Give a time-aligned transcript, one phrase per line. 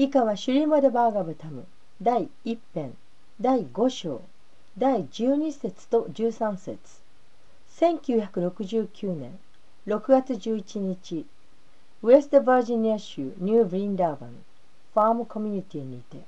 [0.00, 1.64] 以下はシュリマデ・バーガブタム
[2.02, 2.94] 第1編
[3.40, 4.22] 第5章
[4.78, 6.78] 第12節と13節
[7.78, 9.38] 1969年
[9.86, 11.26] 6月11日
[12.02, 14.30] ウェストバージニア州ニューブリンダーバン
[14.94, 16.18] ファームコミュニティにて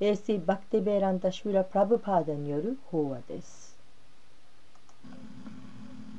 [0.00, 3.76] AC バクテベーランタ・シューラ・プラブパーダによる法話です。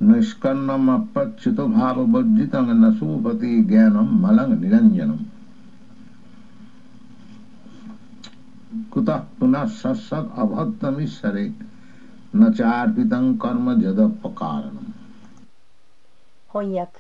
[0.01, 5.19] निष्कन्नम अपच्युत भाव वर्जितं न सुपति ज्ञानम मलंग निरंजनम
[8.91, 11.45] कुतः पुनः सत्सद अभक्तमीश्वरे
[12.35, 14.91] न चार्पितं कर्म जदपकारणम
[16.53, 16.99] 翻訳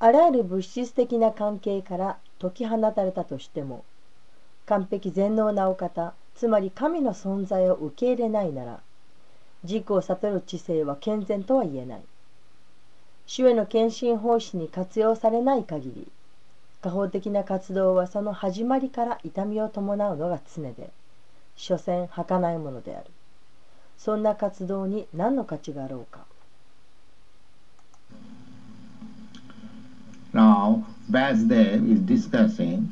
[0.00, 3.84] あらゆる物質的な関係から解き放たれたとしても
[4.66, 8.80] 完璧全能なお方つまり神の存在を受け入れないなら
[9.64, 12.02] 自己を悟る知性は健全とは言えない
[13.26, 16.08] 主への献身奉仕に活用されない限り
[16.83, 20.89] 下方的な活動はその始まりから痛みを伴うのが常で
[21.55, 23.05] 所詮儚いものである
[23.97, 26.25] そんな活動に何の価値があろうか
[30.33, 32.89] Now, Vasudev is discussing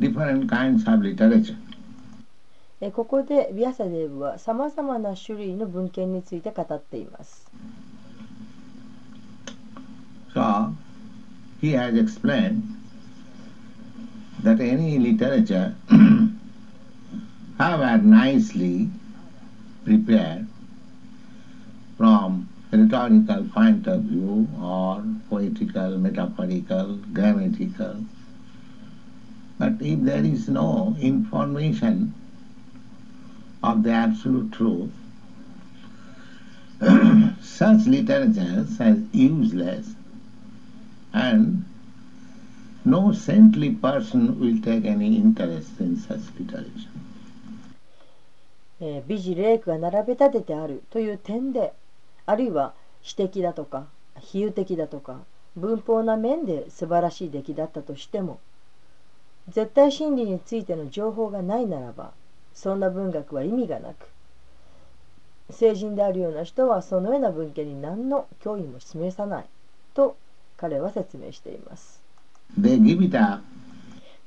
[0.00, 1.56] different kinds of literature.
[2.92, 7.46] ここでビアサデーブはさまざまな種類の文献について語っています。
[10.34, 10.74] So,
[11.66, 12.62] he has explained
[14.44, 15.74] that any literature,
[17.58, 18.88] however nicely
[19.84, 20.46] prepared
[21.96, 28.04] from rhetorical point of view or poetical, metaphorical, grammatical,
[29.58, 32.14] but if there is no information
[33.64, 34.92] of the absolute truth,
[37.40, 39.95] such literature is useless
[41.16, 41.64] and
[42.84, 46.90] no saintly person will take any interest in such literature.
[48.78, 51.72] えー、美辞麗句が並べ立ててあるという点で
[52.26, 53.86] あるいは詩的だとか
[54.20, 55.20] 比喩的だとか
[55.56, 58.38] 文法な面で素晴らしい出来だったとしても
[59.48, 62.12] 絶対真理についての情報がないならば
[62.52, 64.08] そんな文学は意味がなく
[65.48, 69.46] 成人であるような人はそのような文献に何の脅威も示さない
[69.94, 70.18] と
[70.56, 72.02] 彼は説明しています。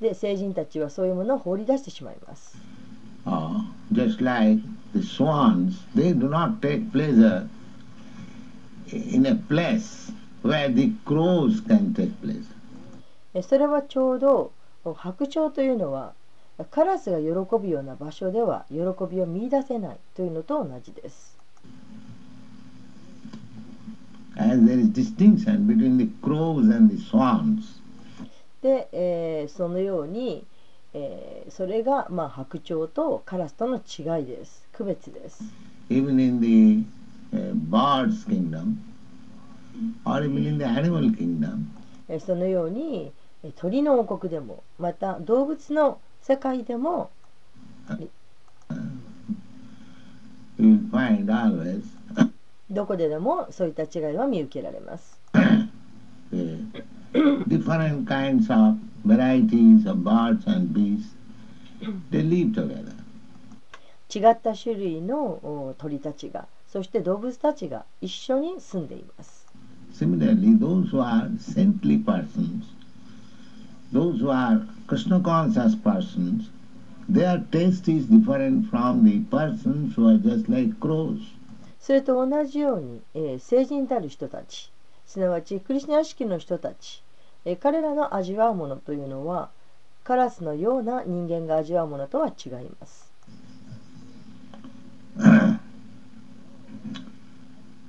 [0.01, 2.57] で、成人たちはそういうものを放り出してしまいます。
[3.25, 4.61] Uh, just like
[4.93, 7.47] the swans, they do not take pleasure
[8.91, 10.11] in a place
[10.43, 12.45] where the crows can take pleasure.
[13.43, 14.51] それはちょうど
[14.95, 16.13] 白鳥というのは
[16.71, 18.77] カラスが喜ぶような場所では喜
[19.09, 21.38] びを見出せないというのと同じです。
[28.61, 30.45] で、えー、そのように、
[30.93, 34.67] えー、それが、まあ、白鳥とカラスとの違いです。
[34.73, 35.43] 区別です。
[35.89, 36.85] Even in the、
[37.35, 38.77] uh, birds kingdom,
[40.05, 41.65] or even in the animal kingdom,
[42.19, 43.11] そのように
[43.55, 47.09] 鳥の王国でもまた動物の世界でも
[52.71, 55.19] どこででもそういった違いは見受けられます。
[57.47, 61.15] different kinds of varieties of birds and beasts,
[62.11, 62.93] they live together.
[64.13, 69.47] 違った種類の鳥たちが、そして動物たちが一緒に住んでいます。
[69.93, 72.65] Similarly, those who are saintly persons,
[73.91, 76.49] those who are Krishna conscious persons,
[77.11, 81.19] their taste is different from the persons who are just like crows.
[81.79, 84.71] それと同じように、えー、成人たる人たち、
[85.05, 87.01] すなわちクリスナ式の人たち、
[87.45, 89.49] えー、彼らの味わうものというのは、
[90.03, 93.09] カラスのような人間が味わうものとは違います。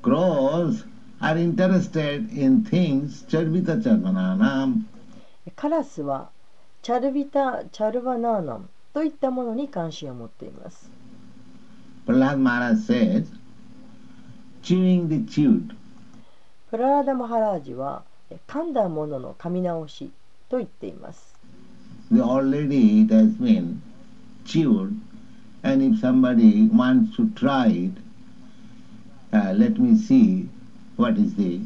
[0.03, 0.87] Crows
[1.21, 4.85] are interested in things charvita charvananam.
[5.57, 6.31] カラスは
[6.83, 10.91] チャルビタ・チャルバナーナンといったものに関心を持っています。
[12.07, 12.75] プララ
[17.05, 18.03] ダ・マハラージは
[18.47, 20.11] 噛んだものの噛み直し
[20.49, 21.35] と言っています。
[22.13, 23.81] The already it has been
[24.45, 24.95] chewed
[25.63, 27.93] and if somebody wants to try it,
[29.33, 30.49] uh, let me see
[30.97, 31.61] what is the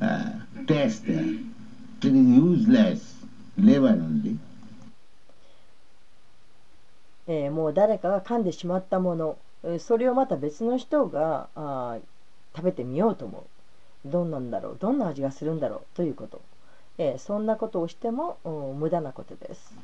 [0.00, 0.32] uh,
[0.66, 1.24] test there.
[2.02, 3.16] It is useless.
[7.28, 9.38] えー、もう誰かが噛んでしまったもの
[9.78, 11.98] それをまた別の人があ
[12.54, 13.46] 食べてみようと思
[14.04, 14.76] うどんなんだろう？
[14.78, 15.96] どんな味がするんだろう？
[15.96, 16.40] ということ
[16.98, 19.74] えーそんなことをしてもお無駄なことです。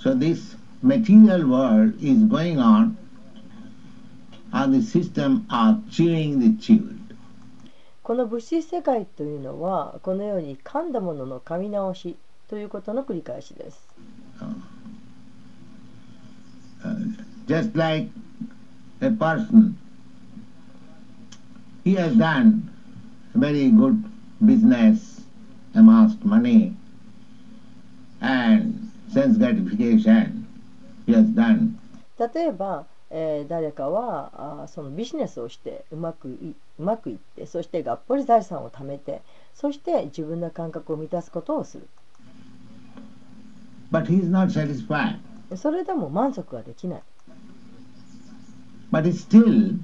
[0.00, 2.96] So this material world is going on
[4.52, 6.96] on the system of chewing the chewed.
[8.02, 12.16] この物質世界というのはこのように噛んだものの噛み直し
[12.48, 13.86] ということの繰り返しです。
[16.80, 16.94] Uh,
[17.46, 18.08] just like
[19.00, 19.76] a person,
[21.84, 22.70] he has done
[23.34, 24.02] very good
[24.44, 25.20] business,
[25.74, 26.74] amassed money,
[28.20, 30.46] and sense gratification
[31.06, 31.78] he has done.
[32.18, 39.22] 例えば、えー誰かはあーそのビジネスをしてうまくいうまくいってそしてがっぽり財産を貯めて
[39.54, 41.86] そして自分の感覚を満たすことをする
[43.92, 45.16] But he is not satisfied.
[45.56, 47.02] それでも満足はできない
[48.90, 49.74] But still,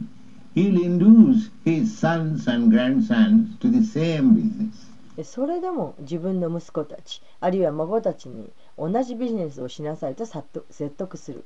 [0.55, 4.95] he'll induce his sons and grandsons to the same business.
[5.17, 11.45] でそれでも自分の息子たちあるいは孫たちに同じビジネスをしなさいと説得説得する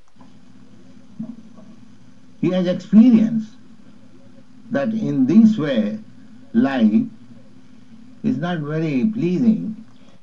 [2.40, 3.58] He has experienced
[4.72, 5.98] that in this way,
[6.54, 7.08] life
[8.24, 9.74] is not very pleasing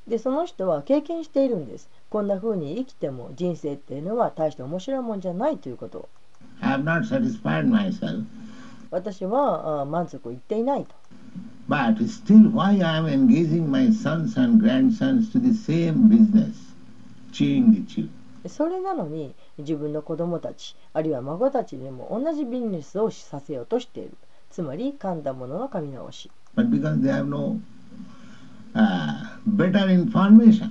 [0.07, 6.09] でその人は経験しているんですこんな風に生きても人生っていうのは大して面白いもんじゃないということを
[6.61, 8.23] I have not satisfied myself,
[8.91, 10.95] 私は満足いっていないと
[11.67, 16.55] but still why I am engaging my sons and grandsons to the same business,
[17.31, 18.09] chewing the.
[18.43, 24.11] でそれなのに自分の子供たちあるいは孫たちにも同じビジネスをさせようとしている
[24.51, 27.59] つまり噛んだものの噛み直し But because they have no
[28.75, 30.69] uh, better information,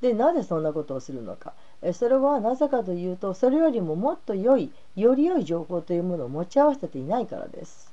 [0.00, 7.92] でなぜそんなことをするのかえそれはなぜかというとそれよりももっと良いより良い情報というものを持ち合わせていないからです。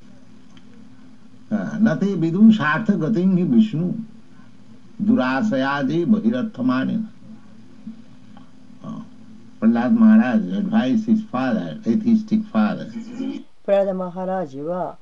[13.64, 14.98] プラダマハラージは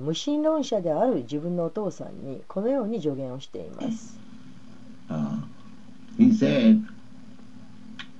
[0.00, 4.18] 無神論者である自分のお父さんにこのように助言をしています。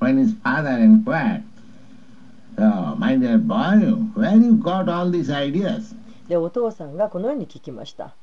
[0.03, 1.45] When his father inquired,
[2.59, 3.79] oh, my dear boy,
[4.15, 5.95] where you got all these ideas?
[6.29, 8.15] でお父さんがこのように聞きました。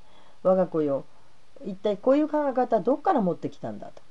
[0.43, 1.05] 我が子よ
[1.65, 4.01] 一体こういう考え方どっから持ってきたんだと。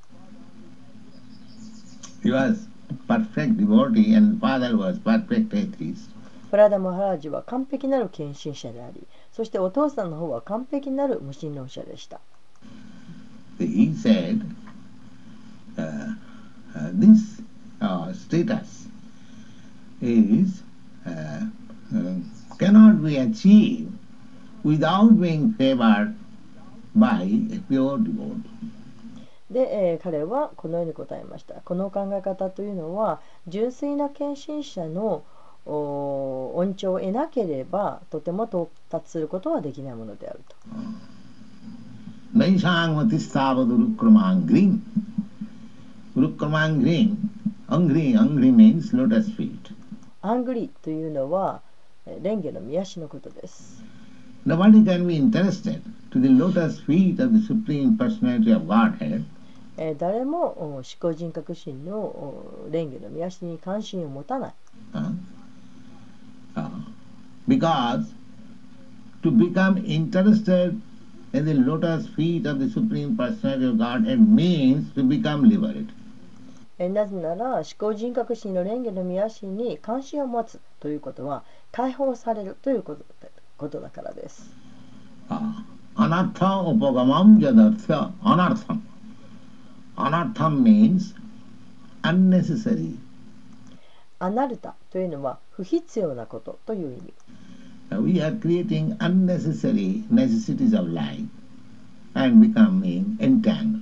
[2.23, 2.67] He was
[3.07, 6.09] perfect devotee and father was perfect atheist.
[6.49, 12.19] プラダ・マハラージは完璧なる献身者でありそしてお父さんの方は完璧なる無神論者でした。
[13.59, 14.41] He said,
[15.77, 16.15] uh,
[16.75, 17.43] uh, this
[17.81, 18.87] uh, status
[20.01, 20.63] is
[21.05, 21.41] uh,
[21.95, 22.13] uh,
[22.57, 23.91] cannot be achieved
[24.63, 26.15] without being favored
[26.95, 28.49] by a pure devotee.
[29.51, 31.55] で、えー彼はこのように答えました。
[31.61, 35.23] この考え方というのは純粋な献身者の
[35.65, 40.55] お恩寵を得なければとても到達することはできないものであると。
[42.35, 44.79] Naisangmatishtavad urukramangrim.
[46.15, 47.17] Urukramangrim,
[47.68, 49.74] angri, angri means lotus feet.
[50.22, 51.60] アングリというのは
[52.06, 53.82] えー蓮華の御足のことです。
[54.46, 55.80] Nobody can be interested
[56.10, 59.24] to the lotus feet of the Supreme Personality of Godhead
[59.76, 64.54] えー誰もお思考人格心のお蓮華の御足に関心を持たない。
[64.94, 65.12] uh,
[66.56, 66.68] uh,
[67.48, 68.06] because
[69.22, 70.78] to become interested
[71.32, 75.88] in the lotus feet of the Supreme Personality of Godhead means to become liberated.
[76.79, 83.03] えなぜなら思考人格心の蓮華の宮心に関心を持つということは解放されるということ,
[83.57, 84.49] ことだからです。
[85.29, 88.77] あなたおぼがまんじゃだつかあなた。
[89.97, 91.13] あなた means
[92.03, 92.95] unnecessary。
[94.19, 97.13] あなるたというのは不必要なことという意味。
[97.91, 101.23] We are creating unnecessary necessities of life
[102.13, 103.81] and becoming entangled.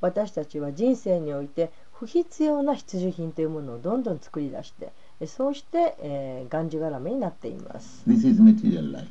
[0.00, 1.70] 私たちは人生において
[2.02, 4.90] 不必要な必需品というものをどんどん作り出して
[5.20, 9.06] えそうして、えー、がんじがらめになっています This is material life.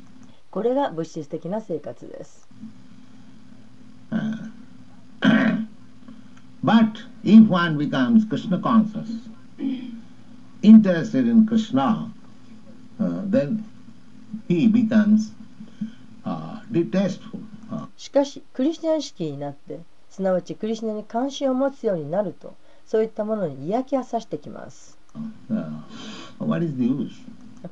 [0.50, 2.46] これが物質的な生活です
[4.10, 4.50] Uh,
[6.62, 9.08] but if one becomes Krishna conscious,
[10.62, 12.12] interested in Krishna,
[13.00, 13.64] uh, then
[14.48, 15.32] he becomes
[16.26, 17.40] uh, detestful.
[17.70, 19.80] Uh, しかしクリスチャン意識になって
[20.10, 22.54] すなわちクリスナに関心を持つようになると
[22.92, 24.98] そういったものに嫌気がさしてきます
[25.50, 25.80] uh,
[26.38, 27.08] what is the use?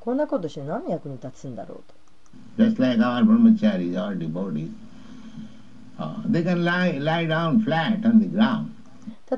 [0.01, 1.83] こんなことして何の役に立つんだろう
[2.57, 4.71] と Just like our brahmacharis, our devotees,
[5.99, 8.71] uh, they can lie, lie down flat on the ground.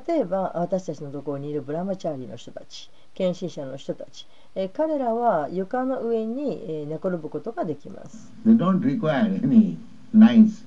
[0.06, 9.78] 例えば私たちのところにいるブラマチャーリーの人たち献身者の人たち、えー彼らは床の上に、えー寝転ぶことができます They don't require any
[10.14, 10.64] nice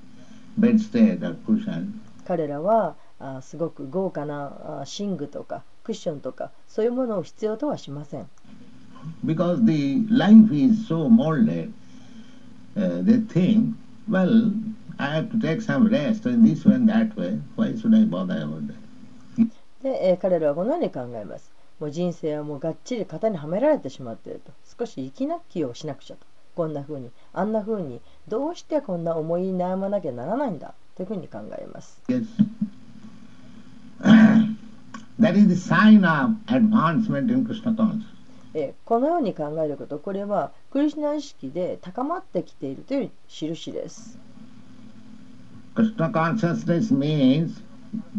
[0.60, 2.02] bedstead or cushion.
[2.28, 2.96] 彼らは
[3.26, 8.28] あーすごく豪華な寝具とかクッションとかそういうものを必要とはしません
[9.26, 11.72] Because the life is so molded,
[12.76, 13.76] uh, they think,
[14.10, 14.52] well,
[14.98, 17.40] I have to take some rest in this way and that way.
[17.56, 18.76] Why should I bother about that?
[19.84, 32.26] で、えー彼らはこのように考えますもう人生はもうがっちり型にはめられてしまっていると少し息抜きをしなくちゃとこんな風にあんな風にどうしてこんな思い悩まなきゃならないんだというふうに考えます Yes.
[34.02, 38.12] That is the sign of advancement in Krishna consciousness.
[38.54, 44.18] えーこのように考えることこれはクリシュナ意識で高まってきているという印です
[45.76, 47.62] Krishna consciousness means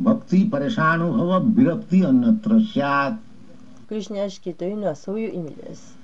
[0.03, 3.17] bhakti pareshanubhava virakti annatra syat.
[3.89, 5.97] クリシュナ意識というのはそういう意味です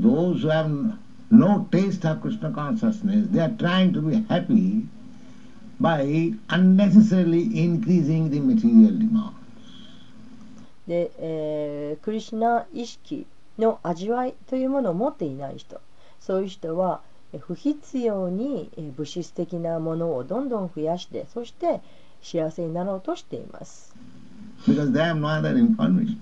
[0.00, 0.94] Those who have
[1.30, 4.86] no taste of Krishna consciousness, they are trying to be happy
[5.80, 9.32] by unnecessarily increasing the material demand.
[10.86, 13.26] で、えークリシュナ意識
[13.58, 15.80] の味わいというものを持っていない人
[16.20, 17.00] そういう人は
[17.32, 21.80] えー不必要にえー物質的なものをどんどん増やしてそして
[22.22, 23.94] 幸せになろうとしています
[24.66, 26.16] Because they have no other information.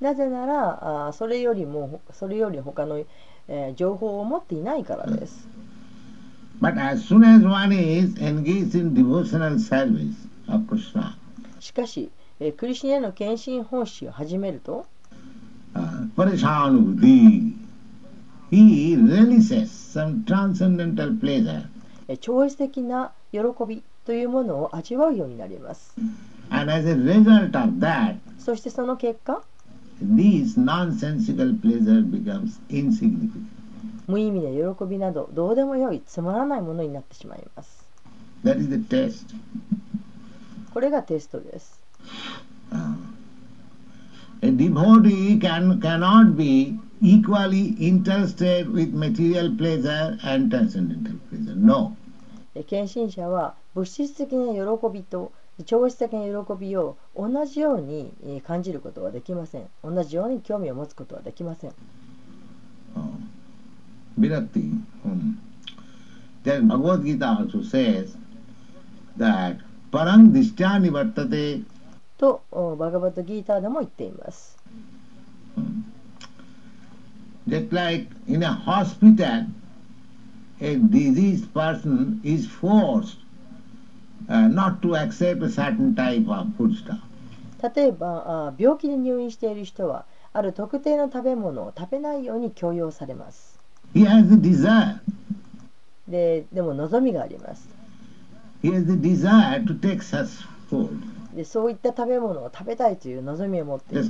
[0.00, 5.48] なぜならあーそれよりもそれより他の、えー情報を持っていないからです
[6.60, 10.14] But as soon as one is engaged in devotional service
[10.48, 11.16] of Krishna,
[11.60, 12.10] しかし、
[12.40, 14.86] えークリシュナへの献身奉仕を始めると
[15.74, 17.52] uh, Pareshanubhuti,
[18.50, 21.64] he relishes some transcendental pleasure
[22.08, 25.94] えー超越的な喜びというものを味わうようになります
[26.50, 29.42] and as a result of that, そしてその結果
[30.00, 33.55] this nonsensical pleasure becomes insignificant.
[34.06, 37.84] 無意味な喜びなどどうでもよいつまらないものになってしまいます。
[38.44, 39.34] That is the test.
[40.72, 41.82] これがテストです。
[52.68, 54.60] 献身者は物質的な喜
[54.92, 55.32] びと
[55.64, 59.66] 超質的な喜びを同じように感じることはできません。
[59.82, 61.72] 同じように興味を持つことはできません。
[64.18, 64.82] Virakti.
[65.04, 65.40] Um,
[66.42, 68.16] then Bhagavad Gita also says
[69.16, 69.58] that
[69.90, 71.64] parang dishtya nivartate
[72.18, 74.56] とおバガバットギーターでも言っています
[77.46, 79.46] just like in a hospital
[80.60, 83.18] a diseased person is forced
[84.28, 87.00] uh, not to accept a certain type of foodstuff.
[87.74, 93.55] 例えば病気で入院している人はある特定の食べ物を食べないように強要されます
[96.08, 97.68] で,でも望みがあります。
[101.34, 104.02] でそういった食べ物を食べたいという望みを持っていま。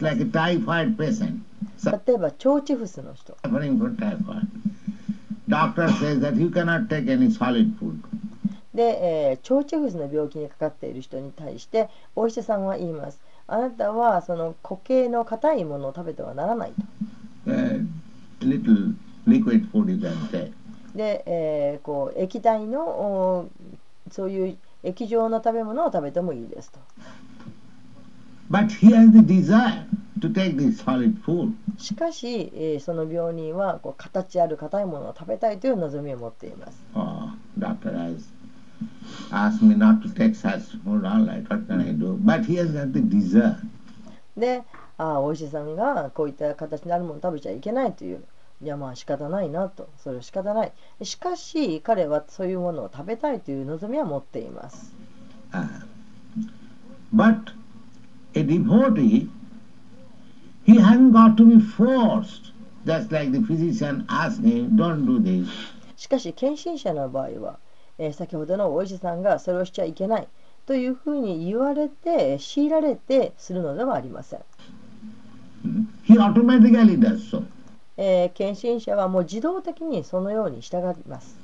[2.07, 3.37] 例えば、腸チフスの人。
[8.75, 8.83] で、
[9.33, 13.21] えー、腸チフスの病気にかかっている人に対して、お医者さんは言います。
[13.49, 16.83] あなたはその固形の硬いものを食べてはならないと。
[20.95, 23.49] で、えー、こう液体の
[24.11, 26.79] そういう液状の食べ物を食べてもいいですと。
[31.79, 36.83] しかし、えー、その病人はこう形ある硬いものを食べたいという望みを持っています。
[44.37, 44.63] で、
[44.99, 48.25] あお医者さんがこういった形のあるものを食べちゃいけないという。
[48.63, 50.73] いやまあ仕方ないなとそれは仕方ない
[51.03, 54.95] しかし彼はそういうものを食べたいという望みは持っています
[55.53, 55.85] Ah.
[57.15, 57.53] But
[58.35, 59.31] a devotee,
[60.65, 62.51] he hasn't got to be forced.
[62.85, 65.49] Just like the physician asked him, don't do this.
[65.97, 67.59] しかし献身者の場合は、
[67.99, 70.29] えー先ほどのお医者さんがそれをしちゃいけない
[70.67, 74.41] というふうに言われて強いられてするのではありません、
[76.05, 77.45] He automatically does so.
[77.97, 81.37] えー、献身者はもう自動的にそのように従います。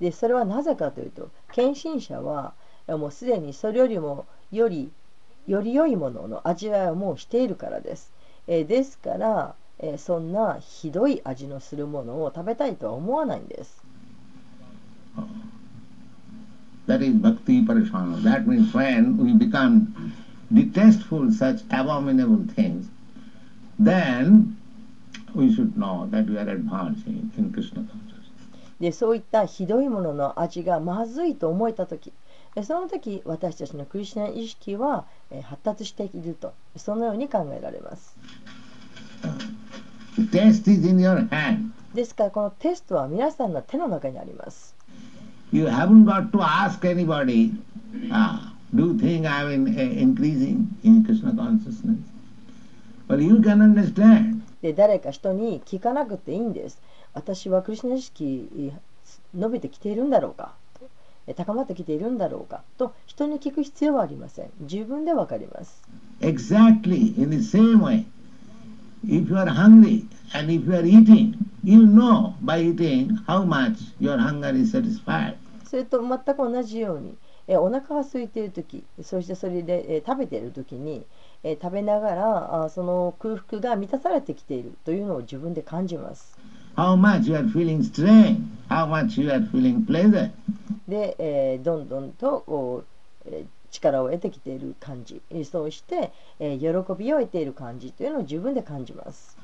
[0.00, 2.54] でそれはなぜかというと、献身者は
[2.88, 4.90] もうすでにそれよりもより,
[5.46, 8.12] より良いものの味わいをもうしているからです。
[8.48, 13.82] えー、ですから、えーそんなひどい味のするものを食べたいとは思わないんです
[16.88, 18.20] That is bhakti parishana.
[18.22, 20.12] That means when we become
[20.52, 22.86] detestful such abominable things,
[23.78, 24.56] then
[25.34, 28.08] we should know that we are advancing in Krishna consciousness.
[28.80, 32.12] でそういったひどいものの味がまずいと思えた時
[32.56, 38.16] えその時私たちのクリスチャン意識はえー発達しているとそのように考えられます
[39.22, 39.28] The
[40.30, 41.70] taste is in your hand.
[41.94, 44.74] ですからこのテストは皆さんの手の中にあります
[45.52, 47.52] You haven't got to ask anybody,
[48.10, 51.98] ah, do you think I am in, uh, increasing in Krishna consciousness?
[53.08, 54.40] Well, you can understand.
[54.62, 56.80] で誰か人に聞かなくていいんです
[57.14, 58.72] 私はクリスチャン意識え
[59.34, 60.54] 伸びてきているんだろうか
[61.26, 65.82] え高まってきているんだろうかと人に聞く必要はありません自分でわかります
[66.20, 68.04] Exactly in the same way.
[69.04, 73.78] If you are hungry and if you are eating, you know by eating how much
[74.00, 75.36] your hunger is satisfied.
[75.64, 77.16] それと全く同じように
[77.48, 81.04] えお腹が空いている時そしてそれでえ食べている時に
[81.42, 86.38] え食べながらあその空腹が満たされてきているというのを自分で感じます
[86.76, 88.36] How much you are feeling strain,
[88.68, 90.30] how much you are feeling pleasure.
[90.88, 92.84] で、えーどんどんとこ
[93.26, 99.36] う、えー力を得てきている感じえーそうして、えー喜びを得ている感じというのを自分で感じます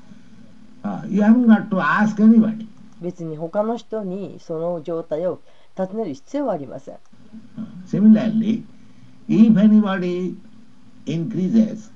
[0.81, 2.65] Ah, you haven't got to ask anybody.
[3.01, 5.41] 別に他の人にその状態を
[5.75, 6.97] 尋ねる必要はありません
[7.87, 8.63] Similarly,
[9.27, 10.35] if anybody
[11.05, 11.91] increases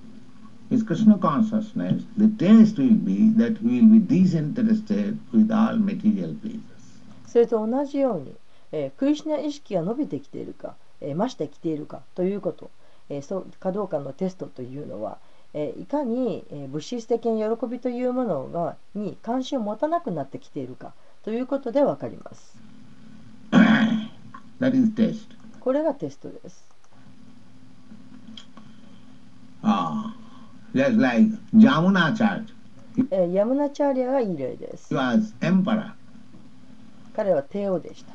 [0.69, 6.35] his Krishna consciousness, the taste will be that he will be disinterested with all material
[6.41, 6.59] pleasures.
[7.27, 8.33] それと同じように、
[8.71, 12.71] えークリシュナ意識が伸びてきているか、えー増してきているかということ、
[13.09, 15.17] えーそうかどうかのテストというのは、
[15.53, 22.57] えーいかに、えー物質的な喜びというものがに関心を持たなくなってきているかということでわかります。
[24.59, 25.27] That is test.
[25.59, 26.67] これがテストです。
[29.61, 30.13] Ah,
[30.73, 32.45] just like Jamunacharya,
[33.11, 34.93] えーヤムナチャーリアがいい例です。
[34.93, 35.91] he was emperor.
[37.15, 38.13] 彼は帝王でした。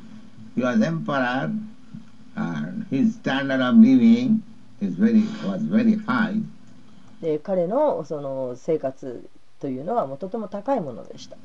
[7.43, 9.29] 彼の,その生活
[9.61, 11.37] というのはもうとても高いものでした。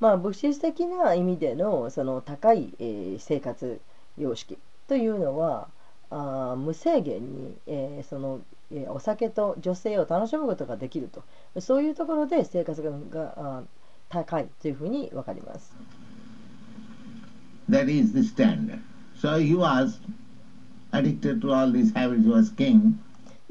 [0.00, 2.72] まあ物質的な意味での,その高い
[3.18, 3.80] 生活
[4.16, 5.68] 様式というのは
[6.10, 7.56] あ無制限に
[8.08, 8.40] その
[8.72, 11.24] えーお酒と女性を楽しむことができると
[11.60, 13.62] そういうところで生活が
[14.08, 15.74] 高いというふうに分かります。
[17.70, 18.80] That is the standard.
[19.16, 19.98] So he was
[20.92, 22.22] addicted to all these habits.
[22.24, 22.94] He was king.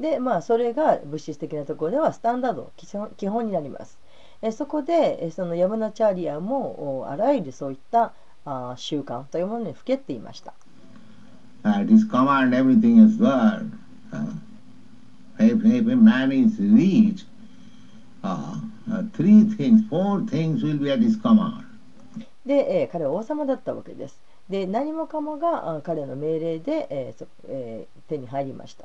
[0.00, 3.98] でまあそれが物質的なところではスタンダード基本基本になります。
[4.42, 8.12] えーそこでえーそのヤムナチャーリアもおあらゆるそういった
[8.44, 10.52] あー習慣というものにふけっていました。
[11.64, 13.70] Uh, it is command everything is good.
[14.12, 14.32] Uh,
[15.52, 17.24] man is rich,
[18.22, 21.64] uh, uh, three things, four things will be at his command.
[22.46, 24.18] で、えー彼は王様だったわけです。
[24.48, 28.84] で、何もかもがあ彼の命令で、えーそえー手に入りました。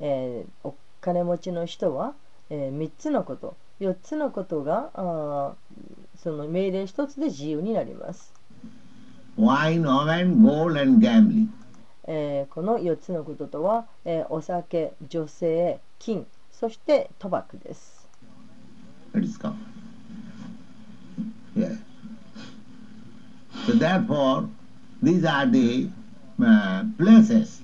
[0.00, 2.14] えーお金持ちの人は、
[2.48, 8.32] え3つのこと、4つのことがあーその命令1つで自由になります。
[9.36, 11.48] Wine, woman, gold, and gambling.
[12.06, 18.08] えーこの4つのこととは、えーお酒、女性、金、そして賭博です。
[19.14, 19.54] That is common.
[21.54, 21.78] Yes.
[23.66, 24.48] So therefore,
[25.00, 25.88] these are the
[26.40, 27.60] uh, places,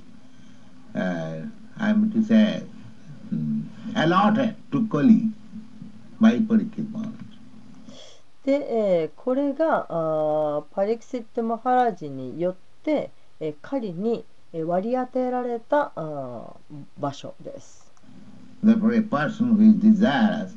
[0.95, 1.47] uh,
[1.79, 2.63] I am to say,
[3.35, 3.63] mm,
[3.97, 5.33] allotted to Kali
[6.21, 7.13] by Parikshit Maharaj.
[8.45, 17.78] で、えーこれがあーパリクシット・マハラジによって、えー彼にえー割り当てられたあー場所です。
[18.63, 20.53] Therefore, a person who is desirous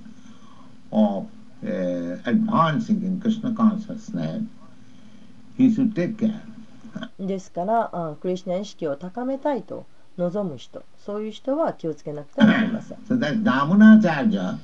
[0.92, 1.28] of
[1.64, 4.44] uh, advancing in Krishna consciousness,
[5.58, 6.42] he should take care.
[7.20, 9.86] ですからクリシュナ意識を高めたいと
[10.18, 12.98] 望む人そういう人は気をつけなくてはなりません。
[13.08, 14.58] So that Damunacharya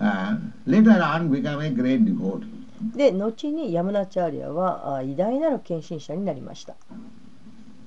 [0.00, 2.48] uh, later on became a great devotee.
[2.96, 6.74] で後にヤムナチャーリアは偉大なる献身者になりました。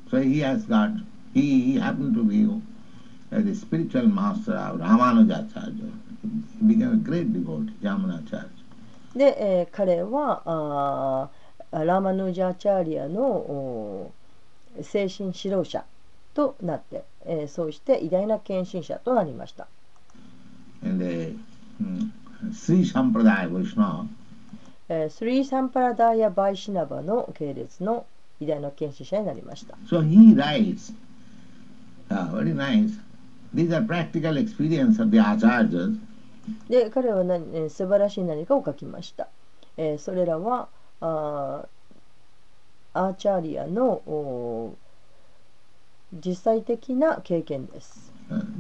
[0.10, 0.92] So he has got,
[1.34, 2.48] he happened to be
[3.32, 5.92] uh, the spiritual master of Ramanujacharya.
[6.60, 8.50] He became a great devotee, Yamunacharya.
[9.16, 14.12] で、えー彼はあーラーマヌージャーチャーリアのお
[14.82, 15.84] 精神指導者
[16.34, 19.68] となって、えーそうして偉大な献身者となりました。
[20.84, 21.36] And the
[21.82, 22.10] mm,
[22.54, 24.06] Sri Sampradaya Vaishnava,
[24.90, 28.06] えースリー・サンパラダーヤ・バイシナバの系列の
[28.40, 29.78] 偉大な献身者になりました。
[29.88, 30.94] so he writes,
[32.10, 32.92] uh, very nice,
[33.55, 35.99] these are practical experience of the acharyas
[36.69, 39.29] で彼は何、えー素晴らしい何かを書きました。
[39.77, 40.69] えーそれらは
[41.01, 44.77] あーアーチャーリアのお
[46.13, 48.11] 実際的な経験です。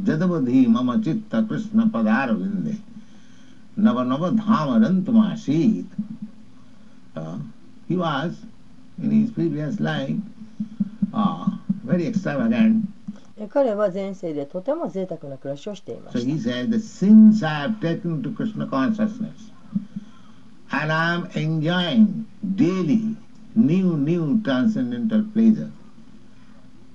[0.04, 2.76] जदवधि मम चित्त कृष्ण पदार विंदे
[3.78, 5.86] नव नव धाम अनंतमासीत
[7.88, 8.32] he was
[9.02, 10.16] in his previous life
[11.12, 11.46] uh,
[11.84, 12.93] very extravagant えー
[13.49, 19.51] 彼は前世でとても贅沢な暮らしをしていま so し he said the since i have taken to krishna consciousness
[20.71, 23.15] and i am enjoying daily
[23.55, 25.69] new new transcendental pleasure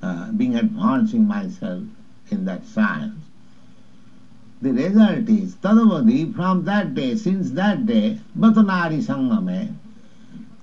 [0.02, 1.82] uh, being advancing myself
[2.30, 3.14] in that science
[4.62, 9.72] The result is, Tadavadi, from that day, since that day, Batanari Sangame,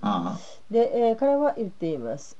[0.04, 0.40] uh, た。
[0.70, 2.38] で、えー彼は言っています。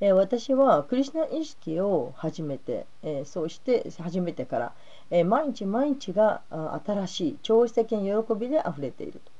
[0.00, 4.72] えー私はクリシュナ意識を始めて、えーそうして始めてから、
[5.10, 6.40] えー毎日毎日が
[6.86, 9.30] 新しい超越的な喜びであふれていると。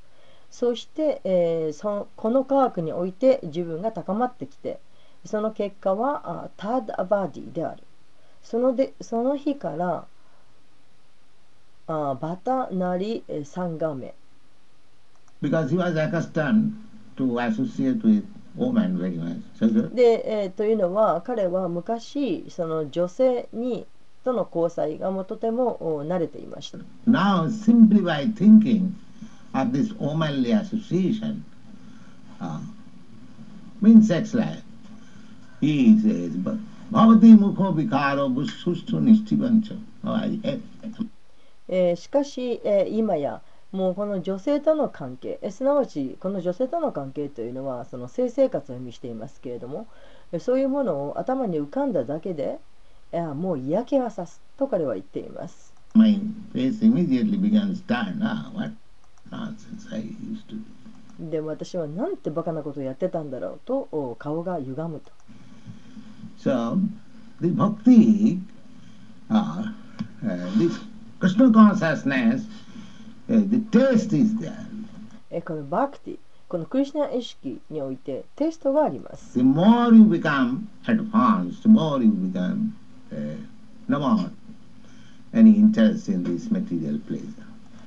[0.51, 4.81] そして、えーそのこの科学において自分が高まってきて、
[5.25, 7.83] その結果はタッド・アバディである。
[8.43, 10.07] そのでその日から
[11.87, 14.15] あバタナリ・えーサンガメ
[15.43, 16.73] because he was accustomed
[17.17, 18.25] to associate with
[18.57, 23.87] So, で、えーというのは彼は昔その女性に
[24.25, 28.93] との交際がもうとてもお慣れていました now, simply by thinking
[29.55, 31.43] of this womanly association,
[32.41, 32.61] uh,
[33.81, 34.63] means sex life,
[35.61, 36.57] he says, but
[36.93, 39.79] Bhavati mukho vikaro bushustu nishtivancha.
[40.05, 41.07] Oh, I hate it.
[41.69, 43.41] えーしかし、えー今や
[43.73, 49.87] もうこの女性との関係えすなわちこの女性との関係というのはその性生活を意味していますけれども
[50.33, 52.59] えそういうものを頭に浮かんだだけで
[53.13, 56.21] いやもう嫌気がさすと彼は言っています My
[56.53, 58.21] face immediately began to turn.
[58.23, 58.71] Ah, what
[59.31, 61.31] nonsense I used to do.
[61.31, 65.13] で私はなんてバカなことをやってたんだろうとお顔が歪むと
[66.39, 66.79] So,
[67.43, 68.41] the bhakti,
[69.29, 69.75] uh,
[70.25, 70.81] uh, this
[71.19, 72.49] Krishna consciousness, uh,
[75.31, 79.39] えこのバクティ、このクリュナ意識においてテストがあります。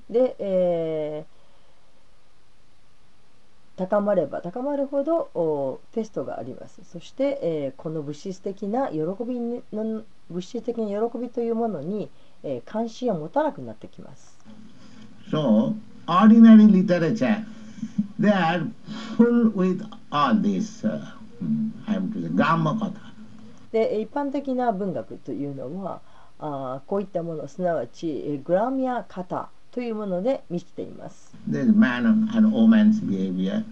[0.09, 6.81] で、えー、高まれば高まるほどおテストがあります。
[6.85, 9.39] そして、えー、この物質的な喜び
[9.73, 12.09] の物質的な喜びというものに、
[12.43, 14.39] えー、関心を持たなくなってきます。
[15.31, 15.75] So,
[16.07, 17.45] ordinary literature,
[18.19, 18.67] they are
[19.17, 19.81] full with
[20.11, 21.11] all this, uh,
[21.43, 23.13] mm, I am to say, Gama Katha.
[23.71, 25.99] で一般的な文学というのは
[26.37, 33.63] あーこういったものすなわちえーグラミアカタというもので満ちています There is man and woman's behavior,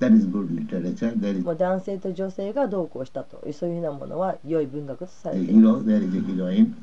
[0.00, 1.12] that is good literature.
[1.16, 6.74] There is もう男性と女性がどうこうしたとそういうようなものは良い文学とされていま hero, there is a heroine.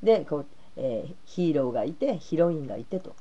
[0.00, 3.14] すでこう、えーヒーローがいてヒロインがいてと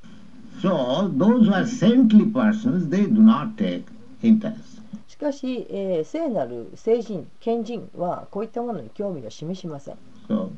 [0.60, 3.84] So, those who are saintly persons, they do not take
[4.22, 4.80] interest.
[5.06, 9.96] しかし、えー聖なる聖人賢人はこういったものに興味を示しません
[10.28, 10.50] So,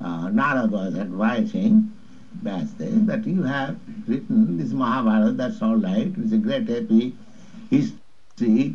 [0.00, 1.90] uh, Narada was advising
[2.42, 7.14] Vyasdev that you have written this Mahabharata, that's all right, it's a great epic
[7.70, 8.74] history,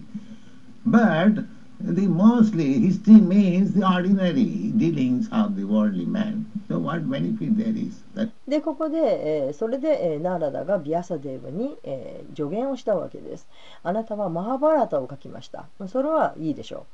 [0.86, 1.36] but
[1.80, 6.46] the mostly history means the ordinary dealings of the worldly man.
[6.69, 8.03] So what benefit there is?
[8.15, 8.99] That でここで、
[9.47, 13.47] えーそれで、えーナーラダがビアサデーブに、えー助言をしたわけです。
[13.83, 15.67] あなたはマハバラタを書きました。
[15.89, 16.87] それはいいでしょ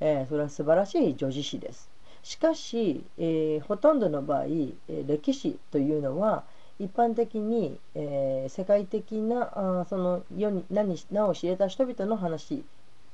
[0.00, 1.88] う、えーそれは素晴らしい叙事詩です。
[2.22, 6.44] しかし、えーほとんどの場合、えー歴史というのは
[6.78, 12.64] 一般的に、えー世界的なあーその世に何名を知れた人々の話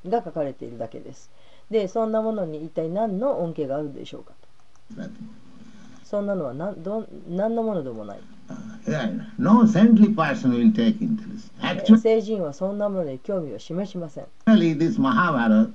[0.07, 1.31] が書かれているだけです。
[1.71, 4.33] でそんなものに一体何の恩恵があるでしょうか
[4.97, 5.03] と.
[6.12, 8.20] そんなのは何どん何のものでもない
[8.50, 8.56] Uh,
[8.88, 11.52] yeah, no saintly person will take interest.
[11.62, 14.26] えー Actually, 聖人はそんなものに興味を示しません。
[14.46, 15.70] this Mahabharata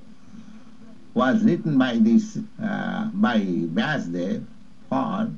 [1.15, 3.41] was written by this uh, by
[3.75, 4.43] Vyasdev
[4.89, 5.29] for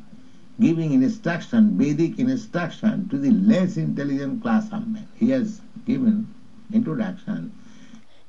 [0.61, 5.09] giving instruction, Vedic instruction to the less intelligent class of men.
[5.17, 6.29] He has given
[6.73, 7.51] introduction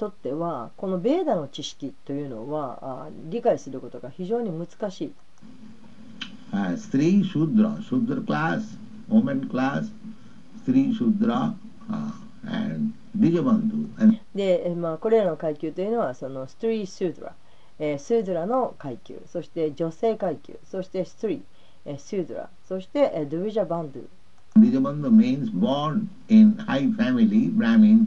[0.00, 5.12] とってはこのベーの知識というのは理解することが非常に難しい。
[7.22, 8.78] シュドラ、シュドラ・クラス、
[9.10, 9.92] オメン・クラス、
[10.64, 11.54] スリー・シュドラ、
[13.14, 13.76] ディジャバンド。
[14.34, 17.34] で、まあ、これらの階級というのは、そのス・シュドラ、
[17.78, 24.04] えー、シュラの階級、そして女性階級、そしてスリー・シュドラ、そしてドゥジャバンドゥ。
[24.56, 25.50] ディジャバンドゥ means
[26.96, 28.06] family, Brahmin,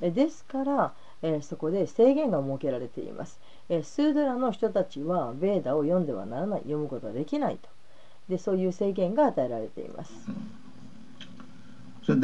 [0.00, 6.60] ですから、え、そこで制限が設けられています、え、スードラの人たちはベーダを読んではならない。
[6.60, 7.68] 読むことはできないと。
[8.28, 10.12] でそういう制限が与えられています、
[12.06, 12.14] so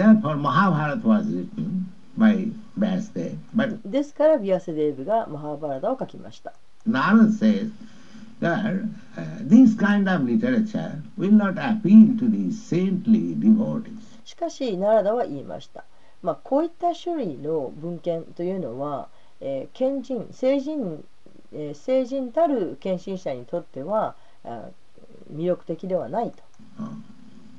[3.85, 6.53] ですからビアセデーブがマハーバラダを書きました。
[14.25, 15.85] しかし、ナラダは言いました。
[16.25, 19.09] まあ、こういった種類の文献というのは、
[19.43, 21.05] えー賢人成人、
[21.53, 24.71] えー成人たる献身者にとってはあ
[25.31, 26.39] 魅力的ではないと。
[26.81, 26.89] Uh,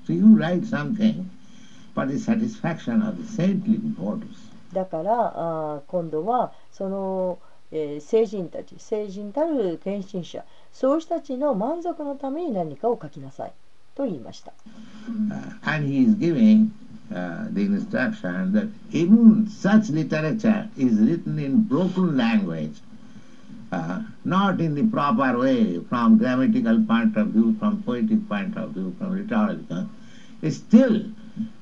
[0.08, 1.26] So you write something
[1.94, 4.26] for the satisfaction of the saintly devotees.
[4.74, 7.38] だからあー今度はその、
[7.72, 13.54] えー成人たち成人たる献身者そういう人たちの満足のために何かを書きなさい
[13.94, 14.54] と言いました。
[15.08, 15.60] Uh,
[17.11, 22.17] and he is giving uh, the instruction that even such literature is written in broken
[22.17, 22.77] language,
[23.73, 28.71] uh, not in the proper way, from grammatical point of view, from poetic point of
[28.71, 29.89] view, from rhetorical.
[30.49, 31.05] Still,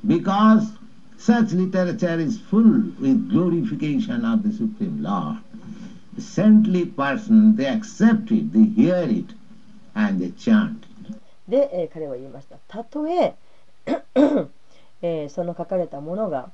[0.07, 0.73] because
[1.17, 5.38] such literature is full with glorification of the Supreme Lord,
[6.14, 9.35] the saintly person, they accept it, they hear it,
[9.95, 10.88] and they chant it.
[11.49, 13.35] で、えー彼は言いましたたとえ
[15.04, 16.50] えーその書かれたものが、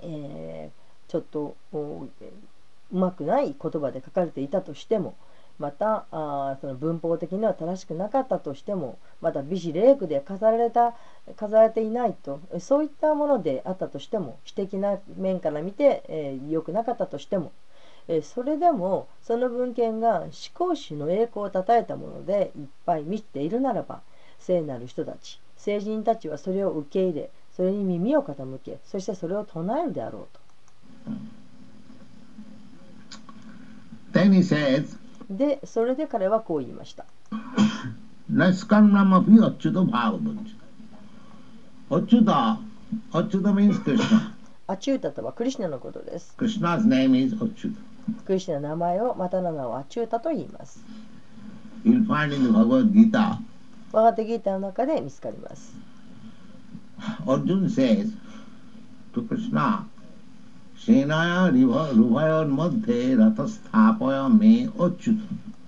[0.00, 5.14] えーちょっとうまくない言葉で書かれていたとしても
[5.58, 10.94] またあその文法的には正しくなかったとしてもまた美辞麗句で飾られた
[11.36, 17.52] 飾られていないとそういったものであったとしても私的な面から見て、えー良くなかったとしても
[18.08, 24.00] えーそれでもその文献が思考主の栄光をたたえたものでいっぱい満ちているならば
[24.38, 30.40] 聖なる人たち聖人たちはそれを受け入れそれに耳を傾けそしてそれを唱えるであろうと。
[35.28, 37.04] で、それで彼はこう言いました。
[44.68, 46.36] あチュータとはクリシナのことです。
[48.24, 50.84] クリシナの名前をまた名前をアチュータと言います。
[53.90, 55.87] ワガテギーの中で見つかります。
[57.26, 58.12] Arjun says
[59.14, 59.86] to Krishna,
[60.76, 62.48] Shenaya Ruvayan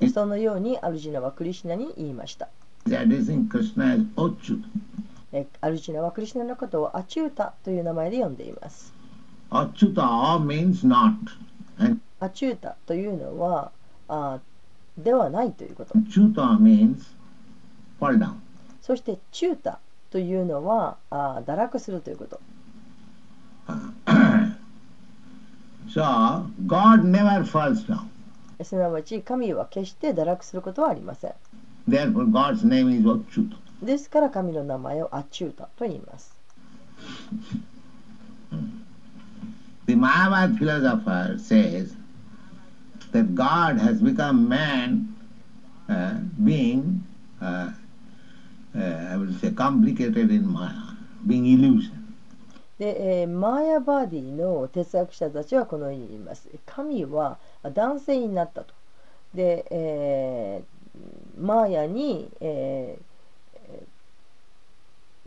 [0.00, 2.48] ええそのようにアルジナはクリシナに言いました。
[2.86, 3.04] ア
[5.68, 8.94] ルジナはクリシナのことをアチュータという名前で呼んでいます。
[9.50, 10.02] アチュータ
[10.42, 11.14] means not.
[12.20, 13.72] アチュータというのは
[14.08, 14.40] あ
[14.96, 15.98] ではないということ。
[15.98, 16.96] アチュータ means
[18.00, 18.34] fall down.
[18.80, 19.78] そしてチュータ
[20.10, 22.40] というのはあ堕落するということ
[25.88, 28.06] So, God never falls down.
[28.62, 31.32] すなわち神は決して堕落することはありません
[31.88, 33.56] Therefore, God's name is Achyuta.
[33.82, 36.34] ですから神の名前をアチュータと言います
[39.86, 41.94] The Mayavad philosopher says
[43.12, 45.16] that God has become man,
[45.88, 47.02] uh, being
[47.40, 47.70] uh,
[48.74, 51.92] uh, I will say, complicated in Maya, being illusion.
[52.78, 56.48] で、えーマーヤ・バーディの哲学者たちはこのように言います。
[56.66, 58.74] 神は男性になったと。
[59.34, 60.80] で、えー
[61.38, 63.86] マーヤに、えーえ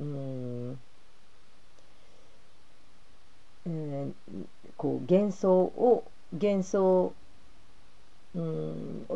[0.02, 0.80] ーうん
[3.66, 4.14] えー
[4.78, 6.04] こう幻想を
[6.34, 7.14] 幻想
[8.36, 8.40] う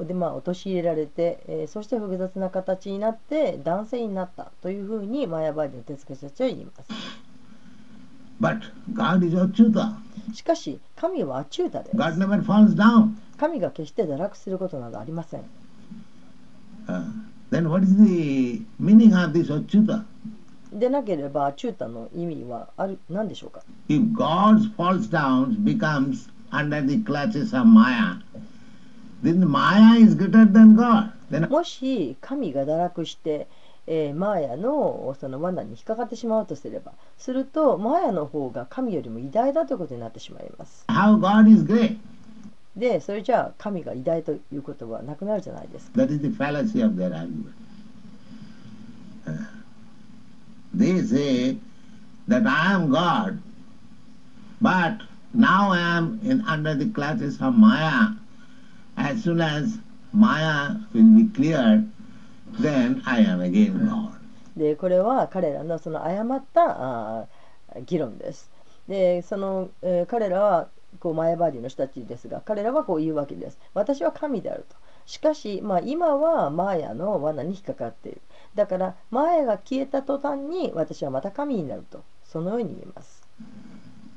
[0.04, 6.90] んでまあ、陥れられて、えー、そして複雑な形になって男性になったというふうにマヤバイの手付け者は言います。
[10.36, 11.98] しかし、神はアチュータです。
[13.40, 15.42] 神が決して堕落することなどありません。
[20.72, 23.62] でなければ、アチュータの意味はある何でしょうか？
[31.50, 33.48] もし神が堕落して、
[33.88, 41.98] えーマーヤのその罠に引っかかってしまうとすればするとマーヤの方が神よりも偉大だということになってしまいます how God is great?
[42.76, 47.54] でそれじゃあ神が偉大ということはなくなるじゃないですか That is the fallacy of their argument.
[49.26, 49.32] Uh,
[50.76, 51.58] they say
[52.28, 53.40] that I am God,
[54.62, 55.02] but
[55.34, 58.12] now I am in under the clutches of Maya.
[58.98, 59.80] As soon as
[60.12, 61.88] Maya will be cleared,
[62.60, 64.18] then I am again God.
[64.58, 67.28] でこれは彼らのその誤ったあ
[67.86, 68.50] 議論です。
[68.88, 73.60] でその、えー彼らはこうマヤバディの人たちですが彼らはこう言うわけです。
[73.74, 74.76] 私は神であると。
[75.06, 78.22] しかし、まあ、今はマーヤの罠に引っかかっている。
[78.56, 82.04] だからマーヤが消えた途端に私はまた神になると。
[82.26, 83.24] そのように言います。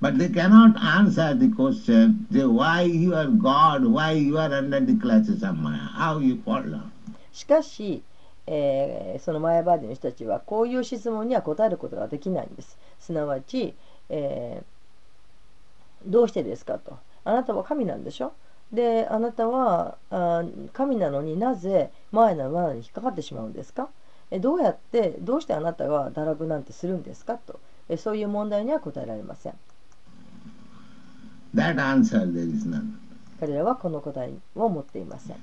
[0.01, 4.81] But they cannot answer the question, say, why you are God, why you are under
[4.81, 6.91] the clutches of Maya, how you fall down?
[7.33, 8.03] しかし、
[8.47, 12.79] えーそのマヤバーディの人たちはこういう質問には答えることができないんです。
[12.99, 13.75] すなわち、
[14.09, 16.99] えーどうしてですかと。
[17.25, 18.33] あなたは神なんでしょ？
[18.73, 23.91] で、あなたはあ神なのになぜ前の罠に引っかかってしまうんですか？
[24.31, 27.35] えどうやって、どうしてあなたが堕落なんてするんですか？
[27.37, 27.61] と。
[27.91, 29.55] えそういう問題には答えられません。
[31.55, 32.95] That answer there is none.
[33.41, 35.37] 彼らはこの答えを持っていません。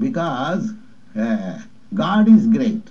[0.00, 0.74] Because
[1.14, 1.58] uh,
[1.94, 2.82] God is great.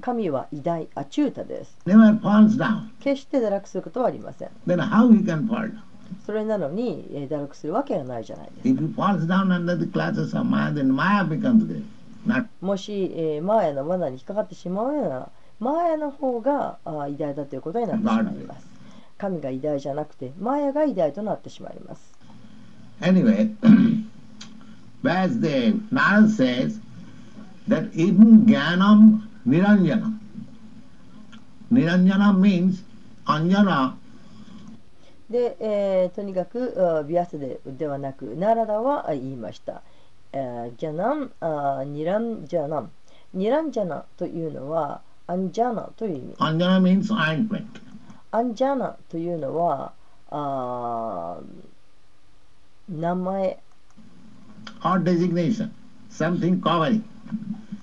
[0.00, 1.76] 神は偉大、アチュータです。
[1.86, 2.88] never falls down.
[3.00, 4.48] 決して堕落することはありません。
[4.66, 5.80] Then how he can fall down?
[6.24, 8.82] それなのに、えー堕落するわけがないじゃないですか。
[8.82, 11.84] If he falls down under the clutches of Maya, then Maya becomes great.
[12.26, 15.28] Not もし、えーマーヤの罠に引っかかってしまうなら、
[15.60, 18.75] マーヤの方があー偉大だということになってしまいます。
[19.18, 22.16] 神が偉大じゃなくて、マーヤが偉大となってしまいます。
[23.00, 23.54] anyway.
[25.04, 26.80] As the Narad says
[27.68, 30.18] that even Jnanam Niranjanam.
[31.72, 32.82] Niranjanam means
[33.26, 33.94] Anjana
[35.30, 39.82] で、えーとにかく、ビアスでではなく、ナラダはあ言いました。
[40.32, 42.90] えージャナン、あーニランジャナン。
[43.34, 46.34] ニランジャナというのは、アンジャナという意味。
[46.34, 47.85] Anjana means ointment.
[48.32, 49.92] アンジャナというのは、
[50.30, 53.58] あー名前、
[54.84, 55.70] or designation,
[56.10, 57.02] something covering.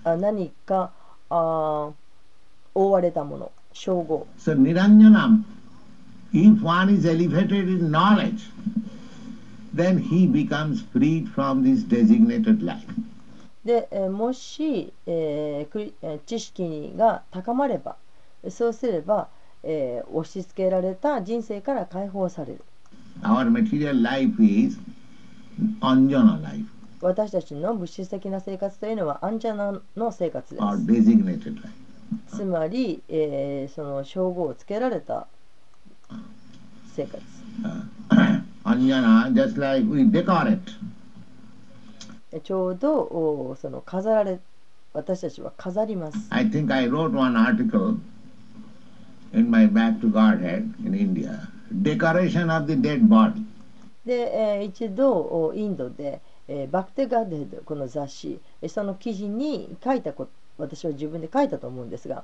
[0.03, 0.91] あ何か
[1.29, 1.93] あー
[2.75, 4.27] 覆われたもの、称号。
[4.38, 5.43] So Niranjanam,
[6.34, 8.49] if one is elevated in knowledge,
[9.73, 12.84] then he becomes freed from this designated life.
[13.65, 17.95] で、えーもし、えー知識が高まれば、
[18.49, 19.29] そうすれば、
[19.63, 22.62] えー、押し付けられた人生から解放される。
[27.02, 32.38] 私たちの物質的な生活というのはアンジャナの生活です。
[32.38, 35.28] つまり、えー、その称号をつけられた
[36.95, 37.21] 生活。
[38.65, 40.60] アンジャナ、just like we decorate.
[42.43, 44.39] ちょうどその飾られ
[44.93, 46.18] 私たちは飾ります。
[46.30, 48.12] I think I wrote one article think
[49.34, 51.47] in my Back to Godhead in India.
[51.81, 53.43] Decoration of the dead body.
[54.05, 62.23] で、えー一度おインドで、えーバクテガデドこの雑誌えーその記事に書いたこと私は自分で書いたと思うんですが、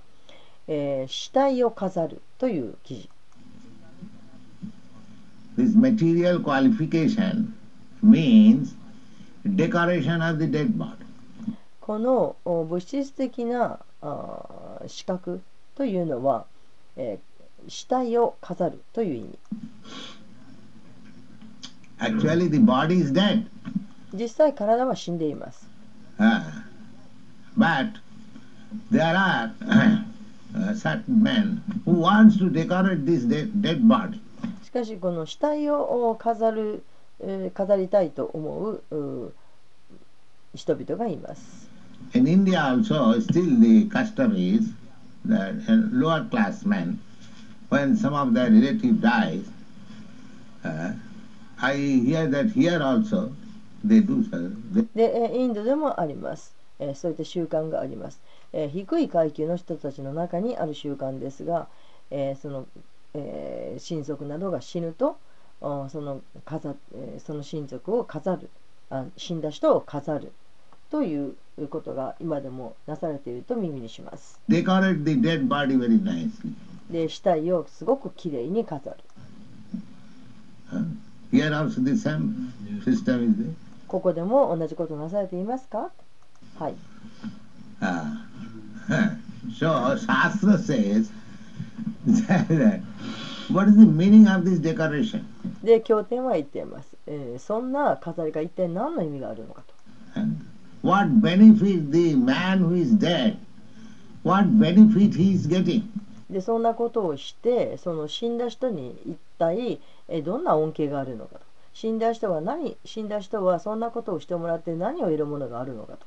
[0.67, 3.09] えー死体を飾るという記事
[5.57, 7.53] This material qualification
[8.03, 8.75] means
[9.45, 10.95] decoration of the dead body.
[11.81, 15.41] このお物質的なあー資格
[15.75, 16.45] というのは、
[16.99, 17.29] えー
[17.67, 19.39] 死体を飾るという意味
[21.99, 23.47] Actually, the body is dead.
[24.13, 25.67] 実際体は死んでいます
[26.17, 26.63] Ah,
[27.57, 27.91] but
[28.91, 34.19] there are uh, certain men who wants to decorate this dead, dead body.
[34.63, 36.83] しかしこの死体を飾る、
[37.19, 39.33] えー飾りたいと思うう
[40.55, 41.69] 人々がいます。
[42.13, 44.73] In India also, still the custom is
[45.25, 45.55] that
[45.91, 46.99] lower class men,
[47.69, 49.45] when some of their relative dies,
[50.63, 50.91] uh,
[51.61, 53.31] I hear that here also
[53.83, 54.51] they do so.
[54.73, 58.19] They, で、インドでもあります、えーそういった習慣があります、
[58.53, 61.67] えー低い階級の人たちの中にある習慣ですが、
[62.11, 62.65] えーその、
[63.13, 65.17] えー親族などが死ぬと
[65.61, 68.49] その飾、えその親族を飾る。
[68.89, 70.31] あ死んだ人を飾る。
[70.89, 74.39] というということが今でもなされていると耳にします。
[83.89, 85.91] ここでも同じことなされていますか？
[86.57, 86.75] はい。
[89.59, 90.57] そう、シャスラ
[95.61, 97.39] で、経典は言ってます、えー。
[97.39, 99.73] そんな飾りが一体何の意味があるのかと。
[100.81, 103.37] what benefit the man who is dead,
[104.23, 105.83] what benefit he is getting?
[106.29, 111.41] で、そんなことをして、その死んだ人に一体えどんな恩恵があるのかと。
[111.73, 116.05] 死んだ人は何死んだ人はそんなことをしてもらって何を得るものがあるのかと。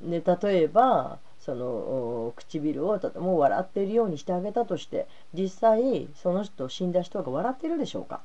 [0.00, 8.20] で、例えば、その唇をとても笑っているようにしてあげたとして実際その人死んだ人が笑っているでしょうか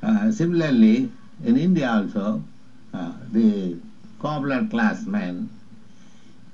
[0.00, 1.10] Uh, similarly,
[1.44, 2.40] in India also,
[2.94, 3.76] uh, the
[4.20, 5.50] cobbler class men,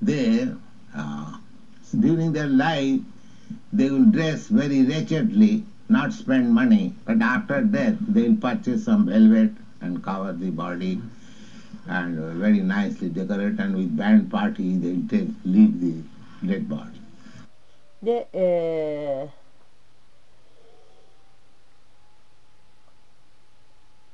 [0.00, 0.48] they,
[0.96, 1.36] uh,
[2.00, 3.00] during their life,
[3.70, 9.04] they will dress very wretchedly, not spend money, but after death, they will purchase some
[9.04, 9.52] velvet
[9.82, 10.98] and cover the body
[11.86, 16.02] and uh, very nicely decorated and with band party they take, leave the
[16.46, 17.00] dead body.
[18.02, 19.44] で、えー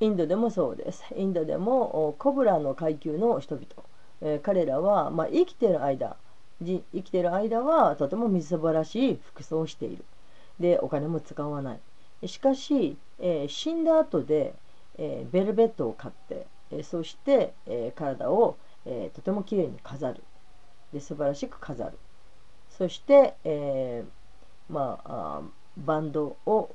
[0.03, 1.05] インドでもそうです。
[1.15, 3.67] インドでもコブラの階級の人々、
[4.23, 6.17] えー彼らは、まあ、生きている間
[6.63, 10.05] 生きている間はとてもみすぼらしい服装をしている。
[10.59, 11.75] でお金も使わな
[12.23, 12.29] い。
[12.29, 14.55] しかし、えー死んだ後で、
[14.99, 18.57] えーベルベットを買って、えそして、え体を、
[18.87, 20.23] えとてもきれいに飾る。
[20.93, 21.99] で素晴らしく飾る。
[22.71, 24.05] そして、え
[24.69, 25.43] まあ、
[25.77, 26.75] バンドを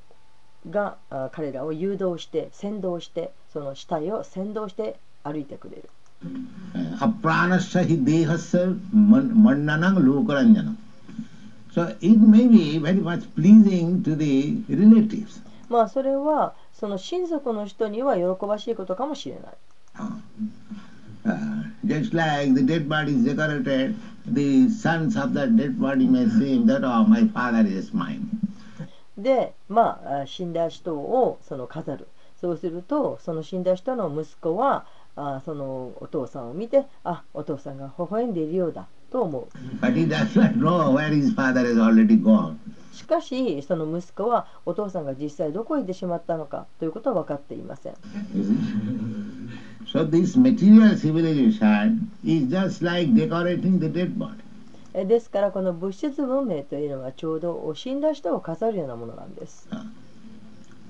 [0.69, 5.89] があ彼らを誘導して先導してその死体を先導して歩いてくれる
[15.69, 19.53] まあそれはその親族の人には喜ばしいことかもしれない
[21.85, 26.65] just like the dead body is decorated, the sons of that dead body may seem
[26.67, 28.21] that, oh, my father is mine.
[29.17, 32.07] でまああ死んだ人をその飾る
[32.41, 34.85] そうするとその死んだ人の息子は
[35.15, 39.47] あそのお父さんを見てあお父さんが微笑んでいるようだと思う
[39.79, 42.57] But he does not know where his father has already gone.
[42.91, 47.93] しかしその息子はお父さんが実際どこへ行ってしまったのかということは分かっていません?
[49.95, 54.43] So this material civilization is just like decorating the dead body.
[54.93, 59.69] えですからこの物質文明というのはちょうど死んだ人を飾るようなものなんです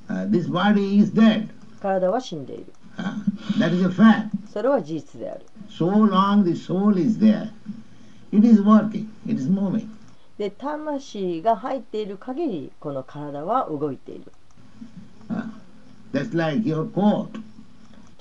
[0.07, 1.49] Uh, this body is dead.
[1.81, 2.65] 体は死んでいる
[2.97, 3.13] Uh,
[3.59, 4.29] that is a fact.
[4.51, 7.51] それは事実である So long the soul is there,
[8.31, 9.87] it is working, it is moving.
[10.39, 14.31] で魂が入っている限りこの体は動いている
[15.29, 15.43] Uh,
[16.11, 17.29] that's like your coat.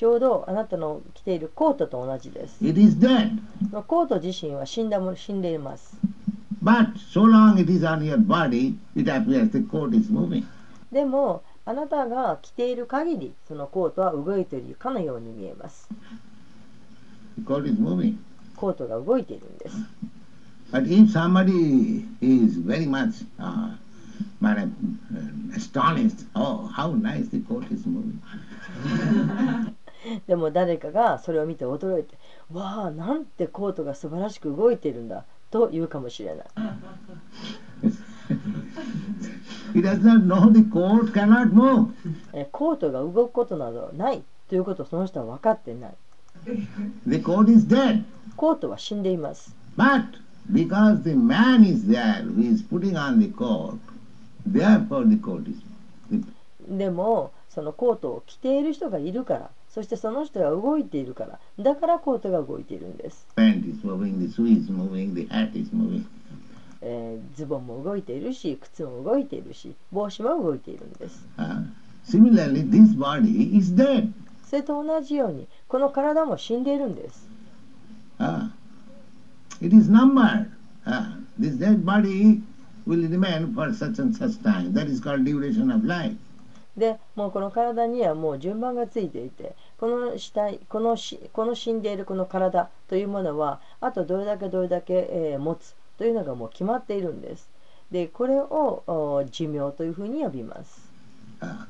[0.05, 3.39] ちょうどあなたの着ているコートと同じです It is dead.
[3.87, 5.97] コート自身は死んだも死んでいます
[6.63, 10.45] But so long it is on your body, it appears the coat is moving.
[10.93, 15.89] でもあなたが着ている限りそのコートは動いているかのように見えます
[17.39, 18.17] The coat is moving.
[18.57, 19.77] コートが動いているんです
[20.71, 23.71] But if somebody is very much uh,
[24.43, 24.67] uh,
[25.57, 28.21] astonished, oh, how nice the coat is moving.
[30.27, 32.17] でも誰かがそれを見て驚いて
[32.53, 36.47] 「わあなんてコートが素晴らしく動いてるんだ」と言うかもしれない。
[42.53, 45.95] コートが動くことなどないということをその人は分かってない。
[48.37, 49.55] コートは死んでいます。
[56.69, 59.51] でもそのコートを着ている人がいるから。
[59.75, 66.05] そしてその人が動いているからだからコートが動いているんです、Pant is moving, the shoe is moving, the hat is moving.
[66.81, 71.65] えーズボンも動いているし靴も動いているし帽子も動いているんです Uh,
[72.07, 74.13] similarly, this body is dead.
[74.49, 77.27] それと同じようにこの体も死んでいるんです
[78.21, 78.51] Uh,
[79.61, 80.51] it is numbered.
[80.87, 82.43] Uh, this dead body
[82.87, 84.73] will remain for such and such time.
[84.73, 86.15] That is called duration of life.
[86.77, 97.49] でもうこの体にはもう順番がついていてこの死体このしこの死んでいるこの体というものはあとどれだけどれだけ、えー持つというのがもう決まっているんです
[97.91, 100.93] でこれをお寿命というふうに呼びます
[101.41, 101.67] Uh.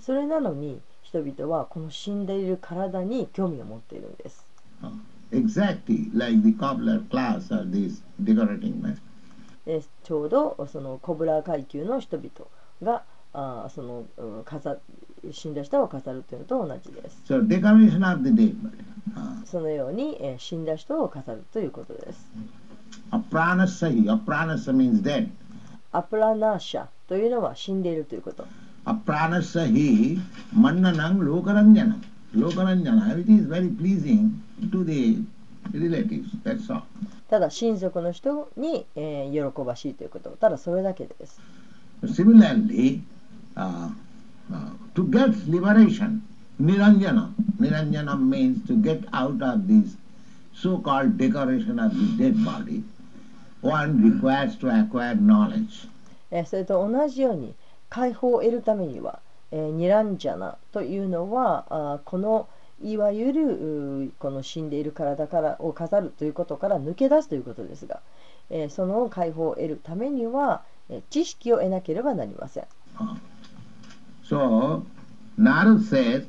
[0.00, 4.46] それなのに人々はこの死んでいる体に興味を持っているんです
[4.82, 4.90] Uh,
[5.32, 8.98] exactly like the cobbler class or this decorating man.
[9.66, 12.30] でちょうどそのコブラー階級の人々
[12.82, 13.02] が
[13.38, 14.06] あその
[14.44, 14.78] 飾
[15.30, 17.22] 死んだ人を飾るというのと同じです。
[19.44, 22.28] そのように、えー、死んだ人を飾るということです。
[23.10, 24.34] アプラナシャ,ヒプ
[25.92, 28.46] アプラナシャというのは死んでいるということ。
[28.84, 30.18] アプラナシャヒ、
[30.54, 31.96] マンナナンローカランジャナ。
[32.34, 33.12] ローカランジャナ。
[33.12, 33.48] It is
[37.28, 40.30] ただ親族の人に、えー、喜ばしいということ。
[40.30, 41.40] ただそれだけです。
[43.56, 43.88] Uh,
[44.52, 46.22] uh, to get liberation,
[46.60, 47.32] niranjana.
[47.58, 49.96] Niranjana means to get out of this
[50.54, 52.82] so-called decoration of the dead body.
[53.62, 55.88] One requires to acquire knowledge.
[56.30, 57.54] えーそれと同じように
[57.88, 59.20] 解放を得るためには、
[59.52, 62.48] えーニランジャナというのはあーこの
[62.82, 68.00] いわゆるこの死んでいる体からを飾るということから抜け出すということですが、
[68.50, 72.64] えーその解放を得るためには、えー知識を得なければなりません。
[74.28, 74.84] So,
[75.38, 76.26] Narad says,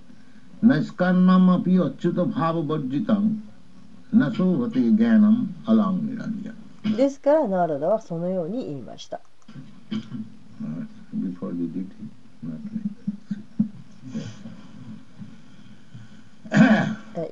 [0.64, 3.42] Naskarnam api achyuta bhava bhajjitam
[4.14, 6.54] nasovati jnanam alang niranjana.
[6.96, 9.20] ですからナーラダはそのように言いました。
[9.92, 9.98] Uh,
[11.14, 11.96] Before we did it,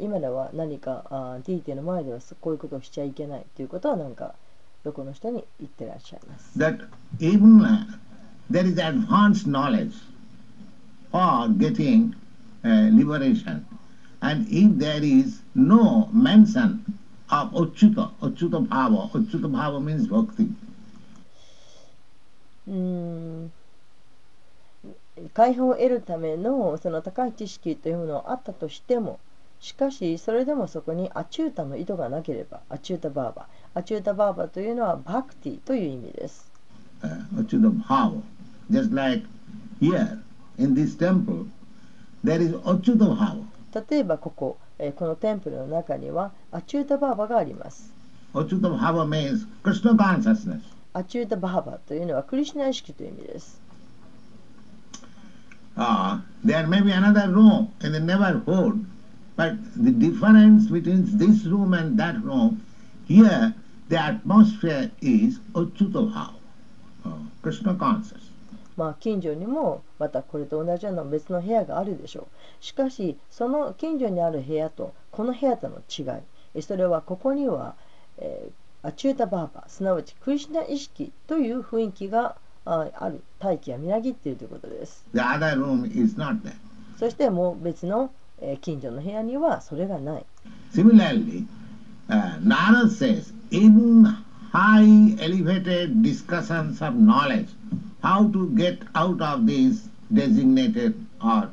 [0.02, 4.36] 今では何かあー D テの前ではそこういうことをしちゃいけないということはなんか
[4.84, 6.60] どこの人に言ってらっしゃいます。
[6.60, 6.80] that
[7.20, 7.86] even uh,
[8.52, 9.94] there is advanced knowledge
[11.16, 12.14] for getting
[12.66, 13.66] uh, liberation.
[14.22, 16.84] And if there is no mention
[17.30, 20.50] of Achyuta, Achyuta Bhava, Achyuta Bhava means bhakti.
[22.68, 23.52] うーん
[25.34, 29.20] 解放を得るためのその高い知識というものはあったとしても
[29.62, 36.52] しかしそれでもそこにアチュータの意図がなければアチュータバーバアチュータバーバというのはバクティという意味です
[37.04, 38.22] Uh, Achyuta Bhava.
[38.72, 39.24] Just like
[39.80, 40.25] here
[40.59, 41.47] in this temple,
[42.23, 43.45] there is Achyuta Bhava.
[43.89, 47.93] 例えばここ、えーこのテンプルの中にはアチュータバーバがあります
[48.35, 50.61] Achyuta Bhava means Krishna consciousness.
[50.93, 53.61] アチュータバーバというのはクリシュナ意識という意味です
[55.77, 58.85] Uh, there may be another room in the neighborhood,
[59.37, 62.61] but the difference between this room and that room,
[63.07, 63.55] here
[63.89, 66.35] the atmosphere is Achyuta Bhava,
[67.07, 68.24] uh, Krishna conscious.
[68.78, 72.64] まあ近所にもまたこれと同じような別の部屋があるでしょう。
[72.64, 76.22] しかしその近所にある部屋とこの部屋との違い。
[76.56, 77.76] えそれはここには、
[78.18, 78.52] えー
[78.88, 83.24] アチュータバーバすなわちクリシュナ意識という雰囲気があある。
[83.40, 85.04] 大気がみなぎっているということです。
[85.14, 86.54] The other room is not there.
[87.00, 90.26] そしてもう別の、えー近所の部屋にはそれがない。
[90.74, 91.48] Similarly,
[92.10, 94.06] uh, Narad says, in
[94.52, 94.84] high
[95.20, 97.48] elevated discussions of knowledge,
[98.05, 101.51] how to get out of this designated or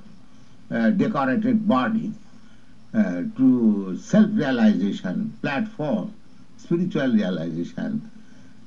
[0.72, 2.12] uh, decorated body
[2.94, 6.14] uh, to self-realization platform,
[6.58, 8.10] spiritual realization.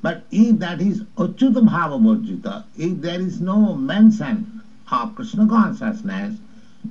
[0.02, 6.38] But if that is Achyuta Bhava Bhajita, if there is no mention of Krishna consciousness,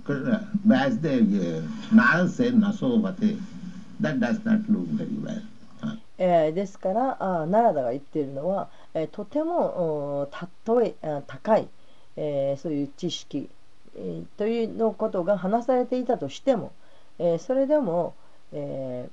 [0.05, 1.61] Krishna- as the uh,
[1.95, 3.39] Narad said, Nasovate,
[3.99, 5.41] that does not look very well.
[6.21, 10.94] えーですからあーナラダが言っているのは、 えとてもたとえ
[11.26, 11.68] 高い、
[12.16, 13.50] えそういう知識、
[13.96, 16.72] えというのことが話されていたとしても、
[17.18, 18.14] えそれでも、
[18.52, 19.08] え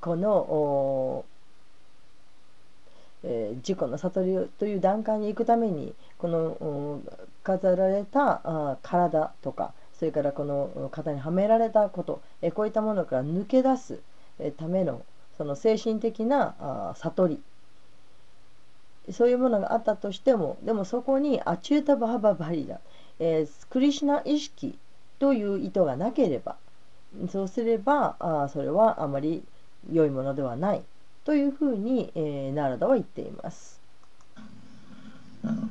[0.00, 1.24] この
[3.24, 7.00] えー自己の悟りという段階に行くためにこの
[7.44, 14.00] 飾られた体とかそれからこのお肩にはめられたこと、えこういったものから抜け出す
[14.56, 15.02] ための
[15.36, 17.42] その精神的な悟り
[19.10, 22.80] そういうものがあったとしてもでもそこにアチュータ・バハバ・バリラ、
[23.18, 24.78] えークリシュナ意識
[25.18, 26.56] という意図がなければ
[27.30, 29.42] そうすればあそれはあまり
[29.90, 30.82] 良いものではない
[31.24, 33.80] というふうに、えーナラダは言っています。
[35.44, 35.68] Uh,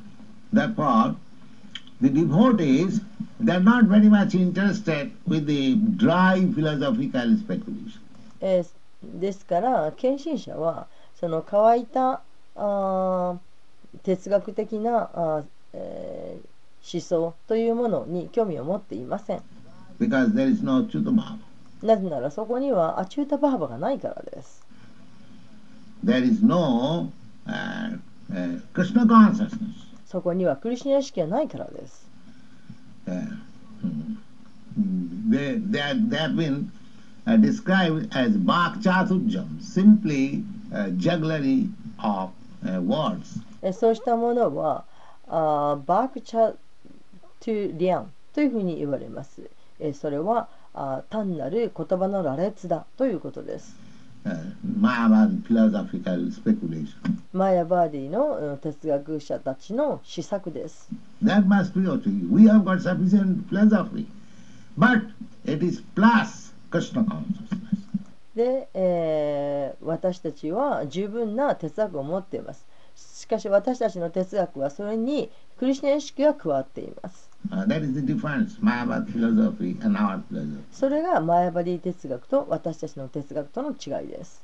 [0.52, 1.14] therefore,
[2.00, 3.00] the devotees,
[3.40, 8.00] they are not very much interested with the dry philosophical speculation.
[8.40, 8.66] えー
[9.20, 10.86] ですから献身者は
[11.18, 12.22] その乾いた
[12.56, 15.44] あー哲学的なあー、
[15.74, 16.46] えー
[16.84, 19.42] 思想というものに興味を持っていません
[20.00, 20.82] because there is no.
[21.82, 24.62] なぜならそこにはアチュータバーバがないからです
[26.04, 27.12] There is no
[27.46, 27.98] uh,
[28.32, 29.58] uh, Krishna consciousness.
[30.06, 32.04] そこにはクリシュナ意識がないからです
[33.06, 33.12] Uh,
[33.84, 34.16] mm,
[34.78, 36.70] mm, they, they, they have been
[37.26, 43.40] uh, described as Bhak Chaturjam, simply uh, jugglery of uh, words.
[43.62, 44.84] えーそうしたものは
[45.28, 49.42] あーバークチャトゥリアンというふうに言われます、
[49.78, 53.76] えーそれはあー単なる言葉の羅列だということです
[54.24, 54.36] Uh,
[54.78, 56.94] Mayavad philosophical speculation.
[57.32, 60.88] マヤバーディのうん哲学者たちの施策です。
[61.24, 64.06] That must be what we, we have got sufficient philosophy.
[64.78, 65.08] But
[65.44, 67.58] it is plus Krishna consciousness.
[68.36, 69.41] で、えー
[69.92, 72.66] 私たちは十分な哲学を持っています。
[72.96, 77.30] しかし私たちの哲学はそれにクリスチャン意識が加わっています。
[80.72, 84.42] それがマヤバデ哲学と私たちの哲学との違いです。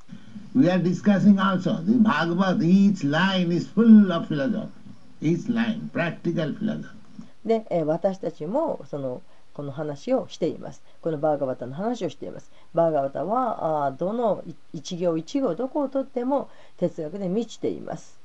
[7.45, 9.23] で私たちもその
[9.59, 10.85] この話をしています。
[11.03, 12.53] このバーガバタの話をしています。
[12.75, 18.21] バーガバタはあーどのい一行一行どこをとっても哲学で満ちています。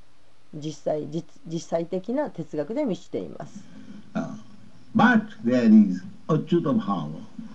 [0.54, 3.64] 実際実実際的な哲学で満ちています。
[4.14, 4.36] Uh,
[4.94, 7.08] but there is Achyuta Bhava,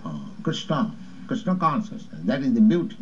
[0.03, 0.91] uh, Krishna,
[1.29, 2.03] Krishna consciousness.
[2.25, 2.97] That is the beauty.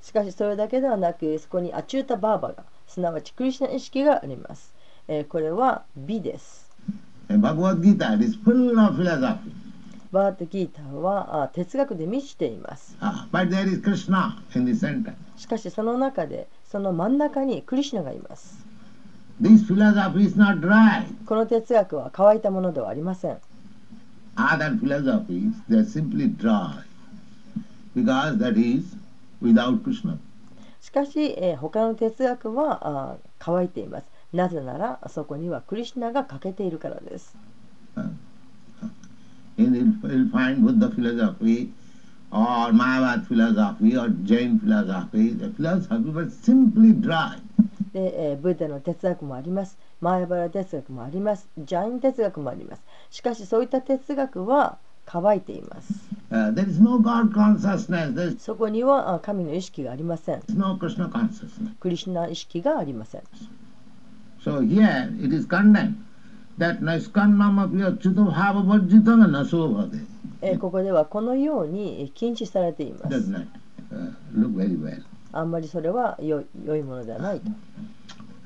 [0.00, 4.72] しかしそれだけではなくそこにアチュータバーバがすなわちクリシュナ意識があります。
[5.08, 6.70] えーこれは美です。
[7.28, 9.65] And Bhagavad Gita is full of philosophy.
[10.16, 12.96] バーテギータは哲学で満ちています。
[15.36, 18.64] しかしその中で、その真ん中にクリシナがいます。
[21.26, 23.36] この哲学は乾いたものではありません。
[30.80, 34.06] しかし、他の哲学は乾いています。
[34.32, 37.36] なぜなら、そこにはクリシナが欠けているからです。
[39.56, 41.72] You'll you'll find Buddha philosophy
[42.30, 47.38] or Mayavad philosophy or Jain philosophy, the philosophy was simply dry.
[47.92, 49.78] で、えーブッダの哲学もあります。
[50.00, 51.48] マーヤバラ哲学もあります。
[51.58, 52.82] ジャイン哲学もあります。
[53.10, 55.94] しかしそういった哲学は乾いています。
[56.30, 60.42] Uh, there is no God consciousness, there is そこにはあ神の意識がありません。
[60.50, 61.74] no Krishna consciousness.
[61.80, 63.22] クリシュナ意識がありません。
[64.44, 65.94] So here it is condemned
[66.58, 70.06] that achyuta bhava vajjitanga nasovade.
[70.42, 73.16] えーここではこのようにえー禁止されています。
[73.16, 73.46] uh,
[74.34, 75.02] look very well.
[75.32, 77.50] あんまりそれは良い良いものではないと。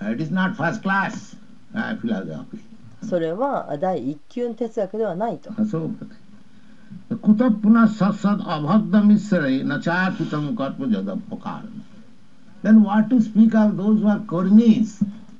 [0.00, 1.36] Uh, it is not first class
[1.74, 2.60] uh, philosophy.
[3.02, 5.50] それはあ第一級の哲学ではないと。
[5.50, 6.10] Nasovade.
[7.10, 11.82] Kutapuna satsad abhadda misre nacharpitam karpa jadapakaram.
[12.62, 14.20] Then what to speak of those who are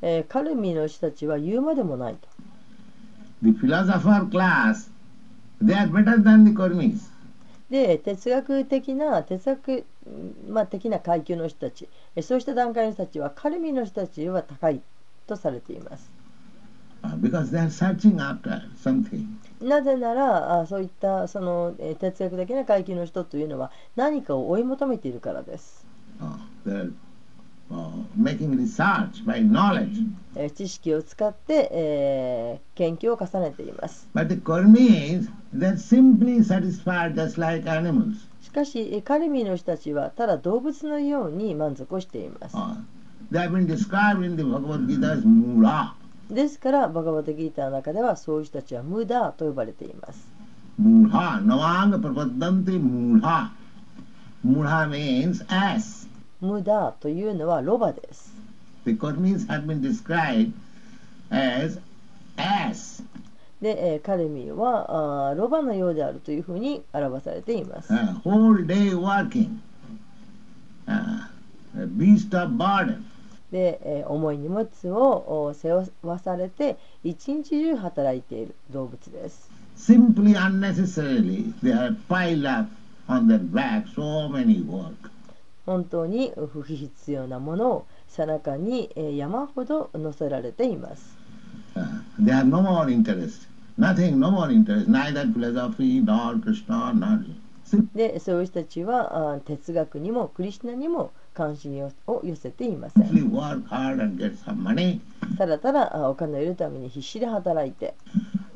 [0.03, 2.29] ーカルミの人たちは言うまでもないと。
[3.43, 4.91] The philosopher class,
[5.61, 7.11] they are better than the karmis.
[7.71, 14.83] で哲学的な哲学、うんまあ、的な階級の人たちえそうした段階の人たちはカルミの人たちは高い
[15.29, 16.11] とされています
[17.03, 19.25] Uh, because they are searching after something.
[19.63, 25.87] なぜならあそういったそのえ哲学的な階級の人というのは何かを追い求めているからです、
[26.67, 26.93] Uh,
[28.17, 30.07] making research by knowledge.
[30.55, 34.09] 知識を使って、えー、研究を重ねています。
[38.43, 42.57] しかし、カルミの人たちはただ動物のように満足をしています。
[46.31, 50.29] ですから、バガバテギーターの中ではそういう人たちは無駄と呼ばれています。
[50.79, 53.53] ムーハー、ワンプロパダンティムーハ。
[54.43, 55.45] ムーハ means
[55.77, 56.00] S。
[56.41, 58.33] 無駄というのはロバです
[58.85, 60.53] The karmis have been described
[61.31, 61.79] as
[62.37, 63.03] ass.
[63.61, 67.93] で、えーカルミはあーロバのようであるというふうに表されています。
[67.93, 69.61] Uh, whole day working.
[70.89, 71.29] Uh,
[71.79, 73.03] a beast of burden.
[73.53, 82.71] で、えー重い荷物をお背負わされて一日中働いている動物です Simply unnecessarily, they are piled up
[83.09, 85.10] on their back so many work.
[85.71, 91.17] 本当に不必要なものを背中にえー山ほど乗せられています
[91.77, 93.47] Uh, they have no more interest,
[93.79, 97.25] nothing, no more interest, neither philosophy nor Krishna nor.
[97.95, 104.99] でそういう人たちはあ哲学にもクリシナにも関心をを寄せていません work hard and get some money
[105.39, 107.95] ただただあお金を得るために必死で働いて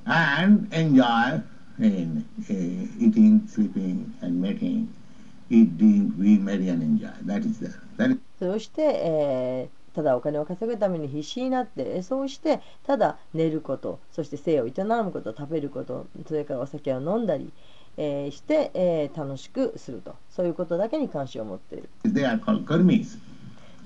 [0.06, 1.40] and enjoy
[1.78, 4.88] in uh, eating, sleeping, and mating.
[8.38, 17.52] そして、えー、ただお金を稼ぐために必死になって、そうしてただ寝ること、そして生を営むこと、食べること、それからお酒を飲んだり、
[17.96, 21.88] えー、して、えー、楽しくすると、そういうことだけに関心を持っている。
[22.04, 23.18] They are called karmis.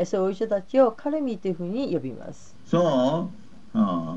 [0.05, 2.55] そういう人たちをカルミというふうに呼びます。
[2.67, 3.29] So,
[3.75, 4.17] uh,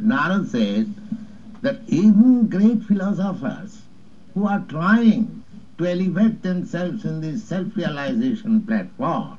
[0.00, 0.86] Narada says
[1.62, 3.82] that even great philosophers
[4.34, 5.41] who are trying
[5.82, 9.36] to elevate themselves in this self-realization platform,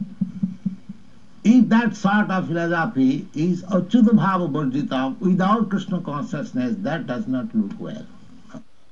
[1.44, 7.54] if that sort of philosophy is Achyuta Bhava Burjita without Krishna consciousness, that does not
[7.56, 8.06] look well.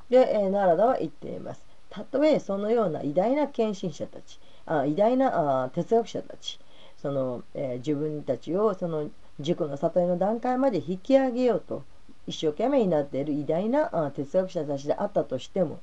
[0.09, 6.59] で、えーナラダは言っていますたとえそのような偉大な献身者たちあ偉大なあ哲学者たち
[7.01, 11.83] その、えー自分たちをその自己の悟りの段階まで引き上げようと
[12.27, 15.79] 一生懸命になっている偉大なあ哲学者たちであったとしても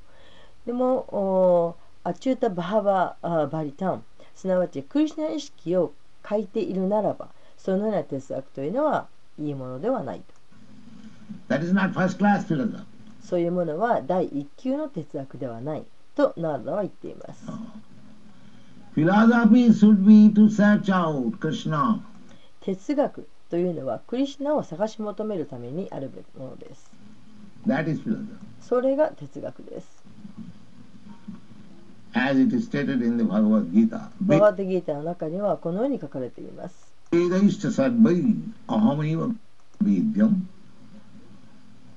[0.67, 4.05] でもおアチュータ・バハバあバリタン
[4.35, 5.93] すなわちクリシナ意識を
[6.29, 10.25] 書いているならばそのような哲学というのはいいものではないと
[11.49, 12.85] That is not first class philosophy.
[13.23, 15.85] そういうものは第一級の哲学ではない
[16.15, 17.45] とナーダは言っています。
[18.95, 22.01] Philosophy should be to search out Krishna.
[22.61, 26.91] 哲学というのはクリシュナを探し求めるためにあるべきものです。
[27.67, 28.27] That is philosophy.
[28.61, 29.97] それが哲学です。
[32.15, 34.11] As it is stated in the Bhagavad Gita.
[34.21, 36.93] バガーテギータの中にはこのように書かれています。
[37.13, 38.37] Vedaishta sarvai
[38.67, 39.35] ahamaiva
[39.83, 40.47] vidyam.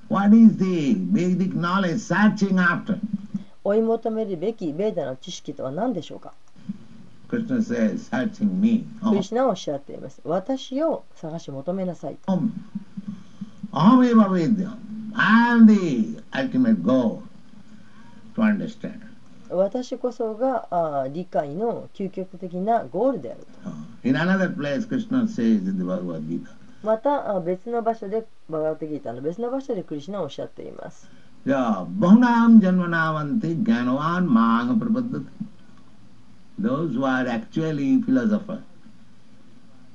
[0.09, 2.99] What is the Vedic knowledge searching after?
[3.63, 6.33] 追い求めるべきベーダの知識とは何でしょうか
[7.29, 8.85] Krishna says, searching me.
[9.01, 10.19] クリシュナはおっしゃっています。
[10.25, 12.33] 私を探し求めなさいと。
[12.33, 12.49] Aham.
[13.71, 14.77] Ahamaiva vidyam.
[15.13, 17.23] I am the ultimate goal
[18.35, 19.10] to understand.
[19.51, 23.69] 私こそがあー理解の究極的なゴールであると。
[23.69, 23.73] Uh,
[24.03, 26.49] In another place, Krishna says in the Bhagavad Gita,
[26.83, 31.07] またあ別の場所でバガーテギータの別の場所でクリシュナはおっしゃっています。
[31.45, 35.25] Ja, Bahunam Janmanavanti Jnanavan Manga Prapaddati.
[36.59, 38.61] Those who are actually philosophers,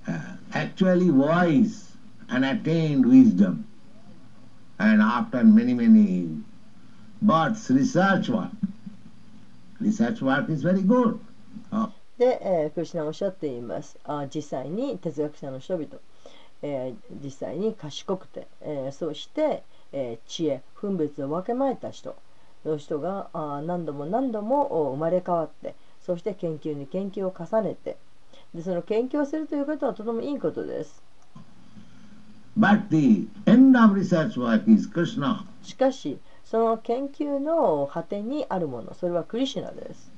[0.09, 0.19] uh,
[0.53, 1.97] actually wise
[2.29, 3.67] and attained wisdom,
[4.79, 6.29] and after many, many
[7.23, 8.51] births, research work.
[9.81, 11.19] Research work is very good.
[12.19, 13.99] で、えークリシュナはおっしゃっています。
[14.05, 15.87] あ実際に哲学者の人々、
[16.63, 19.63] えー実際に賢くて、えーそして、
[19.93, 22.17] えー知恵、分別を分けまえた人、
[22.63, 27.97] その人があ何度も何度もお生まれ変わって、そして研究に研究を重ねて、
[28.55, 31.03] でその研究をするということはとてもいいことです。
[32.59, 35.45] But the end of research work is Krishna.
[35.63, 40.11] しかし、その研究の果てにあるものそれはクリシナです。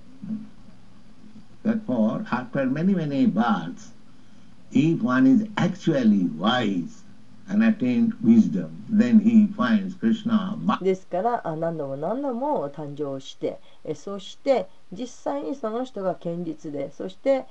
[10.82, 13.58] ですから何度も何度も誕生して
[13.94, 17.46] そして実際にその人が堅実でそして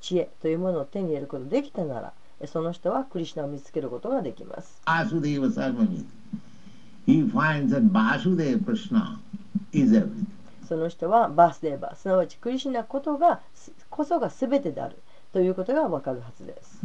[0.00, 2.12] 知恵というものを手に入れることができたなら
[2.46, 4.80] その人はクリシナを見つけることができます。
[4.86, 5.60] As with the
[10.68, 13.40] その人はバースデーバー、すなわちクリシナことが
[13.90, 14.96] こそが全てである
[15.32, 16.80] ということがわかるはずです。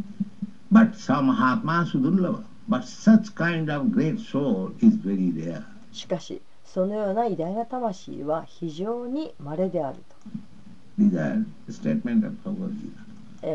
[5.92, 10.02] しかし、そのような偉大な魂は非常に稀であると。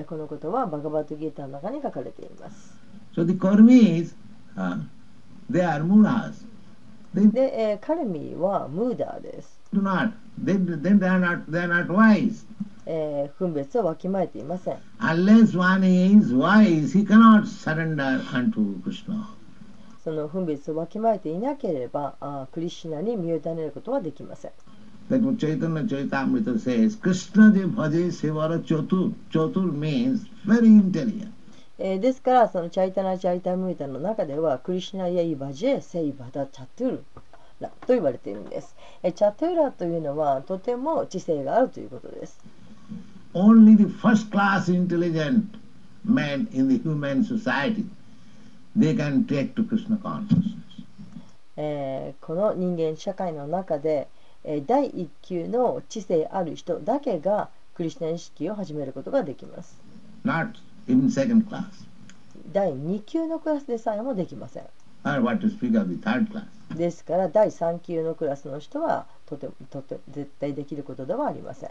[0.07, 2.73] このことはバガバトギーの中に書かれています。
[3.15, 3.25] So
[6.39, 6.43] る
[7.13, 9.59] で、えー、カルミはムーダーです。
[13.37, 14.77] 分別はわきまえていません。
[20.03, 24.51] その分別をわきまえていなければ、あクリシナに身を委ねることはできません。
[25.09, 29.13] Says, Krishna ji bhaji sevara chotur.
[29.29, 31.27] Chotur means very interior.
[31.79, 36.99] えーですからそのチャイタナ・チャイタムータの中ではクリシナ・ヤイバジェ・セイバダ・チャトゥー
[37.61, 42.39] ラと言われているんです、えーチャトゥーラというのはとても知性があるということです。
[43.33, 45.45] Only the first class intelligent
[46.05, 47.85] men in the human society,
[48.77, 50.53] they can take to Krishna consciousness.
[51.57, 54.07] えーこの人間社会の中で、
[54.43, 59.79] えー第一級の知性ある人だけがクリシナ意識を始めることができます。
[60.23, 60.51] Not
[60.87, 61.45] even second
[62.51, 64.63] 第2級のクラスでさえもできません。
[66.75, 71.69] ですから第3級のクラスの人はとてとて絶対できることではありません。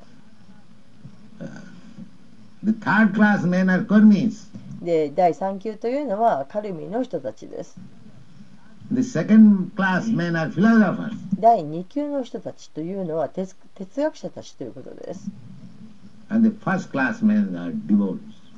[4.82, 7.76] で第3級というのはカルミの人たちです。
[11.38, 15.30] 第2級の人たちというのは哲,哲学者たちということです。
[16.28, 17.72] And the first class men are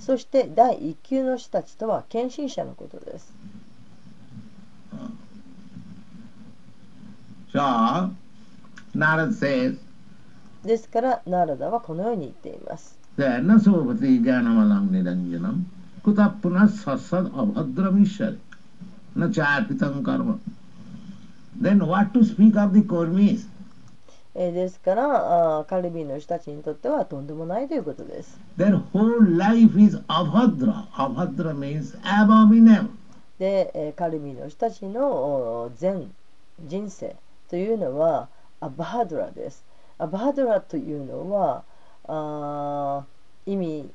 [0.04, 3.32] そして第一級の人たちとは献診者のことです。
[10.62, 12.98] ですから、ナラダはこのように言っています。
[21.58, 23.46] Then what to speak of the Kormis?
[24.36, 30.86] えーですからあーカルビーの人たちにとってはとんでもないということです Their whole life is abhadra.
[30.92, 32.88] Abhadra means abominable.
[33.38, 36.10] で、えーカルビーの人たちのお全
[36.66, 37.14] 人生
[37.48, 38.28] というのは
[38.60, 39.64] アバハドラです
[39.98, 41.62] アバハドラというのは
[42.08, 43.90] あー意味、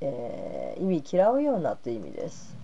[0.00, 2.54] えー意味嫌うようなという意味です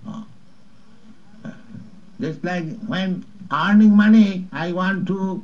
[2.20, 5.42] Just like when earning money, I want to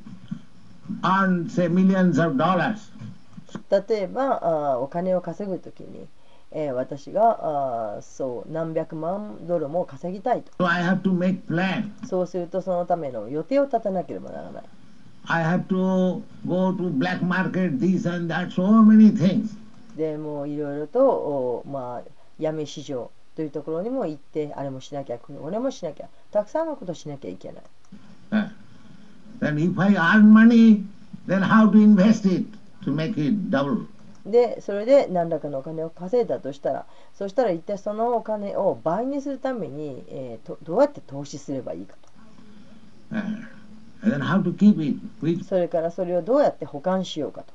[3.88, 6.06] 例えばお金を稼ぐときに、
[6.50, 10.52] えー私があーそう何百万ドルも稼ぎたいと。
[10.58, 11.90] So I have to make plan.
[12.06, 14.64] そうするとそのための予定を立てなければならない。
[15.26, 19.56] I have to go to black market, this and that, so many things.
[19.96, 27.62] でもういろいろとおまあ闇市場というところにも行ってあれもしなきゃこれもしなきゃたくさんのことしなきゃいけない
[34.26, 42.08] でそれで何らかのお金を稼いだとしたらそしたら一体そのお金を倍にするために、えー、どうやって投資すればいいかと、
[45.44, 47.52] それからそれをどうやって保管しようかと。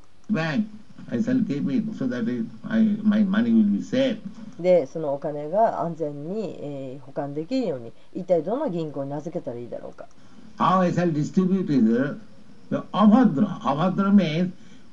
[4.60, 10.08] でそのお金が安全に、えー、保管できるように一体どの銀行に名付けたらいいだろうか。
[10.58, 11.84] how I shall distribute is
[12.70, 13.60] the avadra.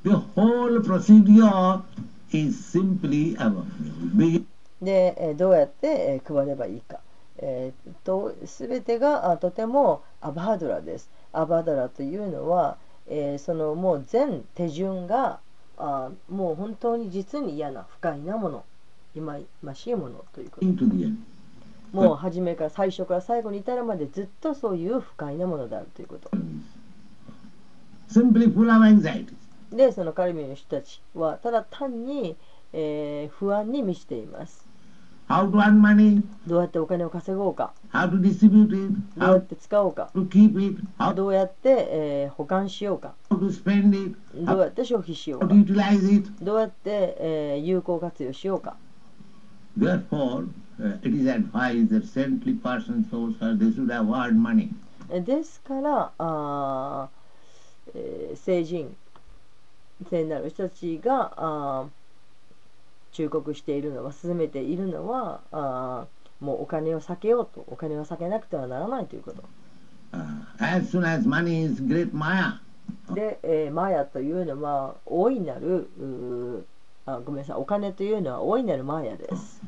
[0.02, 0.14] え
[4.40, 4.40] え
[4.80, 7.00] で、どうやって配ればいいか。
[8.46, 11.10] す、べ、てがとてもアバドラです。
[11.32, 12.76] アバドラというのは、
[13.08, 15.40] えー、そのもう全手順が
[15.76, 18.64] あもう本当に実に嫌な、不快なもの、
[19.14, 19.38] いま
[19.74, 20.78] しいものということです。
[21.92, 26.30] もう初めから最初から最後に至るまでずっとそういう不快なものであるということ。
[28.08, 29.34] Simply full of anxiety.
[29.72, 32.36] でそのカルミの人たちはただ単に、
[32.72, 34.66] えー不安に満ちています。
[35.28, 37.72] How to earn money, どうやってお金を稼ごうか。
[37.92, 40.10] How to distribute it, どうやって使おうか。
[40.12, 43.14] to keep it, how どうやって、えー保管しようか。
[43.30, 46.44] To spend it, どうやって消費しよう to か utilize it?
[46.44, 48.76] どうやって、えー有効活用しようか。
[49.78, 50.48] Therefore, uh,
[51.02, 54.70] it is advised that saintly persons, those are, they should avoid money.
[55.12, 58.94] えですからあー、えー聖人
[60.08, 61.88] 聖なる人たちがあー
[63.12, 69.42] 忠告しているのは進めているのはあーもうお金を避けようとお金を避けなくてはならないということ
[70.12, 70.18] Uh,
[70.58, 72.54] as soon as money is great maya,
[73.14, 76.62] で、えーマヤというのは大いなるうー
[77.06, 79.60] あごめんなさいお金というのは大いなるマヤです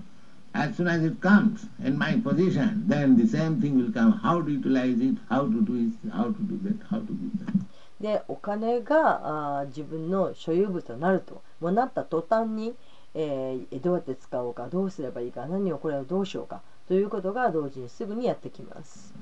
[0.54, 4.12] as soon as it comes in my possession, then the same thing will come.
[4.12, 7.30] How to utilize it, how to do it, how to do that, how to do
[7.38, 7.62] that.
[8.00, 12.74] でお金があー自分の所有物となるともうなった途端に、
[13.14, 19.14] えーどうやって使おうかどうすればいいか何をこれをどうしようかということが同時にすぐにやってきます。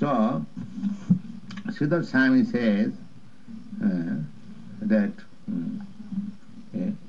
[0.00, 0.44] So,
[1.70, 2.92] Siddharth Swami says
[3.82, 4.16] uh,
[4.82, 5.12] that
[5.48, 5.86] um,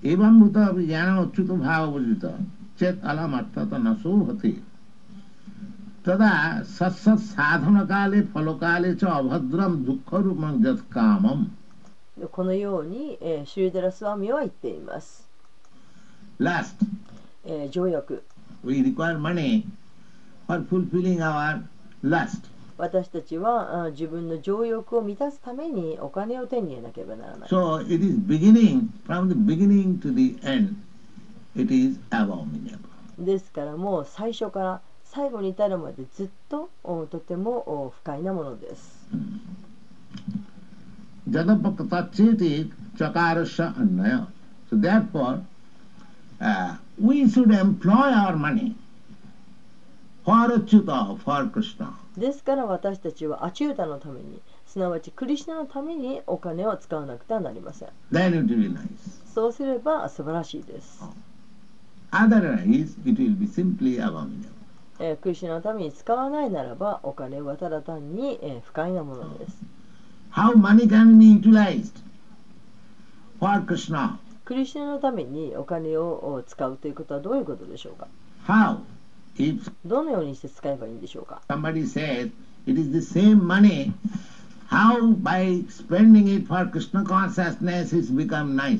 [0.02, 2.30] evam bhuta abhijnana achyuta bhava bhujita
[2.78, 4.54] chet alam artata naso bhati
[6.04, 6.30] तदा
[6.68, 11.46] सत्सत् साधन काले फल काले च अभद्रम दुख रूपम जत कामम
[12.30, 15.26] このように、えーシュリダラスワミは言っています、
[16.38, 16.86] Last,
[17.44, 18.22] えー条約
[18.62, 19.64] we require money
[20.46, 21.62] for fulfilling our
[22.02, 22.50] lust.
[22.79, 30.75] 私たちはあ自分の情欲を満たすためにお金を手に入れなければならない So it is beginning, from the beginning to the end,
[31.57, 32.79] it is abominable.
[33.19, 39.09] ですからもう最初から最後に至るまでずっとおとてもお不快なものです。
[41.29, 44.27] Jadapakatachiti chakarasya annaya.
[44.69, 45.41] So therefore,
[46.39, 48.75] uh, we should employ our money
[50.18, 50.18] for Achyuta, for Krishna.
[52.17, 57.89] ですから私たちはアチュータのためにすなわちクリシナのためにお金を使わなくてはなりません。
[58.11, 58.85] Then it will be nice.
[59.33, 61.03] そうすれば素晴らしいです。
[62.11, 64.49] Otherwise, it will be simply abominable.
[64.99, 69.57] えークリシナのために使わないならばお金はただ単に、えー不快なものです。
[70.31, 72.03] How money can be utilized?
[73.39, 74.17] for Krishna?
[74.45, 78.07] クリシナのためにお金をお使うということはどういうことでしょうか
[78.45, 78.79] ？How?
[79.85, 82.31] どのようにして使えばいいんでしょうか somebody says
[82.67, 83.91] it is the same money,
[84.69, 88.79] how by spending it for Krishna consciousness it's become nice?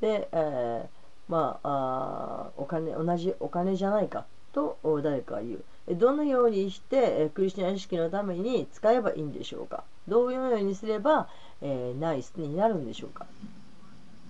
[0.00, 0.86] で、えー
[1.26, 11.28] まああーお金同じお金じゃないかとお誰かが言うえどのようにして、えークリスチャン意識のために使えばいいんでしょうかどういうようにすれば、
[11.62, 13.26] えーナイスになるんでしょうか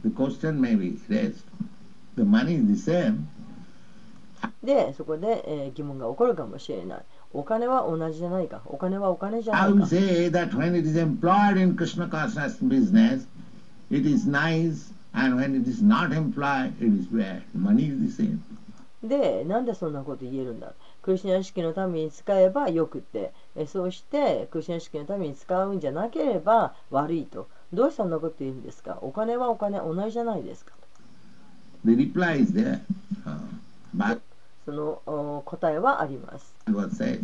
[0.04, 1.42] The question may be raised.
[2.16, 3.26] The money is the same.
[4.62, 7.02] でそこで、えー疑問が起こるかもしれない。
[7.32, 8.62] お金は同じじゃないか。
[8.66, 9.86] お金はお金じゃな I いか。
[9.86, 13.26] Say that when it is employed in Krishna consciousness business,
[13.90, 17.42] it is nice, and when it is not employed, it is bad.
[17.56, 18.38] Money is the same.
[19.02, 20.72] でなんでそんなこと言えるんだ？
[21.02, 23.32] クリスチャン意識のために使えばよくって。
[23.56, 27.48] えそうしてクリスチャン意識のために使うんじゃなければ悪いと。
[27.72, 28.98] どうしてそんなこと言うんですか？
[29.02, 30.72] お金はお金同じじゃないですか。
[31.84, 32.80] The reply is there.
[33.26, 33.36] Uh,
[33.94, 34.20] but
[34.64, 36.54] そのお答えはあります。
[36.68, 37.20] what says?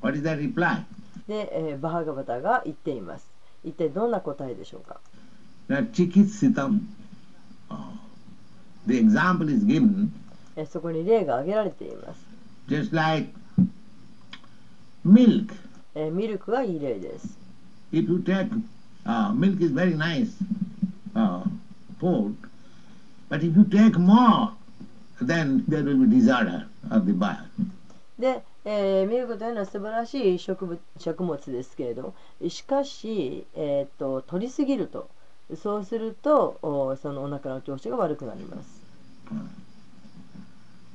[0.00, 0.82] What is that reply?
[1.26, 3.28] で、えーバハガバタが言っています。
[3.64, 5.00] 一体どんな答えでしょうか
[5.68, 6.80] That chikitsitam.
[7.70, 7.76] Uh,
[8.86, 10.08] the example is given
[10.56, 12.20] えーそこに例が挙げられています。
[12.68, 13.30] just like
[15.04, 15.54] milk.
[15.94, 17.36] えーミルクがいい例です。
[17.92, 18.50] If you take
[19.04, 20.30] uh, milk is very nice
[21.14, 21.42] uh,
[22.00, 22.34] food,
[23.30, 24.50] but if you take more,
[25.22, 27.38] then there will be disorder of the body.
[28.18, 32.14] で、えーミルクというのは素晴らしい植物食物ですけれど
[32.48, 35.08] しかし、えーっと取りすぎると
[35.62, 38.78] そうするとおそのお腹の調子が悪くなります。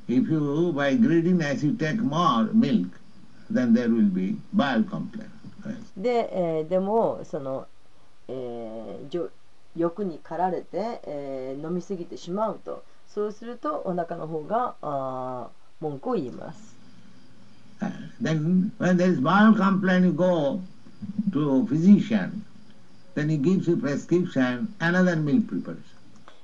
[0.09, 2.89] If you, by greediness, you take more milk,
[3.49, 5.29] then there will be bile complaint.
[5.65, 5.75] Yes.
[5.95, 7.67] で、えーでもその、
[8.27, 9.29] えー
[9.75, 12.83] 欲に駆られて、えー飲みすぎてしまうと
[13.13, 16.75] そうするとお腹の方があー文句を言います。
[17.79, 17.91] Uh,
[18.21, 20.61] then when there is bile complaint, you go
[21.31, 22.43] to physician,
[23.13, 25.83] then he gives you prescription, another milk preparation.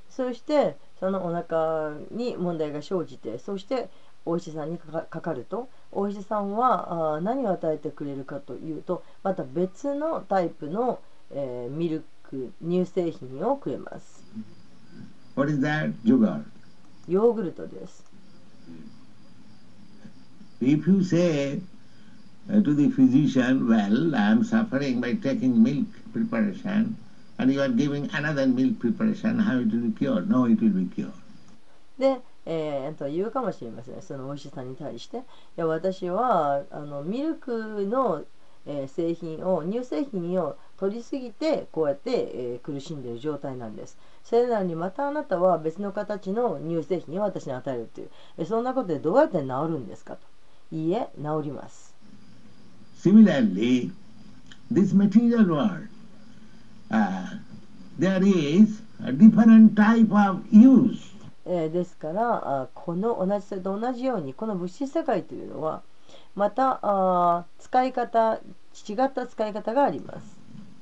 [0.09, 3.89] そしてそのお腹に問題が生じてそして
[4.26, 10.99] お医者さんにかかるとお医者さんはあー何を与えてくれるかというとまた別のタイプの、
[11.32, 14.24] えーミルク乳製品をくれます。
[15.36, 15.93] What is that?
[16.03, 16.43] Sugar.
[17.10, 18.05] ヨーグルトです。
[20.62, 21.62] If you say
[22.49, 26.95] uh, to the physician, well, I am suffering by taking milk preparation,
[27.38, 30.30] and you are giving another milk preparation, how it will be cured?
[30.30, 31.14] No, it will be cured.
[31.97, 35.22] で、えー、と言うかもしれませんそのお医者さんに対してい
[35.57, 38.24] や私はあのミルクの、
[38.66, 43.97] えー製品を乳製品を取りすぎてこうやって、えー苦しんでいる状態なんです。
[44.23, 48.09] それなのにまたあなたは別の形の乳製品を私に与えるという。
[48.38, 50.21] えそんなことでどうやって治るんですかと。
[50.71, 51.93] いいえ治ります。
[52.97, 53.91] Similarly,
[54.71, 55.88] this material world,
[56.89, 57.39] uh,
[57.99, 61.09] there is a different type of use.
[61.45, 65.82] えーですからあこの同じそれと同じようにこの物質世界というのは
[66.36, 70.38] またあ使い方違った使い方があります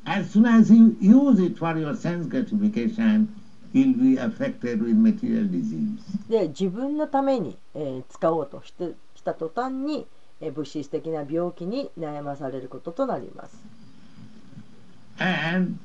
[0.09, 3.27] As soon as you use it for your sense gratification,
[3.73, 5.99] you'll be affected with material disease.
[6.29, 10.07] で自分のために、えー使おうとしてした途端に、
[10.39, 13.57] えー物質的な病気に悩まされることとなります
[15.19, 15.77] And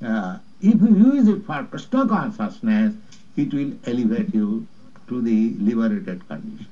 [0.00, 2.94] uh, if you use it for Krishna consciousness,
[3.36, 4.66] it will elevate you
[5.08, 6.66] to the liberated condition.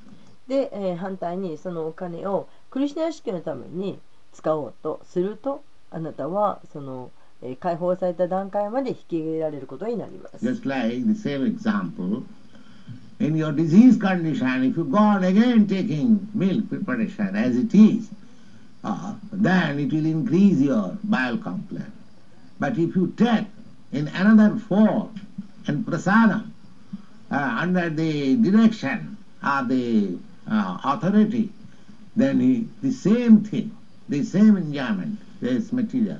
[0.47, 3.99] で、えー反対にそのお金をクリシュナ意識のために
[4.33, 5.63] 使おうとすると
[5.95, 7.09] あなたはその、
[7.41, 10.45] えー解放された段階まで引き上げられることになります。
[10.45, 12.23] Just like the same example,
[13.19, 18.09] in your disease condition, if you go on again taking milk preparation as it is,
[18.83, 21.85] uh, then it will increase your bile complex.
[22.59, 23.47] But if you take
[23.93, 25.15] in another form
[25.65, 26.51] and prasadam,
[27.31, 30.17] uh, under the direction of the
[30.49, 31.51] uh, authority,
[32.17, 33.71] then he, the same thing,
[34.09, 36.19] the same enjoyment, this material,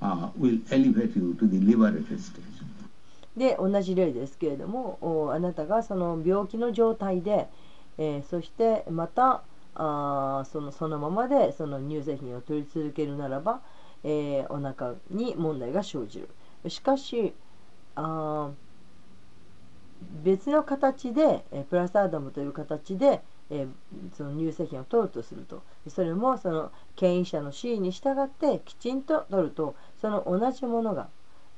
[0.00, 2.42] uh, will elevate you to the liberated stage.
[3.36, 7.48] で同じ例ですけれどもおあなたがその病気の状態で、
[7.98, 9.42] えーそしてまた
[9.74, 13.60] あそのそのままでその乳製品を取り続けるならば、
[14.04, 16.20] えーお腹に問題が生じ
[16.64, 17.34] るしかし
[17.94, 18.50] あ
[20.22, 23.68] 別の形で、プラスアダムという形で、えー
[24.16, 31.08] その乳製品を取るとするとそれもその権威者の指示に従ってきちんと取るとその同じものが